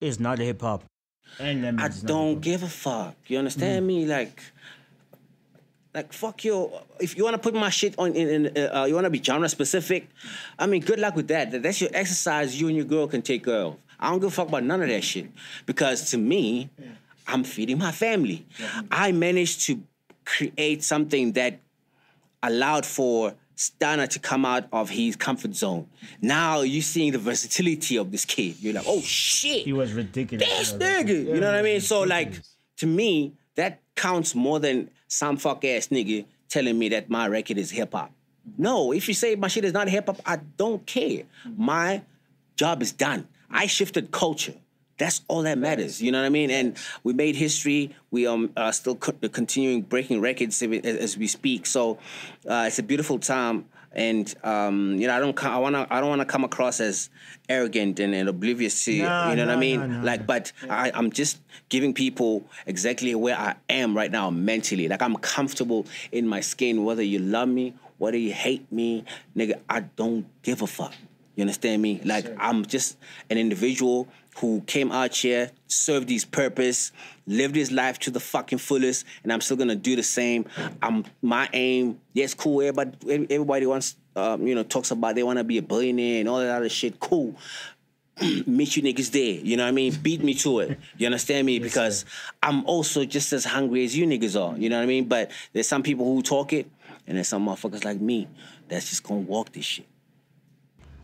is 0.01 0.21
not 0.21 0.39
hip 0.39 0.61
hop? 0.61 0.85
I 1.41 1.55
means 1.55 1.83
it's 1.85 2.03
not 2.03 2.09
don't 2.09 2.41
give 2.41 2.63
a 2.63 2.69
fuck. 2.69 3.15
You 3.27 3.39
understand 3.39 3.87
me? 3.87 4.07
Like, 4.07 4.43
like 5.95 6.13
fuck 6.13 6.45
you. 6.45 6.71
If 7.01 7.17
you 7.17 7.25
want 7.25 7.35
to 7.35 7.39
put 7.39 7.55
my 7.55 7.71
shit 7.71 7.95
on, 7.99 8.15
in, 8.15 8.47
in 8.47 8.69
uh, 8.75 8.85
you 8.85 8.95
want 8.95 9.05
to 9.05 9.11
be 9.11 9.23
genre 9.23 9.49
specific. 9.49 10.09
I 10.59 10.67
mean, 10.67 10.83
good 10.83 10.99
luck 10.99 11.17
with 11.17 11.29
that. 11.29 11.63
That's 11.63 11.81
your 11.81 11.91
exercise. 11.93 12.61
You 12.61 12.69
and 12.69 12.77
your 12.77 12.87
girl 12.87 13.07
can 13.07 13.23
take 13.23 13.45
care 13.45 13.63
of. 13.63 13.77
I 14.01 14.11
don't 14.11 14.21
give 14.21 14.29
a 14.29 14.33
fuck 14.33 14.49
about 14.49 14.63
none 14.63 14.81
of 14.83 14.89
that 14.89 15.03
shit 15.03 15.31
because 15.67 16.11
to 16.11 16.19
me, 16.19 16.71
I'm 17.27 17.45
feeding 17.45 17.79
my 17.79 17.93
family. 17.93 18.47
I 18.91 19.13
managed 19.13 19.67
to 19.67 19.83
create 20.25 20.85
something 20.85 21.33
that 21.33 21.61
allowed 22.43 22.87
for 22.87 23.35
Stunna 23.59 24.09
to 24.09 24.21
come 24.21 24.45
out 24.45 24.69
of 24.73 24.89
his 24.89 25.17
comfort 25.17 25.53
zone. 25.55 25.89
Now 26.23 26.61
you're 26.61 26.81
seeing 26.81 27.11
the 27.11 27.19
versatility 27.19 27.97
of 27.97 28.13
this 28.13 28.25
kid. 28.25 28.55
You're 28.61 28.75
like, 28.75 28.85
oh 28.87 29.01
shit 29.01 29.65
He 29.65 29.73
was 29.73 29.93
ridiculous. 29.93 30.49
this 30.49 30.73
you 30.73 30.79
know, 30.79 30.87
like- 30.87 31.07
nigga. 31.07 31.25
You 31.27 31.41
know 31.41 31.47
what 31.47 31.55
I 31.57 31.63
mean? 31.63 31.81
So 31.81 32.03
like 32.03 32.41
to 32.77 32.87
me, 32.87 33.33
that 33.57 33.81
counts 33.97 34.37
more 34.37 34.61
than 34.61 34.91
some 35.09 35.37
fuck 35.37 35.65
ass 35.65 35.89
nigga 35.89 36.25
telling 36.49 36.79
me 36.79 36.89
that 36.91 37.11
my 37.11 37.27
record 37.27 37.59
is 37.59 37.71
hip 37.73 37.93
hop. 37.93 38.13
No, 38.57 38.93
if 38.93 39.09
you 39.09 39.15
say 39.15 39.35
my 39.35 39.49
shit 39.49 39.65
is 39.65 39.73
not 39.73 39.89
hip 39.89 40.07
hop, 40.07 40.21
I 40.25 40.37
don't 40.57 40.87
care. 40.87 41.25
My 41.57 42.03
job 42.55 42.81
is 42.81 42.93
done. 42.93 43.27
I 43.51 43.67
shifted 43.67 44.13
culture. 44.13 44.55
That's 44.99 45.23
all 45.29 45.43
that 45.43 45.59
matters. 45.59 46.03
You 46.03 46.13
know 46.13 46.21
what 46.21 46.27
I 46.27 46.31
mean? 46.31 46.51
And 46.51 46.77
we 47.05 47.13
made 47.13 47.37
history. 47.37 47.95
We 48.11 48.27
um 48.27 48.51
are 48.57 48.73
still 48.73 48.97
co- 48.97 49.29
continuing 49.29 49.83
breaking 49.83 50.21
records 50.21 50.61
as, 50.63 51.17
we 51.17 51.27
speak. 51.29 51.67
So 51.67 51.99
uh, 52.49 52.65
it's 52.67 52.79
a 52.79 52.83
beautiful 52.83 53.19
time. 53.19 53.67
And 53.93 54.33
um, 54.45 54.97
you 54.97 55.07
know, 55.07 55.17
I 55.17 55.19
don't. 55.19 55.45
I 55.45 55.59
wanna. 55.59 55.87
I 55.89 56.01
don't 56.01 56.11
wanna 56.11 56.27
come 56.27 56.45
across 56.45 56.79
as 56.79 57.09
arrogant 57.49 57.99
and, 58.01 58.15
and 58.15 58.29
oblivious 58.29 58.85
to. 58.85 59.03
Nah, 59.03 59.31
you 59.31 59.37
know 59.37 59.47
what 59.47 59.57
I 59.57 59.57
mean? 59.57 59.81
nah, 59.89 60.03
like, 60.03 60.27
but 60.27 60.53
I, 60.69 60.93
I'm 60.95 61.11
just 61.11 61.41
giving 61.71 61.95
people 61.95 62.45
exactly 62.67 63.15
where 63.15 63.37
I 63.37 63.55
am 63.71 63.97
right 63.97 64.11
now 64.11 64.29
mentally. 64.29 64.89
Like 64.89 65.01
I'm 65.01 65.17
comfortable 65.17 65.87
in 66.13 66.29
my 66.29 66.41
skin, 66.41 66.85
whether 66.85 67.03
you 67.03 67.19
love 67.19 67.49
me, 67.49 67.75
whether 67.97 68.19
you 68.19 68.33
hate 68.33 68.71
me, 68.71 69.05
nigga. 69.35 69.59
I 69.71 69.81
don't 69.81 70.27
give 70.43 70.61
a 70.61 70.67
fuck. 70.67 70.93
You 71.35 71.43
understand 71.43 71.81
me? 71.81 72.01
Like 72.05 72.27
I'm 72.39 72.67
just 72.67 72.99
an 73.31 73.39
individual 73.39 74.07
who 74.41 74.61
came 74.63 74.93
out 74.93 75.15
here, 75.15 75.51
served 75.67 76.09
his 76.09 76.25
purpose, 76.25 76.93
lived 77.27 77.57
his 77.57 77.71
life 77.71 77.99
to 78.01 78.11
the 78.11 78.21
fucking 78.21 78.59
fullest, 78.59 79.05
and 79.23 79.33
I'm 79.33 79.41
still 79.41 79.57
gonna 79.57 79.77
do 79.77 79.97
the 79.97 80.03
same. 80.03 80.47
I'm 80.83 81.05
my 81.23 81.49
aim. 81.53 82.01
Yes, 82.13 82.35
cool. 82.35 82.61
Everybody, 82.63 83.27
everybody 83.31 83.67
wants, 83.67 83.97
um, 84.17 84.47
you 84.47 84.55
know, 84.55 84.63
talks 84.63 84.91
about 84.91 85.15
they 85.15 85.23
want 85.23 85.39
to 85.39 85.45
be 85.45 85.59
a 85.59 85.63
billionaire 85.63 86.21
and 86.21 86.29
all 86.29 86.39
that 86.39 86.57
other 86.57 86.69
shit. 86.69 87.01
Cool 87.01 87.37
meet 88.47 88.77
you 88.77 88.83
niggas 88.83 89.11
there. 89.13 89.41
You 89.45 89.57
know 89.57 89.65
what 89.65 89.69
I 89.69 89.73
mean? 89.73 89.95
Beat 90.03 90.23
me 90.23 90.35
to 90.35 90.61
it. 90.61 90.79
You 90.97 91.07
understand 91.07 91.47
me? 91.47 91.59
because 91.59 92.05
I'm 92.43 92.65
also 92.65 93.05
just 93.05 93.33
as 93.33 93.45
hungry 93.45 93.85
as 93.85 93.97
you 93.97 94.07
niggas 94.07 94.41
are. 94.41 94.57
You 94.59 94.69
know 94.69 94.77
what 94.77 94.83
I 94.83 94.87
mean? 94.87 95.05
But 95.05 95.31
there's 95.53 95.69
some 95.69 95.83
people 95.83 96.05
who 96.07 96.23
talk 96.23 96.53
it, 96.53 96.71
and 97.07 97.17
there's 97.17 97.29
some 97.29 97.47
motherfuckers 97.47 97.85
like 97.85 98.01
me 98.01 98.29
that's 98.69 98.91
just 98.91 99.03
gonna 99.03 99.21
walk 99.21 99.53
this 99.53 99.65
shit. 99.65 99.87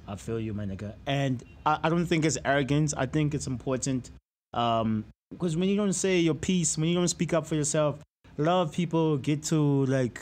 I 0.06 0.16
feel 0.16 0.40
you, 0.40 0.54
my 0.54 0.64
nigga. 0.66 0.94
And 1.06 1.42
I, 1.64 1.78
I 1.84 1.88
don't 1.88 2.06
think 2.06 2.24
it's 2.24 2.38
arrogance. 2.44 2.94
I 2.96 3.06
think 3.06 3.34
it's 3.34 3.46
important. 3.46 4.10
Um, 4.52 5.04
because 5.30 5.56
when 5.56 5.68
you 5.68 5.76
don't 5.76 5.92
say 5.92 6.18
your 6.18 6.34
piece, 6.34 6.78
when 6.78 6.88
you 6.88 6.94
don't 6.94 7.08
speak 7.08 7.32
up 7.32 7.46
for 7.46 7.54
yourself, 7.56 7.98
a 8.38 8.42
lot 8.42 8.62
of 8.62 8.72
people 8.72 9.16
get 9.16 9.42
to 9.44 9.84
like 9.86 10.20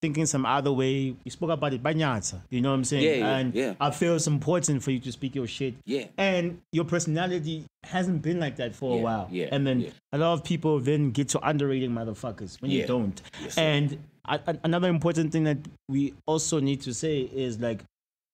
thinking 0.00 0.26
some 0.26 0.44
other 0.44 0.72
way. 0.72 1.14
You 1.24 1.30
spoke 1.30 1.50
about 1.50 1.72
it, 1.72 1.82
Banyata. 1.82 2.40
You 2.50 2.60
know 2.60 2.70
what 2.70 2.76
I'm 2.76 2.84
saying? 2.84 3.04
Yeah, 3.04 3.12
yeah, 3.14 3.36
and 3.36 3.54
yeah. 3.54 3.74
I 3.80 3.90
feel 3.90 4.14
it's 4.16 4.26
important 4.26 4.82
for 4.82 4.90
you 4.90 4.98
to 5.00 5.12
speak 5.12 5.34
your 5.34 5.46
shit. 5.46 5.74
Yeah. 5.84 6.06
And 6.18 6.60
your 6.72 6.84
personality 6.84 7.64
hasn't 7.84 8.22
been 8.22 8.38
like 8.40 8.56
that 8.56 8.74
for 8.74 8.98
a 8.98 9.00
while. 9.00 9.28
yeah, 9.30 9.48
And 9.52 9.66
then 9.66 9.80
yeah. 9.80 9.90
a 10.12 10.18
lot 10.18 10.32
of 10.34 10.44
people 10.44 10.78
then 10.80 11.10
get 11.12 11.28
to 11.30 11.48
underrating 11.48 11.90
motherfuckers 11.92 12.60
when 12.60 12.70
you 12.70 12.86
don't. 12.86 13.20
Yes, 13.42 13.56
and 13.58 13.98
a- 14.24 14.58
another 14.64 14.88
important 14.88 15.32
thing 15.32 15.44
that 15.44 15.58
we 15.88 16.14
also 16.26 16.60
need 16.60 16.80
to 16.82 16.94
say 16.94 17.20
is 17.20 17.58
like 17.60 17.80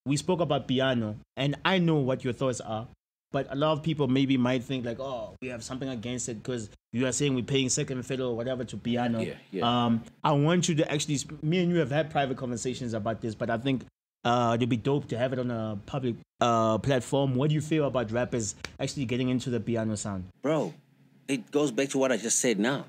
we 0.09 0.17
spoke 0.17 0.41
about 0.41 0.67
piano, 0.67 1.17
and 1.37 1.57
I 1.65 1.79
know 1.79 1.97
what 1.97 2.25
your 2.25 2.33
thoughts 2.33 2.61
are. 2.61 2.89
But 3.31 3.47
a 3.51 3.57
lot 3.57 3.73
of 3.73 3.83
people 3.83 4.09
maybe 4.09 4.39
might 4.39 4.65
think 4.65 4.87
like, 4.87 4.99
oh, 4.99 5.37
we 5.43 5.49
have 5.49 5.63
something 5.63 5.89
against 5.89 6.31
it 6.31 6.43
because 6.43 6.71
you 6.93 7.07
are 7.07 7.13
saying 7.13 7.35
we're 7.35 7.45
paying 7.45 7.69
second 7.69 8.03
fiddle 8.05 8.31
or 8.31 8.37
whatever 8.37 8.65
to 8.65 8.77
piano. 8.79 9.21
Yeah, 9.21 9.35
yeah. 9.51 9.85
Um, 9.85 10.03
I 10.25 10.33
want 10.33 10.69
you 10.69 10.75
to 10.77 10.91
actually. 10.91 11.19
Me 11.43 11.63
and 11.63 11.71
you 11.71 11.79
have 11.79 11.91
had 11.91 12.11
private 12.11 12.39
conversations 12.39 12.95
about 12.95 13.21
this, 13.21 13.35
but 13.35 13.51
I 13.51 13.59
think 13.59 13.85
uh, 14.25 14.53
it'd 14.57 14.69
be 14.69 14.79
dope 14.79 15.09
to 15.09 15.19
have 15.19 15.35
it 15.35 15.39
on 15.39 15.51
a 15.51 15.79
public 15.85 16.17
uh, 16.41 16.79
platform. 16.79 17.35
What 17.35 17.51
do 17.51 17.55
you 17.55 17.61
feel 17.61 17.87
about 17.87 18.11
rappers 18.11 18.55
actually 18.81 19.05
getting 19.05 19.29
into 19.29 19.51
the 19.51 19.61
piano 19.61 19.97
sound? 19.97 20.25
bro, 20.43 20.73
it 21.29 21.51
goes 21.51 21.71
back 21.71 21.91
to 21.91 21.99
what 21.99 22.11
I 22.11 22.17
just 22.17 22.39
said 22.39 22.59
now. 22.59 22.87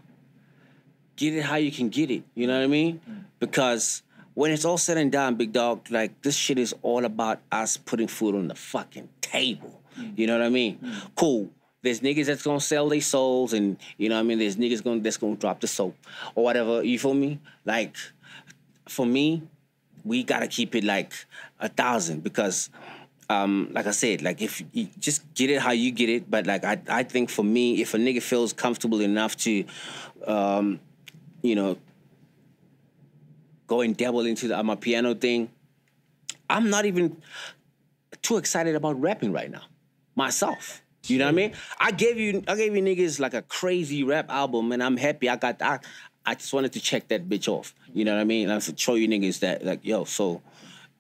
Get 1.18 1.34
it 1.34 1.42
how 1.44 1.58
you 1.58 1.72
can 1.72 1.90
get 1.90 2.10
it. 2.10 2.24
You 2.34 2.48
know 2.48 2.58
what 2.58 2.64
I 2.64 2.68
mean? 2.68 3.02
Because 3.40 4.04
when 4.40 4.52
it's 4.52 4.64
all 4.64 4.78
said 4.78 4.96
and 4.98 5.12
done, 5.12 5.36
big 5.36 5.52
dog, 5.52 5.92
like 5.92 6.22
this 6.22 6.34
shit 6.34 6.58
is 6.58 6.74
all 6.82 7.04
about 7.04 7.42
us 7.52 7.76
putting 7.76 8.08
food 8.08 8.36
on 8.36 8.48
the 8.48 8.56
fucking 8.56 9.10
table. 9.20 9.82
You 10.16 10.28
know 10.28 10.38
what 10.38 10.46
I 10.46 10.50
mean? 10.50 10.80
Cool. 11.14 11.50
There's 11.82 12.00
niggas 12.00 12.28
that's 12.28 12.44
gonna 12.44 12.62
sell 12.62 12.88
their 12.88 13.02
souls, 13.02 13.52
and 13.52 13.76
you 13.98 14.08
know 14.08 14.16
what 14.16 14.22
I 14.22 14.24
mean. 14.24 14.40
There's 14.40 14.56
niggas 14.56 14.82
gonna 14.82 15.02
that's 15.02 15.18
gonna 15.18 15.36
drop 15.36 15.60
the 15.60 15.68
soap 15.68 15.94
or 16.36 16.46
whatever. 16.46 16.82
You 16.82 16.98
feel 16.98 17.14
me? 17.16 17.42
Like, 17.66 17.98
for 18.88 19.06
me, 19.06 19.44
we 20.06 20.24
gotta 20.24 20.48
keep 20.48 20.74
it 20.74 20.86
like 20.86 21.12
a 21.60 21.68
thousand 21.68 22.24
because 22.24 22.70
um, 23.30 23.68
like 23.74 23.88
I 23.88 23.92
said, 23.92 24.22
like 24.22 24.42
if 24.42 24.64
you 24.72 24.88
just 25.00 25.22
get 25.34 25.50
it 25.50 25.62
how 25.62 25.72
you 25.72 25.92
get 25.92 26.08
it, 26.08 26.32
but 26.32 26.48
like 26.48 26.64
I, 26.64 26.80
I 26.88 27.04
think 27.04 27.30
for 27.30 27.44
me, 27.44 27.82
if 27.82 27.94
a 27.94 27.98
nigga 27.98 28.22
feels 28.22 28.54
comfortable 28.54 29.02
enough 29.02 29.36
to, 29.38 29.66
um, 30.26 30.80
you 31.42 31.56
know, 31.56 31.78
go 33.70 33.82
and 33.82 33.96
dabble 33.96 34.26
into 34.26 34.50
the, 34.50 34.62
my 34.64 34.76
piano 34.76 35.14
thing, 35.14 35.50
I'm 36.50 36.70
not 36.70 36.86
even 36.86 37.22
too 38.22 38.38
excited 38.38 38.76
about 38.76 39.00
rapping 39.00 39.32
right 39.32 39.50
now, 39.50 39.62
myself. 40.16 40.82
You 41.06 41.20
know 41.20 41.26
what 41.26 41.32
I 41.32 41.36
mean? 41.36 41.54
I 41.80 41.92
gave 41.92 42.18
you, 42.20 42.44
I 42.48 42.56
gave 42.56 42.76
you 42.76 42.82
niggas 42.82 43.20
like 43.20 43.34
a 43.34 43.44
crazy 43.44 44.04
rap 44.04 44.30
album, 44.30 44.72
and 44.74 44.84
I'm 44.84 44.98
happy. 44.98 45.30
I 45.30 45.38
got, 45.38 45.62
I, 45.62 45.80
I 46.26 46.36
just 46.36 46.52
wanted 46.52 46.74
to 46.74 46.82
check 46.82 47.08
that 47.08 47.30
bitch 47.30 47.48
off. 47.48 47.74
You 47.94 48.04
know 48.04 48.14
what 48.16 48.22
I 48.22 48.26
mean? 48.26 48.50
And 48.50 48.54
I 48.54 48.74
show 48.76 48.96
you 48.96 49.08
niggas 49.08 49.40
that, 49.40 49.64
like, 49.64 49.80
yo, 49.84 50.04
so 50.04 50.42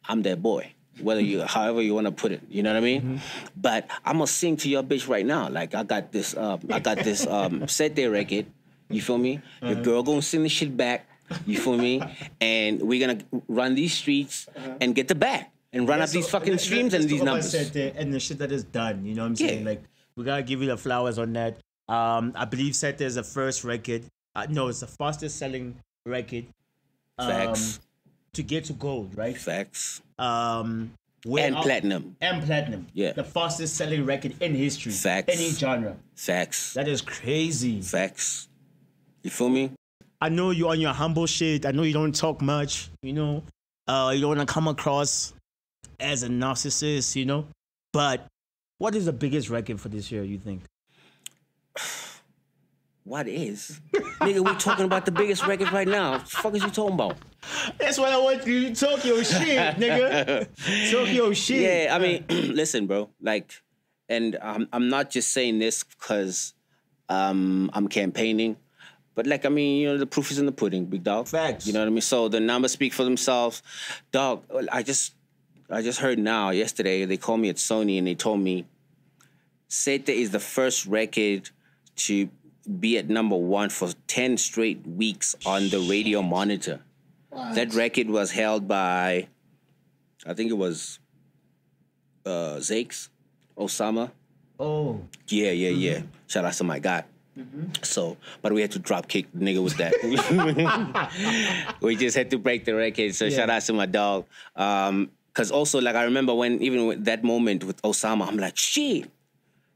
I'm 0.07 0.21
that 0.21 0.41
boy. 0.41 0.71
Whether 1.01 1.21
you, 1.21 1.41
however 1.43 1.81
you 1.81 1.95
want 1.95 2.07
to 2.07 2.11
put 2.11 2.31
it, 2.31 2.41
you 2.49 2.61
know 2.61 2.71
what 2.73 2.77
I 2.77 2.81
mean. 2.81 3.21
But 3.55 3.87
I'm 4.05 4.17
gonna 4.17 4.27
sing 4.27 4.57
to 4.57 4.69
your 4.69 4.83
bitch 4.83 5.07
right 5.07 5.25
now. 5.25 5.47
Like 5.47 5.73
I 5.73 5.83
got 5.83 6.11
this, 6.11 6.35
um, 6.35 6.59
I 6.69 6.79
got 6.79 6.97
this 6.97 7.25
um, 7.25 7.67
set 7.69 7.95
there 7.95 8.11
record. 8.11 8.47
You 8.89 9.01
feel 9.01 9.17
me? 9.17 9.39
Your 9.61 9.75
girl 9.75 10.03
gonna 10.03 10.21
sing 10.21 10.43
the 10.43 10.49
shit 10.49 10.75
back. 10.75 11.08
You 11.45 11.57
feel 11.59 11.77
me? 11.77 12.01
And 12.41 12.81
we're 12.81 13.05
gonna 13.05 13.21
run 13.47 13.75
these 13.75 13.93
streets 13.93 14.47
and 14.81 14.95
get 14.95 15.07
the 15.07 15.15
bag 15.15 15.45
and 15.73 15.87
run 15.87 16.01
up 16.01 16.09
these 16.09 16.27
fucking 16.29 16.57
streams 16.57 16.93
and 16.93 17.07
these 17.09 17.21
numbers. 17.21 17.53
and 17.53 18.13
the 18.13 18.19
shit 18.19 18.37
that 18.39 18.51
is 18.51 18.63
done. 18.63 19.05
You 19.05 19.15
know 19.15 19.21
what 19.23 19.27
I'm 19.29 19.35
saying? 19.35 19.59
Yeah. 19.63 19.69
Like 19.69 19.83
we 20.15 20.23
gotta 20.23 20.43
give 20.43 20.61
you 20.61 20.67
the 20.67 20.77
flowers 20.77 21.17
on 21.19 21.33
that. 21.33 21.57
Um, 21.87 22.33
I 22.35 22.45
believe 22.45 22.75
Sete 22.75 23.01
is 23.01 23.15
the 23.15 23.23
first 23.23 23.63
record. 23.63 24.03
Uh, 24.35 24.45
no, 24.49 24.67
it's 24.67 24.79
the 24.81 24.87
fastest 24.87 25.37
selling 25.37 25.75
record. 26.05 26.45
um, 27.17 27.27
Facts. 27.29 27.79
to 28.33 28.43
get 28.43 28.65
to 28.65 28.73
gold, 28.73 29.17
right? 29.17 29.35
Facts. 29.37 30.01
Um, 30.17 30.93
And 31.27 31.55
are- 31.55 31.63
platinum. 31.63 32.15
And 32.21 32.43
platinum. 32.43 32.87
Yeah. 32.93 33.11
The 33.13 33.23
fastest 33.23 33.75
selling 33.75 34.05
record 34.05 34.35
in 34.41 34.55
history. 34.55 34.91
Facts. 34.93 35.35
Any 35.35 35.49
genre. 35.49 35.97
Facts. 36.15 36.73
That 36.75 36.87
is 36.87 37.01
crazy. 37.01 37.81
Facts. 37.81 38.47
You 39.23 39.29
feel 39.31 39.49
me? 39.49 39.71
I 40.21 40.29
know 40.29 40.51
you're 40.51 40.69
on 40.69 40.81
your 40.81 40.93
humble 40.93 41.25
shit. 41.25 41.65
I 41.65 41.71
know 41.71 41.83
you 41.83 41.93
don't 41.93 42.13
talk 42.13 42.41
much. 42.41 42.89
You 43.01 43.13
know, 43.13 43.43
uh, 43.87 44.11
you 44.13 44.21
don't 44.21 44.37
want 44.37 44.47
to 44.47 44.53
come 44.53 44.67
across 44.67 45.33
as 45.99 46.23
a 46.23 46.27
narcissist. 46.27 47.15
You 47.15 47.25
know, 47.25 47.47
but 47.93 48.27
what 48.79 48.95
is 48.95 49.05
the 49.05 49.13
biggest 49.13 49.49
record 49.49 49.79
for 49.79 49.89
this 49.89 50.11
year? 50.11 50.23
You 50.23 50.37
think? 50.37 50.63
What 53.05 53.27
is? 53.27 53.81
Nigga, 54.21 54.47
we 54.47 54.55
talking 54.57 54.85
about 54.85 55.03
the 55.03 55.11
biggest 55.11 55.47
record 55.47 55.71
right 55.71 55.87
now. 55.87 56.11
What 56.11 56.25
the 56.25 56.29
fuck 56.29 56.55
is 56.55 56.61
you 56.61 56.69
talking 56.69 56.93
about? 56.93 57.17
That's 57.79 57.97
what 57.97 58.13
I 58.13 58.17
want 58.17 58.45
you 58.45 58.71
to 58.71 58.75
talk 58.75 59.03
your 59.03 59.23
shit, 59.23 59.77
nigga. 59.77 60.91
talk 60.91 61.11
your 61.11 61.33
shit. 61.33 61.61
Yeah, 61.87 61.95
I 61.95 61.97
mean, 61.97 62.25
listen, 62.29 62.85
bro. 62.85 63.09
Like, 63.19 63.51
and 64.09 64.37
I'm 64.39 64.67
I'm 64.71 64.89
not 64.89 65.09
just 65.09 65.33
saying 65.33 65.57
this 65.57 65.83
because 65.83 66.53
um, 67.07 67.71
I'm 67.73 67.87
campaigning, 67.87 68.57
but 69.19 69.27
like, 69.27 69.45
I 69.45 69.49
mean, 69.49 69.81
you 69.81 69.87
know, 69.89 69.97
the 69.97 70.05
proof 70.05 70.31
is 70.31 70.39
in 70.39 70.45
the 70.45 70.53
pudding, 70.53 70.85
big 70.85 71.03
dog. 71.03 71.27
Facts. 71.27 71.67
You 71.67 71.73
know 71.73 71.81
what 71.81 71.87
I 71.87 71.89
mean? 71.89 71.99
So 71.99 72.29
the 72.29 72.39
numbers 72.39 72.71
speak 72.71 72.93
for 72.93 73.03
themselves, 73.03 73.61
dog. 74.13 74.45
I 74.71 74.81
just 74.81 75.13
I 75.69 75.81
just 75.81 75.99
heard 75.99 76.17
now 76.17 76.51
yesterday 76.51 77.03
they 77.03 77.17
called 77.17 77.41
me 77.41 77.49
at 77.49 77.57
Sony 77.57 77.97
and 77.97 78.07
they 78.07 78.15
told 78.15 78.39
me 78.39 78.63
Sete 79.67 80.07
is 80.07 80.31
the 80.31 80.39
first 80.39 80.85
record 80.85 81.49
to 82.07 82.29
be 82.79 82.97
at 82.97 83.09
number 83.09 83.35
one 83.35 83.69
for 83.69 83.89
10 84.07 84.37
straight 84.37 84.87
weeks 84.87 85.35
on 85.45 85.67
the 85.67 85.79
radio 85.79 86.21
monitor. 86.21 86.79
That 87.33 87.73
record 87.73 88.09
was 88.09 88.31
held 88.31 88.69
by, 88.69 89.27
I 90.25 90.33
think 90.33 90.49
it 90.49 90.57
was 90.57 90.99
uh, 92.25 92.55
Zakes, 92.59 93.09
Osama. 93.57 94.11
Oh, 94.57 95.01
Yeah, 95.27 95.51
yeah, 95.51 95.71
yeah. 95.71 96.01
Shout 96.27 96.45
out 96.45 96.53
to 96.53 96.63
my 96.63 96.79
guy. 96.79 97.03
Mm-hmm. 97.39 97.83
So, 97.83 98.17
but 98.41 98.51
we 98.51 98.61
had 98.61 98.71
to 98.71 98.79
drop 98.79 99.07
kick 99.07 99.27
the 99.33 99.39
nigga 99.45 99.63
with 99.63 99.77
that. 99.81 99.93
we 101.81 101.95
just 101.95 102.17
had 102.17 102.29
to 102.31 102.37
break 102.37 102.65
the 102.65 102.75
record. 102.75 103.15
So 103.15 103.29
shout 103.29 103.49
out 103.49 103.61
to 103.63 103.73
my 103.73 103.85
dog. 103.85 104.25
Um, 104.55 105.11
cause 105.33 105.51
also 105.51 105.79
like 105.79 105.95
I 105.95 106.03
remember 106.03 106.33
when 106.35 106.61
even 106.61 106.87
with 106.87 107.05
that 107.05 107.23
moment 107.23 107.63
with 107.63 107.81
Osama, 107.81 108.27
I'm 108.27 108.37
like, 108.37 108.57
shit. 108.57 109.09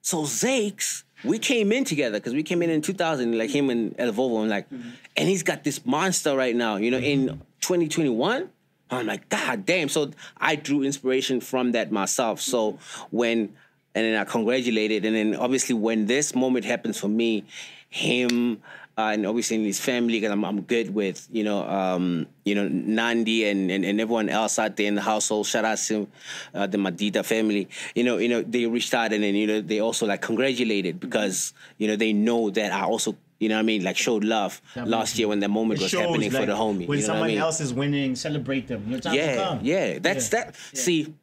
So 0.01 0.23
Zakes, 0.23 1.03
we 1.23 1.39
came 1.39 1.71
in 1.71 1.85
together 1.85 2.19
because 2.19 2.33
we 2.33 2.43
came 2.43 2.61
in 2.61 2.69
in 2.69 2.81
2000, 2.81 3.37
like 3.37 3.49
him 3.49 3.69
and 3.69 3.95
El 3.97 4.11
Volvo. 4.11 4.43
I'm 4.43 4.49
like, 4.49 4.69
mm-hmm. 4.69 4.89
and 5.15 5.29
he's 5.29 5.43
got 5.43 5.63
this 5.63 5.85
monster 5.85 6.35
right 6.35 6.55
now, 6.55 6.75
you 6.75 6.91
know, 6.91 6.97
in 6.97 7.27
mm-hmm. 7.27 7.39
2021. 7.61 8.49
I'm 8.91 9.07
like, 9.07 9.29
God 9.29 9.65
damn. 9.65 9.89
So 9.89 10.11
I 10.37 10.55
drew 10.55 10.83
inspiration 10.83 11.41
from 11.41 11.71
that 11.71 11.91
myself. 11.91 12.41
So 12.41 12.79
when, 13.09 13.55
and 13.95 14.05
then 14.05 14.19
I 14.19 14.23
congratulated. 14.23 15.05
And 15.05 15.15
then 15.15 15.35
obviously 15.35 15.75
when 15.75 16.05
this 16.05 16.35
moment 16.35 16.65
happens 16.65 16.99
for 16.99 17.07
me, 17.07 17.45
him, 17.89 18.61
uh, 18.97 19.11
and 19.13 19.25
obviously 19.25 19.57
in 19.57 19.63
his 19.63 19.79
family, 19.79 20.19
because 20.19 20.31
I'm, 20.31 20.43
I'm 20.45 20.61
good 20.61 20.93
with, 20.93 21.27
you 21.31 21.43
know, 21.43 21.67
um, 21.67 22.27
you 22.45 22.53
know, 22.53 22.67
Nandi 22.67 23.45
and, 23.45 23.71
and, 23.71 23.83
and 23.83 23.99
everyone 23.99 24.29
else 24.29 24.59
out 24.59 24.75
there 24.77 24.87
in 24.87 24.95
the 24.95 25.01
household. 25.01 25.47
Shout 25.47 25.65
out 25.65 25.79
to 25.79 26.07
uh, 26.53 26.67
the 26.67 26.77
Madida 26.77 27.25
family. 27.25 27.69
You 27.95 28.03
know, 28.03 28.17
you 28.17 28.29
know, 28.29 28.41
they 28.41 28.65
reached 28.65 28.93
out 28.93 29.13
and 29.13 29.23
then, 29.23 29.35
you 29.35 29.47
know, 29.47 29.61
they 29.61 29.79
also 29.79 30.05
like 30.05 30.21
congratulated 30.21 30.99
because, 30.99 31.53
you 31.77 31.87
know, 31.87 31.95
they 31.95 32.13
know 32.13 32.49
that 32.51 32.71
I 32.71 32.83
also, 32.83 33.15
you 33.39 33.49
know 33.49 33.55
what 33.55 33.61
I 33.61 33.63
mean, 33.63 33.83
like 33.83 33.97
showed 33.97 34.23
love 34.23 34.61
last 34.75 35.17
year 35.19 35.27
when 35.27 35.39
that 35.41 35.49
moment 35.49 35.81
was 35.81 35.91
happening 35.91 36.31
for 36.31 36.45
the 36.45 36.53
homie. 36.53 36.87
when 36.87 36.99
you 36.99 37.03
know 37.03 37.07
someone 37.07 37.25
I 37.25 37.33
mean? 37.33 37.37
else 37.39 37.61
is 37.61 37.73
winning, 37.73 38.15
celebrate 38.15 38.67
them. 38.67 38.89
Your 38.89 38.99
time 38.99 39.11
will 39.11 39.19
yeah, 39.19 39.35
come. 39.35 39.59
yeah. 39.63 39.99
That's 39.99 40.29
that. 40.29 40.55
See, 40.73 41.13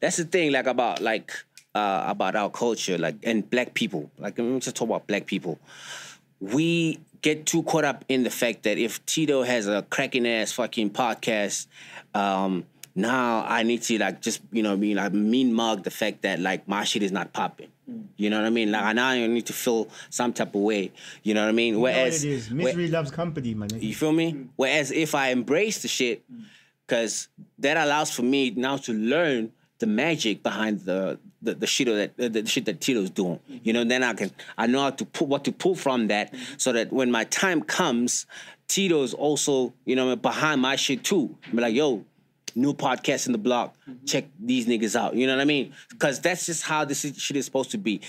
that's 0.00 0.16
the 0.16 0.24
thing. 0.24 0.52
Like 0.52 0.66
about 0.66 1.02
like 1.02 1.32
uh, 1.74 2.04
about 2.06 2.36
our 2.36 2.50
culture, 2.50 2.98
like 2.98 3.16
and 3.22 3.48
black 3.48 3.74
people. 3.74 4.10
Like 4.18 4.38
let 4.38 4.46
me 4.46 4.60
just 4.60 4.76
talk 4.76 4.88
about 4.88 5.06
black 5.06 5.26
people. 5.26 5.58
We 6.40 7.00
get 7.22 7.46
too 7.46 7.62
caught 7.64 7.84
up 7.84 8.04
in 8.08 8.22
the 8.22 8.30
fact 8.30 8.62
that 8.62 8.78
if 8.78 9.04
Tido 9.06 9.42
has 9.42 9.68
a 9.68 9.82
cracking 9.90 10.26
ass 10.26 10.52
fucking 10.52 10.90
podcast, 10.90 11.66
um, 12.14 12.64
now 12.94 13.44
I 13.46 13.62
need 13.62 13.82
to 13.82 13.98
like 13.98 14.20
just 14.22 14.40
you 14.52 14.62
know 14.62 14.72
I 14.72 14.76
mean 14.76 14.96
like 14.96 15.12
mean 15.12 15.52
mug 15.52 15.84
the 15.84 15.90
fact 15.90 16.22
that 16.22 16.40
like 16.40 16.66
my 16.66 16.84
shit 16.84 17.02
is 17.02 17.12
not 17.12 17.32
popping. 17.32 17.68
You 18.16 18.30
know 18.30 18.38
what 18.38 18.46
I 18.46 18.50
mean? 18.50 18.70
Like 18.70 18.82
I 18.84 18.92
now 18.92 19.08
I 19.08 19.26
need 19.26 19.46
to 19.46 19.52
feel 19.52 19.88
some 20.10 20.32
type 20.32 20.54
of 20.54 20.60
way. 20.60 20.92
You 21.24 21.34
know 21.34 21.42
what 21.42 21.48
I 21.48 21.52
mean? 21.52 21.74
You 21.74 21.80
Whereas 21.80 22.24
it 22.24 22.30
is. 22.30 22.48
where- 22.48 22.66
Misery 22.66 22.88
loves 22.88 23.10
company, 23.10 23.54
man. 23.54 23.68
you 23.80 23.94
feel 23.94 24.12
me? 24.12 24.46
Whereas 24.56 24.90
if 24.92 25.14
I 25.14 25.28
embrace 25.30 25.82
the 25.82 25.88
shit, 25.88 26.22
because 26.86 27.28
that 27.58 27.76
allows 27.76 28.10
for 28.12 28.22
me 28.22 28.50
now 28.50 28.76
to 28.78 28.92
learn 28.92 29.52
the 29.80 29.86
magic 29.86 30.42
behind 30.42 30.80
the 30.80 31.18
the, 31.42 31.54
the 31.54 31.66
shit 31.66 31.88
that 31.88 32.16
the, 32.16 32.28
the 32.28 32.46
shit 32.46 32.66
that 32.66 32.80
Tido's 32.80 33.10
doing. 33.10 33.40
You 33.48 33.72
know, 33.72 33.82
then 33.82 34.02
I 34.04 34.14
can 34.14 34.30
I 34.56 34.66
know 34.66 34.80
how 34.82 34.90
to 34.90 35.04
pull 35.04 35.26
what 35.26 35.44
to 35.44 35.52
pull 35.52 35.74
from 35.74 36.08
that, 36.08 36.32
so 36.56 36.72
that 36.72 36.92
when 36.92 37.10
my 37.10 37.24
time 37.24 37.62
comes, 37.62 38.26
Tido's 38.68 39.12
also 39.14 39.74
you 39.84 39.96
know 39.96 40.14
behind 40.14 40.60
my 40.60 40.76
shit 40.76 41.02
too. 41.02 41.36
Be 41.50 41.60
like, 41.60 41.74
yo. 41.74 42.04
New 42.56 42.74
podcast 42.74 43.26
in 43.26 43.32
the 43.32 43.38
block. 43.38 43.76
Check 44.06 44.24
these 44.40 44.66
niggas 44.66 44.98
out. 44.98 45.14
You 45.14 45.28
know 45.28 45.36
what 45.36 45.40
I 45.40 45.44
mean? 45.44 45.72
Because 45.88 46.20
that's 46.20 46.46
just 46.46 46.64
how 46.64 46.84
this 46.84 47.02
shit 47.16 47.36
is 47.36 47.44
supposed 47.44 47.70
to 47.70 47.78
be. 47.78 48.00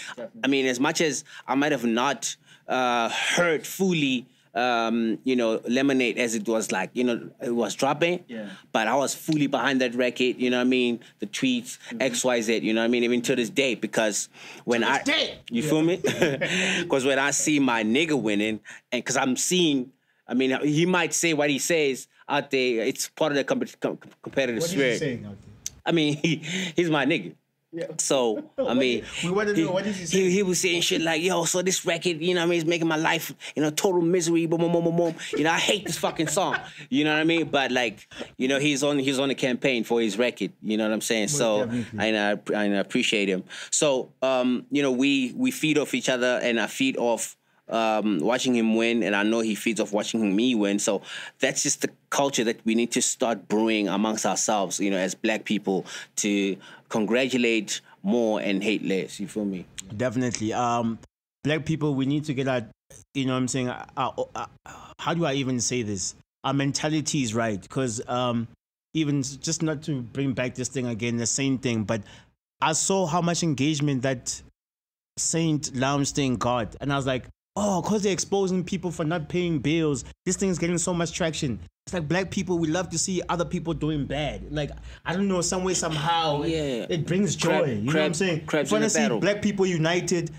I 0.44 0.48
mean, 0.48 0.66
as 0.66 0.80
much 0.80 1.00
as 1.00 1.24
I 1.48 1.54
might 1.54 1.72
have 1.72 1.86
not 1.86 2.36
uh, 2.68 3.10
heard 3.10 3.68
fully 3.68 4.26
um, 4.54 5.18
you 5.24 5.36
know, 5.36 5.62
Lemonade 5.68 6.18
as 6.18 6.36
it 6.36 6.48
was 6.48 6.72
like, 6.72 6.90
you 6.94 7.04
know, 7.04 7.30
it 7.42 7.52
was 7.56 7.74
dropping. 7.76 8.24
Yeah. 8.28 8.50
But 8.72 8.88
I 8.88 8.96
was 8.96 9.16
fully 9.16 9.48
behind 9.48 9.82
that 9.82 9.96
record, 9.96 10.36
you 10.38 10.50
know 10.50 10.58
what 10.58 10.62
I 10.68 10.70
mean? 10.70 11.00
The 11.20 11.28
tweets, 11.28 11.78
XYZ, 11.94 12.62
you 12.62 12.74
know 12.74 12.82
what 12.82 12.86
I 12.86 12.90
mean? 12.90 13.04
Even 13.04 13.22
to 13.24 13.36
this 13.36 13.50
day, 13.50 13.76
because 13.76 14.30
when 14.66 14.84
I 14.84 15.02
day. 15.04 15.40
you 15.50 15.64
feel 15.64 15.82
me? 15.82 16.02
Because 16.82 17.06
when 17.06 17.20
I 17.20 17.32
see 17.32 17.60
my 17.60 17.84
nigga 17.84 18.20
winning, 18.22 18.60
and 18.92 19.04
because 19.04 19.16
I'm 19.18 19.36
seeing, 19.38 19.92
I 20.28 20.34
mean, 20.34 20.58
he 20.64 20.86
might 20.86 21.14
say 21.14 21.34
what 21.34 21.50
he 21.50 21.60
says 21.60 22.08
out 22.28 22.52
there. 22.52 22.84
It's 22.86 23.08
part 23.10 23.32
of 23.32 23.38
the 23.38 23.44
com- 23.44 23.64
com- 23.80 24.00
competitive 24.22 24.62
What 24.62 24.70
spirit. 24.70 25.00
saying 25.00 25.26
out 25.26 25.36
there? 25.42 25.76
I 25.86 25.92
mean, 25.92 26.18
he, 26.22 26.36
he's 26.76 26.90
my 26.90 27.06
nigga. 27.06 27.36
Yeah. 27.74 27.88
So 27.98 28.44
I 28.58 28.74
mean, 28.74 29.06
we 29.24 29.32
wanna 29.32 29.54
know, 29.54 29.72
what 29.72 29.86
is 29.86 29.98
he 29.98 30.06
saying? 30.06 30.26
He, 30.26 30.32
he 30.32 30.44
was 30.44 30.60
saying 30.60 30.82
shit 30.82 31.02
like, 31.02 31.22
"Yo, 31.22 31.46
so 31.46 31.62
this 31.62 31.86
record, 31.86 32.22
you 32.22 32.34
know, 32.34 32.42
what 32.42 32.48
I 32.48 32.50
mean, 32.50 32.60
it's 32.60 32.68
making 32.68 32.88
my 32.88 32.98
life, 32.98 33.34
you 33.56 33.62
know, 33.62 33.70
total 33.70 34.02
misery." 34.02 34.46
Boom, 34.46 34.60
boom, 34.60 34.74
boom, 34.74 34.84
boom, 34.84 34.98
boom. 34.98 35.16
You 35.32 35.46
know, 35.46 35.52
I 35.52 35.58
hate 35.60 35.86
this 35.86 35.98
fucking 35.98 36.28
song. 36.28 36.58
You 36.90 37.06
know 37.06 37.14
what 37.14 37.22
I 37.22 37.24
mean? 37.24 37.48
But 37.48 37.72
like, 37.72 38.08
you 38.38 38.48
know, 38.48 38.60
he's 38.60 38.84
on 38.84 39.00
he's 39.00 39.20
on 39.20 39.30
a 39.30 39.36
campaign 39.36 39.84
for 39.84 40.02
his 40.02 40.18
record. 40.18 40.52
You 40.62 40.78
know 40.78 40.84
what 40.84 40.94
I'm 40.94 41.02
saying? 41.02 41.30
so 41.30 41.62
and 41.62 42.18
I 42.18 42.32
and 42.54 42.76
I 42.76 42.80
appreciate 42.80 43.30
him. 43.30 43.44
So 43.70 44.14
um, 44.22 44.66
you 44.70 44.82
know, 44.82 44.92
we 44.92 45.34
we 45.36 45.52
feed 45.52 45.78
off 45.78 45.94
each 45.94 46.10
other, 46.10 46.40
and 46.44 46.60
I 46.60 46.68
feed 46.68 46.98
off 46.98 47.38
um, 47.72 48.20
watching 48.20 48.56
him 48.56 48.76
win, 48.76 49.04
and 49.04 49.16
I 49.16 49.24
know 49.24 49.40
he 49.40 49.56
feeds 49.56 49.80
off 49.80 49.92
watching 49.94 50.36
me 50.36 50.56
win. 50.56 50.80
So 50.80 51.02
that's 51.40 51.64
just 51.64 51.82
the 51.82 51.90
culture 52.10 52.44
that 52.44 52.60
we 52.66 52.76
need 52.76 52.92
to 52.92 53.02
start 53.02 53.48
brewing 53.48 53.88
amongst 53.88 54.26
ourselves, 54.26 54.80
you 54.80 54.92
know, 54.92 54.98
as 54.98 55.16
black 55.16 55.46
people 55.46 55.86
to 56.18 56.58
congratulate 56.90 57.82
more 58.04 58.42
and 58.42 58.64
hate 58.64 58.84
less. 58.84 59.20
You 59.20 59.28
feel 59.28 59.46
me? 59.46 59.66
Definitely. 59.96 60.54
Um, 60.54 61.00
black 61.44 61.66
people, 61.66 61.96
we 61.96 62.06
need 62.06 62.26
to 62.26 62.34
get 62.34 62.48
our, 62.48 62.62
you 63.14 63.26
know 63.26 63.34
what 63.34 63.40
I'm 63.40 63.48
saying? 63.48 63.70
Our, 63.70 64.14
our- 64.36 64.50
how 65.00 65.16
do 65.16 65.26
I 65.26 65.34
even 65.34 65.60
say 65.60 65.82
this? 65.82 66.14
Our 66.44 66.54
mentality 66.54 67.24
is 67.24 67.34
right. 67.34 67.60
Because 67.60 68.02
um, 68.08 68.48
even 68.94 69.24
just 69.24 69.64
not 69.64 69.82
to 69.84 70.02
bring 70.02 70.34
back 70.34 70.54
this 70.56 70.68
thing 70.70 70.88
again, 70.88 71.18
the 71.18 71.26
same 71.26 71.58
thing, 71.58 71.84
but 71.84 72.02
I 72.62 72.74
saw 72.74 73.08
how 73.08 73.22
much 73.22 73.42
engagement 73.42 74.04
that 74.04 74.40
Saint 75.18 75.76
Lounge 75.76 76.12
thing 76.12 76.36
got. 76.36 76.76
And 76.82 76.94
I 76.94 76.96
was 76.96 77.08
like, 77.08 77.26
oh, 77.56 77.82
because 77.82 78.04
they're 78.04 78.14
exposing 78.14 78.64
people 78.64 78.92
for 78.92 79.04
not 79.04 79.30
paying 79.30 79.60
bills, 79.60 80.04
this 80.26 80.38
thing 80.38 80.50
is 80.50 80.58
getting 80.60 80.78
so 80.78 80.94
much 80.94 81.12
traction. 81.14 81.60
It's 81.86 81.94
like 81.94 82.08
black 82.08 82.32
people, 82.32 82.60
we 82.60 82.68
love 82.68 82.90
to 82.90 82.98
see 82.98 83.22
other 83.28 83.46
people 83.46 83.74
doing 83.74 84.06
bad. 84.06 84.52
Like, 84.52 84.72
I 85.06 85.14
don't 85.14 85.28
know, 85.28 85.42
some 85.42 85.64
way, 85.64 85.74
somehow, 85.74 86.44
Yeah. 86.44 86.86
it, 86.90 87.06
brings 87.06 87.36
joy. 87.36 87.50
Crab- 87.50 87.68
you 87.70 87.82
know 87.82 87.94
what 87.94 88.06
I'm 88.06 88.14
saying? 88.14 88.46
crabs 88.46 88.72
want 88.72 88.84
to 88.84 88.90
see 88.90 89.00
barrel. 89.00 89.20
black 89.20 89.42
people 89.42 89.66
united, 89.66 90.32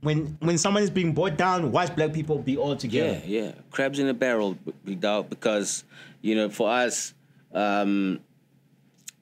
when 0.00 0.36
when 0.40 0.58
someone 0.58 0.82
is 0.82 0.90
being 0.90 1.12
brought 1.12 1.36
down, 1.36 1.70
watch 1.70 1.94
black 1.94 2.12
people 2.12 2.38
be 2.38 2.56
all 2.56 2.74
together. 2.76 3.20
Yeah, 3.24 3.42
yeah. 3.44 3.52
Crabs 3.70 3.98
in 4.00 4.08
a 4.08 4.14
barrel, 4.14 4.56
big. 4.84 5.00
Because 5.00 5.84
you 6.22 6.34
know, 6.34 6.50
for 6.50 6.68
us, 6.68 7.14
um, 7.52 8.18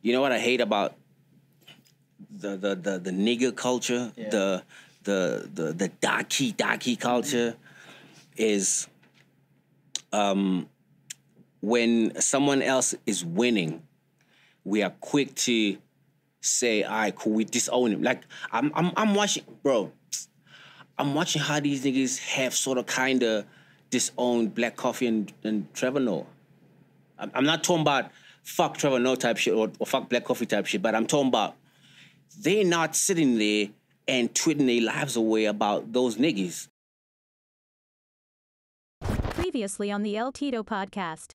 you 0.01 0.13
know 0.15 0.23
what 0.23 0.33
I 0.33 0.39
hate 0.39 0.61
about 0.63 0.95
the 2.31 2.57
the 2.57 2.75
the, 2.75 2.99
the 2.99 3.11
nigger 3.11 3.55
culture, 3.55 4.11
the 4.17 4.63
the 5.11 5.51
the 5.53 5.73
the 5.73 5.89
daki 5.89 6.53
daki 6.53 6.95
culture, 6.97 7.57
is 8.37 8.89
um, 10.13 10.69
when 11.61 12.21
someone 12.21 12.63
else 12.63 12.95
is 13.07 13.25
winning, 13.25 13.83
we 14.65 14.83
are 14.83 14.95
quick 15.01 15.35
to 15.47 15.77
say, 16.41 16.85
"All 16.85 16.93
right, 16.93 17.15
cool, 17.15 17.33
we 17.33 17.45
disown 17.45 17.93
him." 17.93 18.03
Like 18.03 18.23
I'm 18.53 18.73
I'm 18.75 18.93
I'm 18.97 19.15
watching, 19.15 19.45
bro. 19.63 19.93
I'm 20.99 21.15
watching 21.15 21.41
how 21.41 21.61
these 21.61 21.85
niggas 21.85 22.19
have 22.19 22.55
sort 22.55 22.77
of 22.77 22.85
kind 22.87 23.23
of 23.23 23.47
disowned 23.89 24.55
Black 24.55 24.77
Coffee 24.77 25.07
and, 25.07 25.33
and 25.43 25.73
Trevor 25.73 25.99
Noah. 26.01 26.27
I'm, 27.19 27.31
I'm 27.35 27.45
not 27.45 27.65
talking 27.65 27.81
about 27.81 28.11
fuck 28.43 28.77
Trevor 28.77 28.99
Noah 28.99 29.17
type 29.17 29.39
shit 29.39 29.55
or, 29.55 29.71
or 29.79 29.87
fuck 29.87 30.11
Black 30.11 30.25
Coffee 30.25 30.45
type 30.47 30.67
shit, 30.67 30.83
but 30.83 30.95
I'm 30.95 31.07
talking 31.07 31.29
about 31.29 31.57
they 32.43 32.65
not 32.65 32.95
sitting 32.95 33.39
there 33.39 33.69
and 34.09 34.33
tweeting 34.35 34.67
their 34.67 34.83
lives 34.83 35.17
away 35.17 35.45
about 35.47 35.93
those 35.93 36.17
niggas. 36.17 36.69
Previously 39.03 39.91
on 39.91 40.03
the 40.03 40.17
L-Tido 40.17 40.63
podcast. 40.65 41.35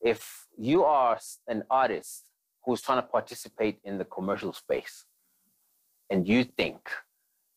if 0.00 0.46
you 0.58 0.84
are 0.84 1.18
an 1.48 1.62
artist 1.70 2.24
who's 2.64 2.82
trying 2.82 3.00
to 3.02 3.08
participate 3.08 3.78
in 3.84 3.98
the 3.98 4.04
commercial 4.04 4.52
space 4.52 5.04
and 6.10 6.28
you 6.28 6.44
think 6.44 6.78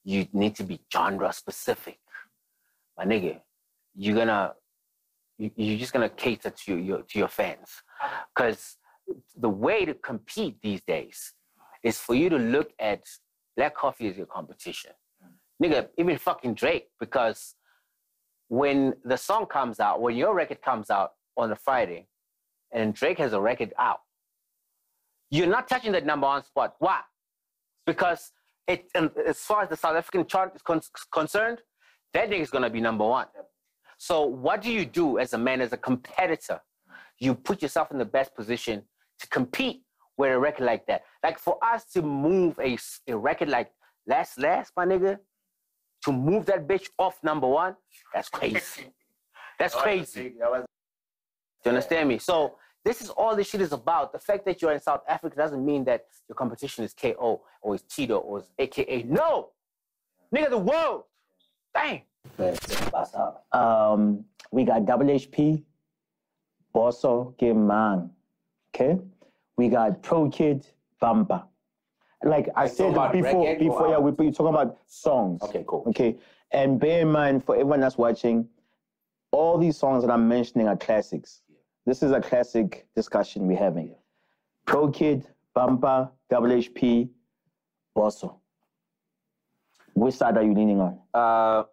you 0.03 0.27
need 0.33 0.55
to 0.55 0.63
be 0.63 0.79
genre 0.93 1.31
specific, 1.33 1.99
my 2.97 3.05
nigga, 3.05 3.41
you're 3.95 4.15
gonna 4.15 4.53
you're 5.37 5.77
just 5.77 5.93
gonna 5.93 6.09
cater 6.09 6.49
to 6.49 6.77
your 6.77 7.01
to 7.03 7.19
your 7.19 7.27
fans. 7.27 7.69
Cause 8.35 8.77
the 9.35 9.49
way 9.49 9.85
to 9.85 9.93
compete 9.93 10.55
these 10.61 10.81
days 10.87 11.33
is 11.83 11.99
for 11.99 12.15
you 12.15 12.29
to 12.29 12.37
look 12.37 12.71
at 12.79 13.01
Black 13.57 13.75
Coffee 13.75 14.07
is 14.07 14.15
your 14.15 14.27
competition. 14.27 14.91
Nigga, 15.61 15.89
even 15.97 16.17
fucking 16.17 16.53
Drake, 16.53 16.89
because 16.99 17.55
when 18.47 18.93
the 19.03 19.17
song 19.17 19.47
comes 19.47 19.79
out, 19.79 19.99
when 19.99 20.15
your 20.15 20.35
record 20.35 20.61
comes 20.61 20.91
out 20.91 21.13
on 21.35 21.51
a 21.51 21.55
Friday, 21.55 22.07
and 22.71 22.93
Drake 22.93 23.17
has 23.17 23.33
a 23.33 23.41
record 23.41 23.73
out, 23.79 24.01
you're 25.31 25.47
not 25.47 25.67
touching 25.67 25.91
that 25.93 26.05
number 26.05 26.27
one 26.27 26.43
spot. 26.43 26.75
Why? 26.79 27.01
Because 27.85 28.31
it, 28.67 28.85
as 28.95 29.39
far 29.39 29.63
as 29.63 29.69
the 29.69 29.75
South 29.75 29.95
African 29.95 30.27
chart 30.27 30.55
is 30.55 30.61
con- 30.61 30.81
concerned, 31.11 31.59
that 32.13 32.29
nigga's 32.29 32.51
gonna 32.51 32.69
be 32.69 32.79
number 32.79 33.05
one. 33.05 33.25
So 33.97 34.23
what 34.23 34.61
do 34.61 34.71
you 34.71 34.85
do 34.85 35.17
as 35.17 35.33
a 35.33 35.37
man, 35.37 35.61
as 35.61 35.73
a 35.73 35.77
competitor? 35.77 36.61
You 37.19 37.33
put 37.33 37.63
yourself 37.63 37.91
in 37.91 37.97
the 37.97 38.05
best 38.05 38.35
position 38.35 38.83
to 39.19 39.27
compete 39.27 39.81
with 40.17 40.31
a 40.31 40.39
record 40.39 40.65
like 40.65 40.85
that. 40.87 41.03
Like 41.23 41.39
for 41.39 41.57
us 41.63 41.85
to 41.93 42.01
move 42.01 42.59
a, 42.59 42.77
a 43.07 43.17
record 43.17 43.49
like 43.49 43.71
Last 44.07 44.39
Last, 44.39 44.71
my 44.75 44.85
nigga, 44.85 45.19
to 46.03 46.11
move 46.11 46.45
that 46.47 46.67
bitch 46.67 46.87
off 46.97 47.17
number 47.23 47.47
one, 47.47 47.75
that's 48.13 48.29
crazy. 48.29 48.93
That's 49.59 49.75
crazy. 49.75 50.29
Do 50.29 50.65
you 51.65 51.69
understand 51.69 52.09
me? 52.09 52.19
So 52.19 52.55
this 52.85 53.01
is 53.01 53.09
all 53.09 53.35
this 53.35 53.49
shit 53.49 53.61
is 53.61 53.73
about. 53.73 54.13
The 54.13 54.19
fact 54.19 54.45
that 54.45 54.61
you're 54.61 54.71
in 54.71 54.79
South 54.79 55.01
Africa 55.09 55.35
doesn't 55.35 55.63
mean 55.65 55.83
that 55.85 56.05
your 56.29 56.35
competition 56.35 56.85
is 56.85 56.93
KO 56.93 57.41
or 57.61 57.75
is 57.75 57.81
Tido 57.81 58.19
or 58.19 58.39
is 58.39 58.45
AKA. 58.59 59.03
No, 59.03 59.49
nigga, 60.33 60.49
the 60.49 60.57
world. 60.57 61.03
Dang. 61.73 62.03
Um, 63.51 64.25
we 64.51 64.63
got 64.63 64.83
WHP, 64.83 65.29
HP, 65.29 65.63
Bosso, 66.73 67.33
Man. 67.41 68.11
Okay? 68.73 68.99
We 69.57 69.69
got 69.69 70.03
Pro 70.03 70.29
Kid, 70.29 70.67
Bumper. 71.01 71.43
Like 72.23 72.49
I 72.55 72.67
said 72.67 72.93
before, 73.11 73.55
before 73.57 73.89
yeah, 73.89 73.97
we 73.97 74.11
we 74.11 74.31
talking 74.31 74.47
about 74.53 74.77
songs. 74.87 75.41
Okay, 75.43 75.63
cool. 75.67 75.83
Okay. 75.87 76.17
And 76.51 76.79
bear 76.79 77.01
in 77.01 77.11
mind 77.11 77.43
for 77.43 77.55
everyone 77.55 77.79
that's 77.81 77.97
watching, 77.97 78.47
all 79.31 79.57
these 79.57 79.77
songs 79.77 80.03
that 80.03 80.11
I'm 80.11 80.27
mentioning 80.27 80.67
are 80.67 80.77
classics. 80.77 81.41
This 81.85 82.01
is 82.03 82.11
a 82.11 82.21
classic 82.21 82.87
discussion 82.95 83.47
we're 83.47 83.57
having. 83.57 83.95
Pro 84.65 84.89
Kid, 84.89 85.27
Bumper, 85.53 86.09
Double 86.29 86.49
HP, 86.49 87.09
Bosso. 87.95 88.39
Which 89.93 90.15
side 90.15 90.37
are 90.37 90.43
you 90.43 90.53
leaning 90.53 90.79
on? 90.79 90.99
Uh, 91.13 91.63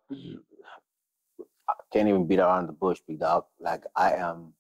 I 1.68 1.74
can't 1.92 2.08
even 2.08 2.26
beat 2.26 2.38
around 2.38 2.68
the 2.68 2.72
bush, 2.72 3.00
big 3.06 3.20
dog. 3.20 3.44
Like 3.60 3.84
I 3.94 4.12
am 4.12 4.54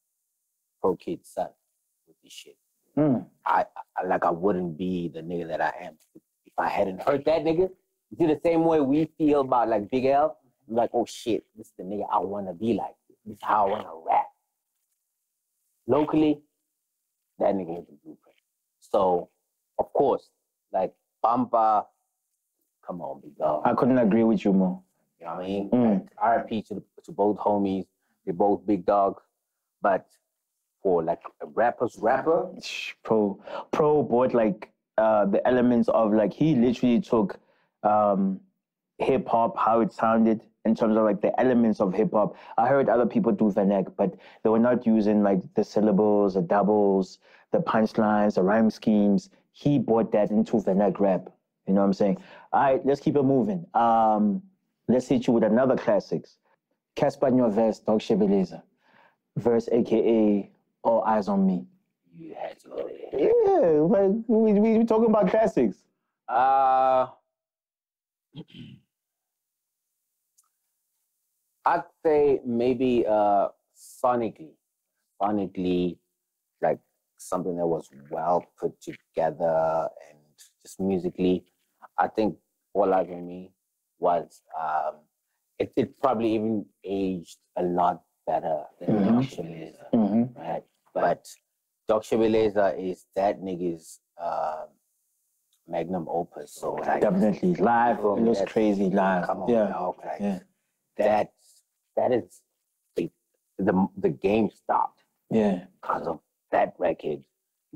pro 0.82 0.96
kid 0.96 1.20
son 1.24 1.48
with 2.06 2.16
this 2.22 2.32
shit. 2.32 2.56
Hmm. 2.94 3.16
I, 3.44 3.64
I 3.96 4.06
like 4.06 4.24
I 4.24 4.30
wouldn't 4.30 4.78
be 4.78 5.08
the 5.08 5.20
nigga 5.20 5.48
that 5.48 5.60
I 5.60 5.72
am 5.80 5.96
if 6.14 6.52
I 6.58 6.68
hadn't 6.68 7.02
heard 7.02 7.24
that 7.24 7.42
nigga. 7.42 7.68
You 8.10 8.16
see 8.18 8.26
the 8.26 8.40
same 8.44 8.64
way 8.64 8.80
we 8.80 9.10
feel 9.18 9.40
about 9.40 9.68
like 9.68 9.90
Big 9.90 10.06
L. 10.06 10.38
Like, 10.68 10.90
oh 10.94 11.04
shit, 11.04 11.44
this 11.56 11.66
is 11.66 11.72
the 11.76 11.84
nigga 11.84 12.06
I 12.12 12.18
wanna 12.18 12.54
be 12.54 12.74
like. 12.74 12.94
This 13.26 13.36
is 13.36 13.42
how 13.42 13.66
I 13.66 13.70
wanna 13.70 13.88
rap. 14.06 14.26
Locally, 15.86 16.40
that 17.38 17.54
nigga 17.54 17.80
is 17.80 17.86
the 17.86 17.96
blueprint. 18.02 18.38
So, 18.80 19.28
of 19.78 19.92
course, 19.92 20.30
like 20.72 20.94
Bumpa, 21.24 21.84
come 22.86 23.00
on, 23.02 23.20
big 23.20 23.36
dog. 23.36 23.62
I 23.64 23.74
couldn't 23.74 23.98
agree 23.98 24.24
with 24.24 24.44
you 24.44 24.52
more. 24.52 24.80
You 25.18 25.26
know 25.26 25.34
what 25.34 25.44
I 25.44 25.46
mean? 25.46 25.70
Mm. 25.70 26.08
Like, 26.22 26.50
RIP 26.50 26.66
to, 26.66 26.82
to 27.04 27.12
both 27.12 27.38
homies. 27.38 27.86
They're 28.24 28.34
both 28.34 28.66
big 28.66 28.86
dogs. 28.86 29.22
But 29.82 30.06
for 30.84 31.02
like 31.02 31.22
a 31.40 31.46
rapper's 31.46 31.96
rapper, 31.98 32.48
Pro 33.02 33.40
Pro 33.72 34.02
brought 34.04 34.34
like 34.34 34.70
uh 34.98 35.24
the 35.24 35.44
elements 35.48 35.88
of 35.88 36.12
like 36.12 36.32
he 36.32 36.54
literally 36.54 37.00
took 37.00 37.40
um 37.82 38.38
hip 38.98 39.26
hop 39.26 39.56
how 39.56 39.80
it 39.80 39.92
sounded 39.92 40.42
in 40.64 40.74
terms 40.74 40.96
of 40.96 41.04
like 41.04 41.20
the 41.20 41.38
elements 41.40 41.80
of 41.80 41.92
hip 41.92 42.12
hop. 42.12 42.36
I 42.58 42.68
heard 42.68 42.88
other 42.88 43.06
people 43.06 43.32
do 43.32 43.50
vernac, 43.50 43.92
but 43.96 44.14
they 44.42 44.50
were 44.50 44.58
not 44.58 44.86
using 44.86 45.22
like 45.22 45.40
the 45.54 45.64
syllables, 45.64 46.34
the 46.34 46.42
doubles, 46.42 47.18
the 47.50 47.58
punchlines, 47.58 48.34
the 48.34 48.42
rhyme 48.42 48.70
schemes. 48.70 49.30
He 49.52 49.78
brought 49.78 50.12
that 50.12 50.30
into 50.30 50.56
vernac 50.56 51.00
rap. 51.00 51.30
You 51.66 51.72
know 51.74 51.80
what 51.80 51.86
I'm 51.86 51.92
saying? 51.94 52.18
All 52.52 52.62
right, 52.62 52.84
let's 52.84 53.00
keep 53.00 53.16
it 53.16 53.22
moving. 53.22 53.66
Um, 53.72 54.42
let's 54.86 55.08
hit 55.08 55.26
you 55.26 55.32
with 55.32 55.44
another 55.44 55.76
classics. 55.76 56.36
Cassper 56.94 57.30
verse, 57.52 57.78
Doc 57.78 58.00
Shebeleza. 58.00 58.62
Verse 59.36 59.68
AKA 59.72 60.50
All 60.84 61.02
Eyes 61.04 61.28
on 61.28 61.46
Me. 61.46 61.66
You 62.16 62.34
had 62.40 62.60
to 62.60 62.68
go 62.68 62.76
there. 62.88 63.20
Yeah, 63.20 63.80
like 63.80 64.12
we 64.28 64.52
we, 64.52 64.78
we 64.78 64.84
talking 64.84 65.06
about 65.10 65.28
classics. 65.30 65.78
Uh, 66.28 67.06
I'd 71.66 71.82
say 72.04 72.40
maybe 72.44 73.04
uh, 73.08 73.48
sonically, 73.76 74.52
sonically, 75.20 75.96
like 76.60 76.78
something 77.16 77.56
that 77.56 77.66
was 77.66 77.88
well 78.10 78.44
put 78.58 78.72
together 78.80 79.88
and 80.10 80.18
just 80.62 80.78
musically. 80.80 81.44
I 81.98 82.08
think 82.08 82.36
All 82.74 82.92
Eyes 82.92 83.08
on 83.10 83.26
Me 83.26 83.50
was 83.98 84.42
um, 84.60 84.96
it, 85.58 85.72
it 85.76 85.98
probably 86.00 86.34
even 86.34 86.66
aged 86.84 87.38
a 87.56 87.62
lot 87.62 88.02
better 88.26 88.64
than 88.80 88.88
Mhm. 88.90 89.04
Doc 89.06 89.24
Shebeleza, 89.24 89.86
Mm-hmm. 89.94 90.38
right? 90.40 90.64
But 90.94 91.26
Doc 91.88 92.04
Shebeleza 92.04 92.78
is 92.78 93.06
that 93.16 93.40
nigga's 93.40 94.00
um 94.22 94.68
magnum 95.68 96.06
opus. 96.08 96.52
So 96.54 96.74
like, 96.74 97.00
Definitely 97.00 97.54
live. 97.56 97.98
It 97.98 98.02
was 98.02 98.42
crazy 98.46 98.90
live. 98.90 99.26
Come 99.26 99.42
on, 99.42 99.48
yeah, 99.50 99.68
dog. 99.68 99.96
Like, 100.04 100.20
yeah, 100.20 100.38
that 100.98 101.32
that 101.96 102.12
is 102.12 102.42
the 102.96 103.10
the, 103.58 103.86
the 103.96 104.10
game 104.10 104.50
stopped 104.50 105.02
yeah. 105.30 105.64
because 105.80 106.06
of 106.06 106.20
that 106.52 106.74
record. 106.78 107.22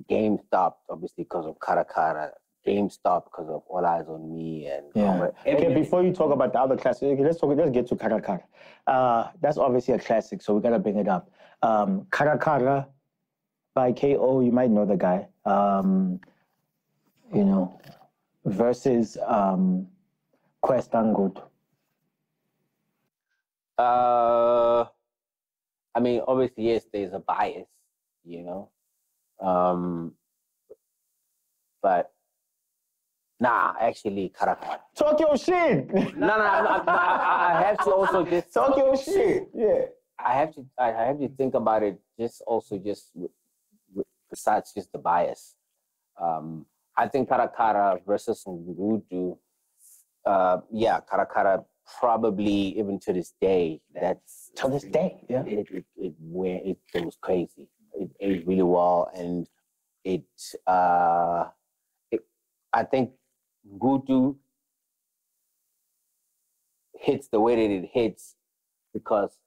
Game 0.08 0.38
stopped 0.46 0.84
obviously 0.88 1.24
because 1.24 1.46
of 1.46 1.56
Kara 1.64 1.84
Kara. 1.84 2.30
Game 2.64 2.90
stopped 2.90 3.30
because 3.30 3.48
of 3.48 3.62
All 3.68 3.84
Eyes 3.84 4.06
on 4.08 4.34
Me 4.34 4.66
and 4.66 4.86
Yeah. 4.94 5.28
Okay, 5.46 5.72
before 5.72 6.02
you 6.02 6.12
talk 6.12 6.32
about 6.32 6.52
the 6.52 6.60
other 6.60 6.76
classics, 6.76 7.04
okay, 7.04 7.22
let's 7.22 7.40
talk. 7.40 7.56
Let's 7.56 7.70
get 7.70 7.86
to 7.88 7.96
Kara 7.96 8.20
Kara. 8.20 8.44
Uh, 8.86 9.28
that's 9.40 9.58
obviously 9.58 9.94
a 9.94 9.98
classic, 9.98 10.42
so 10.42 10.54
we 10.54 10.60
gotta 10.60 10.78
bring 10.78 10.98
it 10.98 11.08
up. 11.08 11.30
Um, 11.62 12.06
Kara 12.12 12.38
Kara 12.38 12.86
by 13.78 13.92
Ko. 13.92 14.40
You 14.40 14.50
might 14.50 14.70
know 14.70 14.84
the 14.84 14.96
guy. 14.96 15.28
Um, 15.44 16.18
you 17.32 17.44
know, 17.44 17.78
versus 18.44 19.16
um, 19.24 19.86
Kwesta 20.64 20.98
Ngudu. 20.98 21.40
Uh, 23.78 24.84
I 25.94 26.00
mean, 26.00 26.22
obviously, 26.26 26.64
yes, 26.70 26.86
there's 26.92 27.12
a 27.12 27.20
bias, 27.20 27.68
you 28.24 28.42
know. 28.42 28.70
Um, 29.38 30.14
but 31.80 32.10
nah, 33.38 33.74
actually, 33.80 34.32
Kara 34.36 34.56
Kara. 34.60 34.80
Talk 34.96 35.20
your 35.20 35.36
shit. 35.36 35.94
No, 36.16 36.26
no, 36.26 36.34
I, 36.34 36.82
I, 36.84 37.58
I 37.58 37.62
have 37.62 37.78
to 37.84 37.92
also 37.92 38.24
just 38.24 38.52
Talk 38.52 38.76
your 38.76 38.96
shit. 38.96 39.50
Yeah. 39.54 39.84
I 40.18 40.34
have 40.34 40.52
to 40.56 40.66
I 40.76 40.88
have 40.90 41.20
to 41.20 41.28
think 41.28 41.54
about 41.54 41.84
it 41.84 42.00
just 42.18 42.42
also 42.44 42.76
just 42.76 43.12
besides 44.30 44.72
just 44.74 44.92
the 44.92 44.98
bias. 44.98 45.54
Um, 46.20 46.66
I 46.96 47.06
think 47.08 47.28
Karakara 47.28 48.00
versus 48.06 48.44
Ngudu, 48.46 49.38
uh, 50.24 50.58
yeah, 50.72 51.00
Karakara 51.00 51.64
probably 52.00 52.78
even 52.78 52.98
to 53.00 53.12
this 53.12 53.32
day 53.40 53.80
that's 53.94 54.50
To 54.56 54.68
this 54.68 54.84
day, 54.84 55.24
yeah. 55.28 55.42
it 55.46 55.68
it, 55.70 55.84
it 55.96 56.14
went 56.20 56.66
it, 56.66 56.78
it 56.94 57.04
was 57.04 57.16
crazy. 57.20 57.68
It 57.94 58.10
aged 58.20 58.46
really 58.46 58.62
well 58.62 59.10
and 59.14 59.48
it 60.04 60.24
uh 60.66 61.46
it, 62.10 62.20
I 62.72 62.84
think 62.84 63.10
Ngudu 63.72 64.36
hits 66.94 67.28
the 67.28 67.40
way 67.40 67.54
that 67.54 67.72
it 67.72 67.88
hits 67.92 68.34
because 68.92 69.38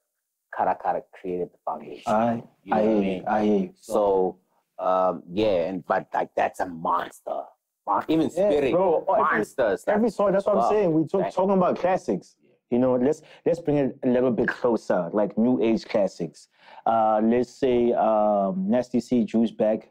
Karakara 0.58 1.02
created 1.12 1.48
the 1.52 1.58
foundation. 1.64 2.12
I, 2.12 2.42
You 2.64 2.74
know 2.74 2.76
I, 2.76 2.80
I 2.80 2.84
mean? 2.86 3.24
I. 3.26 3.70
So 3.80 4.38
um, 4.82 5.22
yeah, 5.32 5.66
and 5.68 5.84
but 5.86 6.08
like 6.12 6.30
that's 6.36 6.60
a 6.60 6.66
monster. 6.66 7.42
Mon- 7.86 8.04
Even 8.08 8.26
Yeah, 8.34 8.50
Spirit, 8.50 8.72
bro, 8.72 9.04
monsters. 9.08 9.84
like, 9.86 9.96
Every 9.96 10.10
song, 10.10 10.32
that's 10.32 10.46
what. 10.46 10.56
I'm 10.58 10.68
saying. 10.70 10.92
We 10.92 11.06
talk, 11.06 11.32
talking 11.32 11.56
about 11.56 11.78
classics. 11.78 12.36
You 12.70 12.78
know, 12.78 12.94
let's 12.96 13.22
let's 13.44 13.60
bring 13.60 13.76
it 13.76 13.98
a 14.02 14.08
little 14.08 14.30
bit 14.30 14.48
closer, 14.48 15.10
like 15.12 15.36
new 15.36 15.60
age 15.62 15.84
classics. 15.84 16.48
Uh, 16.86 17.20
let's 17.22 17.50
say 17.50 17.92
um, 17.92 18.64
Nasty 18.68 19.00
C 19.00 19.24
Juice 19.24 19.50
Bag 19.50 19.88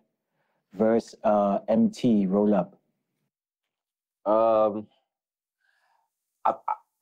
versus 0.73 1.15
uh, 1.23 1.59
Emtee 1.69 2.27
Roll 2.29 2.53
Up. 2.55 2.75
Um, 4.25 4.87
I, 6.45 6.53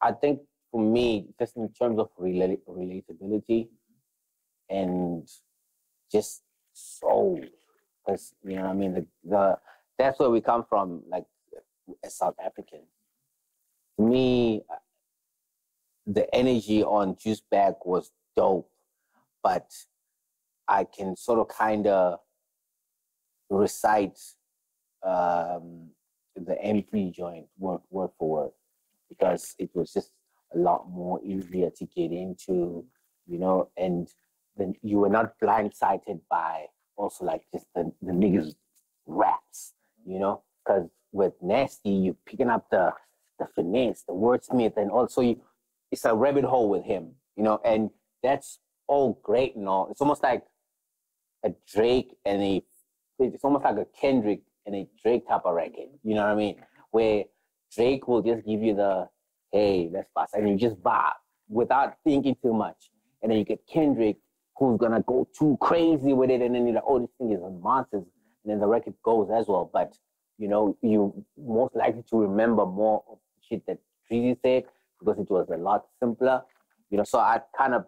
I- 0.01 0.11
think 0.13 0.41
for 0.71 0.81
me, 0.81 1.27
just 1.39 1.55
in 1.57 1.69
terms 1.73 1.99
of 1.99 2.09
rela- 2.19 2.59
relatability 2.67 3.69
and 4.69 5.27
just 6.11 6.43
soul, 6.73 7.39
because 8.09 8.33
you 8.43 8.55
know, 8.55 8.65
I 8.65 8.73
mean, 8.73 8.93
the, 8.93 9.05
the 9.23 9.57
that's 9.97 10.19
where 10.19 10.29
we 10.29 10.41
come 10.41 10.65
from, 10.67 11.03
like 11.09 11.25
as 12.03 12.15
South 12.15 12.35
African. 12.43 12.81
To 13.97 14.05
me, 14.05 14.63
the 16.07 16.33
energy 16.33 16.83
on 16.83 17.17
Juice 17.17 17.41
Bag 17.51 17.75
was 17.85 18.11
dope, 18.35 18.69
but 19.43 19.71
I 20.67 20.85
can 20.85 21.15
sort 21.15 21.39
of 21.39 21.49
kind 21.49 21.87
of 21.87 22.19
recite 23.49 24.19
um, 25.03 25.89
the 26.35 26.55
Emtee 26.63 27.13
joint 27.13 27.47
word, 27.57 27.81
word 27.89 28.11
for 28.17 28.29
word 28.29 28.51
because 29.09 29.55
it 29.57 29.69
was 29.73 29.91
just 29.91 30.11
a 30.53 30.57
lot 30.57 30.89
more 30.89 31.19
easier 31.23 31.69
to 31.71 31.85
get 31.85 32.11
into, 32.11 32.85
you 33.27 33.39
know, 33.39 33.69
and 33.75 34.07
then 34.55 34.73
you 34.81 34.99
were 34.99 35.09
not 35.09 35.33
blindsided 35.41 36.19
by 36.29 36.65
also 36.99 37.25
like 37.25 37.41
just 37.53 37.65
the, 37.73 37.91
the 38.01 38.11
niggas 38.11 38.53
raps, 39.07 39.73
you 40.05 40.19
know, 40.19 40.43
because 40.63 40.89
with 41.11 41.33
Nasty, 41.41 41.89
you're 41.89 42.15
picking 42.25 42.49
up 42.49 42.69
the 42.69 42.91
the 43.39 43.47
finesse, 43.55 44.03
the 44.07 44.13
wordsmith, 44.13 44.75
and 44.77 44.91
also 44.91 45.21
you, 45.21 45.39
it's 45.91 46.05
a 46.05 46.13
rabbit 46.13 46.43
hole 46.43 46.69
with 46.69 46.83
him, 46.83 47.11
you 47.37 47.43
know, 47.43 47.59
and 47.63 47.89
that's 48.21 48.59
all 48.87 49.19
great 49.23 49.55
and 49.55 49.67
all. 49.67 49.87
It's 49.89 50.01
almost 50.01 50.21
like 50.21 50.43
a 51.45 51.51
Drake 51.73 52.15
and 52.25 52.43
a, 52.43 52.61
it's 53.19 53.43
almost 53.45 53.63
like 53.63 53.77
a 53.77 53.85
Kendrick 53.99 54.41
and 54.65 54.75
a 54.75 54.87
Drake 55.01 55.27
type 55.27 55.43
of 55.45 55.55
record, 55.55 55.87
you 56.03 56.15
know 56.15 56.23
what 56.23 56.31
I 56.31 56.35
mean? 56.35 56.57
Where 56.91 57.23
Drake 57.73 58.07
will 58.09 58.21
just 58.21 58.45
give 58.45 58.61
you 58.61 58.75
the, 58.75 59.07
hey, 59.53 59.89
let's 59.91 60.09
bust, 60.13 60.33
and 60.33 60.49
you 60.49 60.57
just 60.57 60.81
vibe 60.83 61.13
without 61.47 61.95
thinking 62.03 62.35
too 62.43 62.53
much. 62.53 62.91
And 63.21 63.31
then 63.31 63.39
you 63.39 63.45
get 63.45 63.65
Kendrick, 63.71 64.17
who's 64.59 64.77
gonna 64.77 65.01
go 65.01 65.27
too 65.37 65.57
crazy 65.61 66.13
with 66.13 66.29
it, 66.29 66.41
and 66.41 66.53
then 66.53 66.65
you're 66.65 66.75
like, 66.75 66.83
oh, 66.85 66.99
this 66.99 67.09
thing 67.17 67.31
is 67.31 67.41
a 67.41 67.49
monster. 67.49 67.97
And 67.97 68.05
then 68.45 68.59
the 68.59 68.67
record 68.67 68.93
goes 69.03 69.29
as 69.33 69.47
well. 69.47 69.69
But 69.71 69.97
you 70.37 70.47
know, 70.47 70.77
you 70.81 71.25
most 71.37 71.75
likely 71.75 72.03
to 72.09 72.17
remember 72.17 72.65
more 72.65 73.03
of 73.09 73.17
the 73.35 73.41
shit 73.47 73.65
that 73.67 73.79
Treasy 74.09 74.37
said 74.41 74.65
because 74.99 75.19
it 75.19 75.29
was 75.29 75.47
a 75.49 75.57
lot 75.57 75.85
simpler. 75.99 76.43
You 76.89 76.97
know, 76.97 77.03
so 77.03 77.19
I 77.19 77.41
kind 77.57 77.73
of 77.73 77.85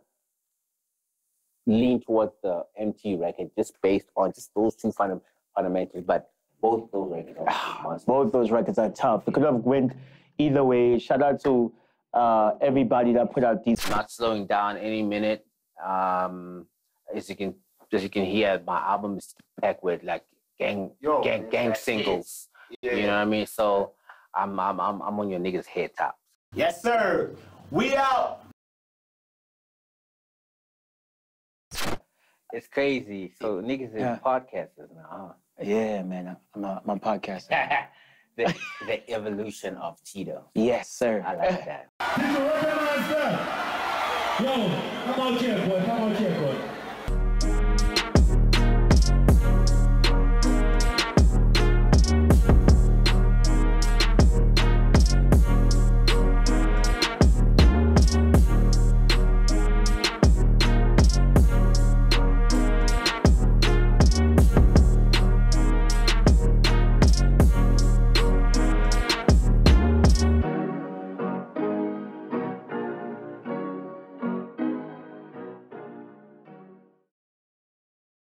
lean 1.66 2.02
towards 2.02 2.34
the 2.42 2.64
Emtee 2.82 3.20
record 3.20 3.52
just 3.58 3.74
based 3.82 4.08
on 4.16 4.32
just 4.34 4.52
those 4.56 4.76
two 4.76 4.92
funda- 4.92 5.22
fundamentals. 5.56 6.04
But 6.06 6.30
both 6.62 6.92
those 6.92 7.12
records 7.12 7.38
are 7.40 7.84
monsters. 7.84 8.06
Both 8.06 8.32
those 8.32 8.52
records 8.52 8.78
are 8.78 8.90
tough. 8.90 9.28
It 9.28 9.34
could 9.34 9.44
have 9.44 9.56
went 9.56 9.94
either 10.38 10.64
way. 10.64 11.00
Shout 11.00 11.22
out 11.22 11.42
to 11.44 11.74
uh, 12.14 12.52
everybody 12.62 13.14
that 13.14 13.32
put 13.32 13.44
out 13.44 13.64
these. 13.64 13.88
not 13.90 14.12
slowing 14.12 14.46
down 14.46 14.78
any 14.78 15.02
minute. 15.02 15.46
Um, 15.84 16.66
as 17.14 17.30
you 17.30 17.36
can 17.36 17.56
as 17.94 18.04
you 18.04 18.10
can 18.10 18.26
hear, 18.26 18.62
my 18.66 18.80
album 18.80 19.18
is 19.18 19.34
packed 19.62 19.84
with 19.84 20.04
like 20.04 20.24
gang 20.60 20.92
Yo, 21.02 21.22
gang 21.24 21.50
gang 21.50 21.70
that 21.70 21.78
singles. 21.78 22.48
Yeah. 22.82 22.94
You 22.96 23.02
know 23.08 23.16
what 23.16 23.22
I 23.22 23.26
mean? 23.26 23.46
So 23.48 23.94
I'm 24.34 24.60
I'm 24.60 24.80
I'm, 24.80 25.02
I'm 25.02 25.20
on 25.20 25.30
your 25.30 25.40
niggas 25.40 25.66
head 25.66 25.92
top. 25.98 26.16
Yes, 26.54 26.82
sir. 26.82 27.36
We 27.70 27.96
out. 27.96 28.44
It's 32.54 32.68
crazy. 32.68 33.34
So 33.42 33.62
niggas 33.62 33.96
is 33.96 34.02
Yeah. 34.02 34.20
podcasters 34.24 34.94
now. 34.94 35.36
Yeah, 35.62 36.04
man. 36.04 36.36
I'm 36.56 36.64
a, 36.64 36.82
I'm 36.84 36.90
a 36.98 37.00
podcaster. 37.00 37.52
The 38.38 38.46
the 38.88 39.10
evolution 39.12 39.76
of 39.76 40.02
Tido. 40.06 40.46
yes, 40.56 40.90
sir. 40.90 41.22
I 41.28 41.36
like 41.36 41.66
that. 41.66 41.90
Yo, 44.40 44.48
come 44.48 45.20
out 45.20 45.42
here, 45.42 45.58
boy. 45.68 45.84
Come 45.86 46.02
out 46.02 46.16
here, 46.16 46.40
boy. 46.40 46.71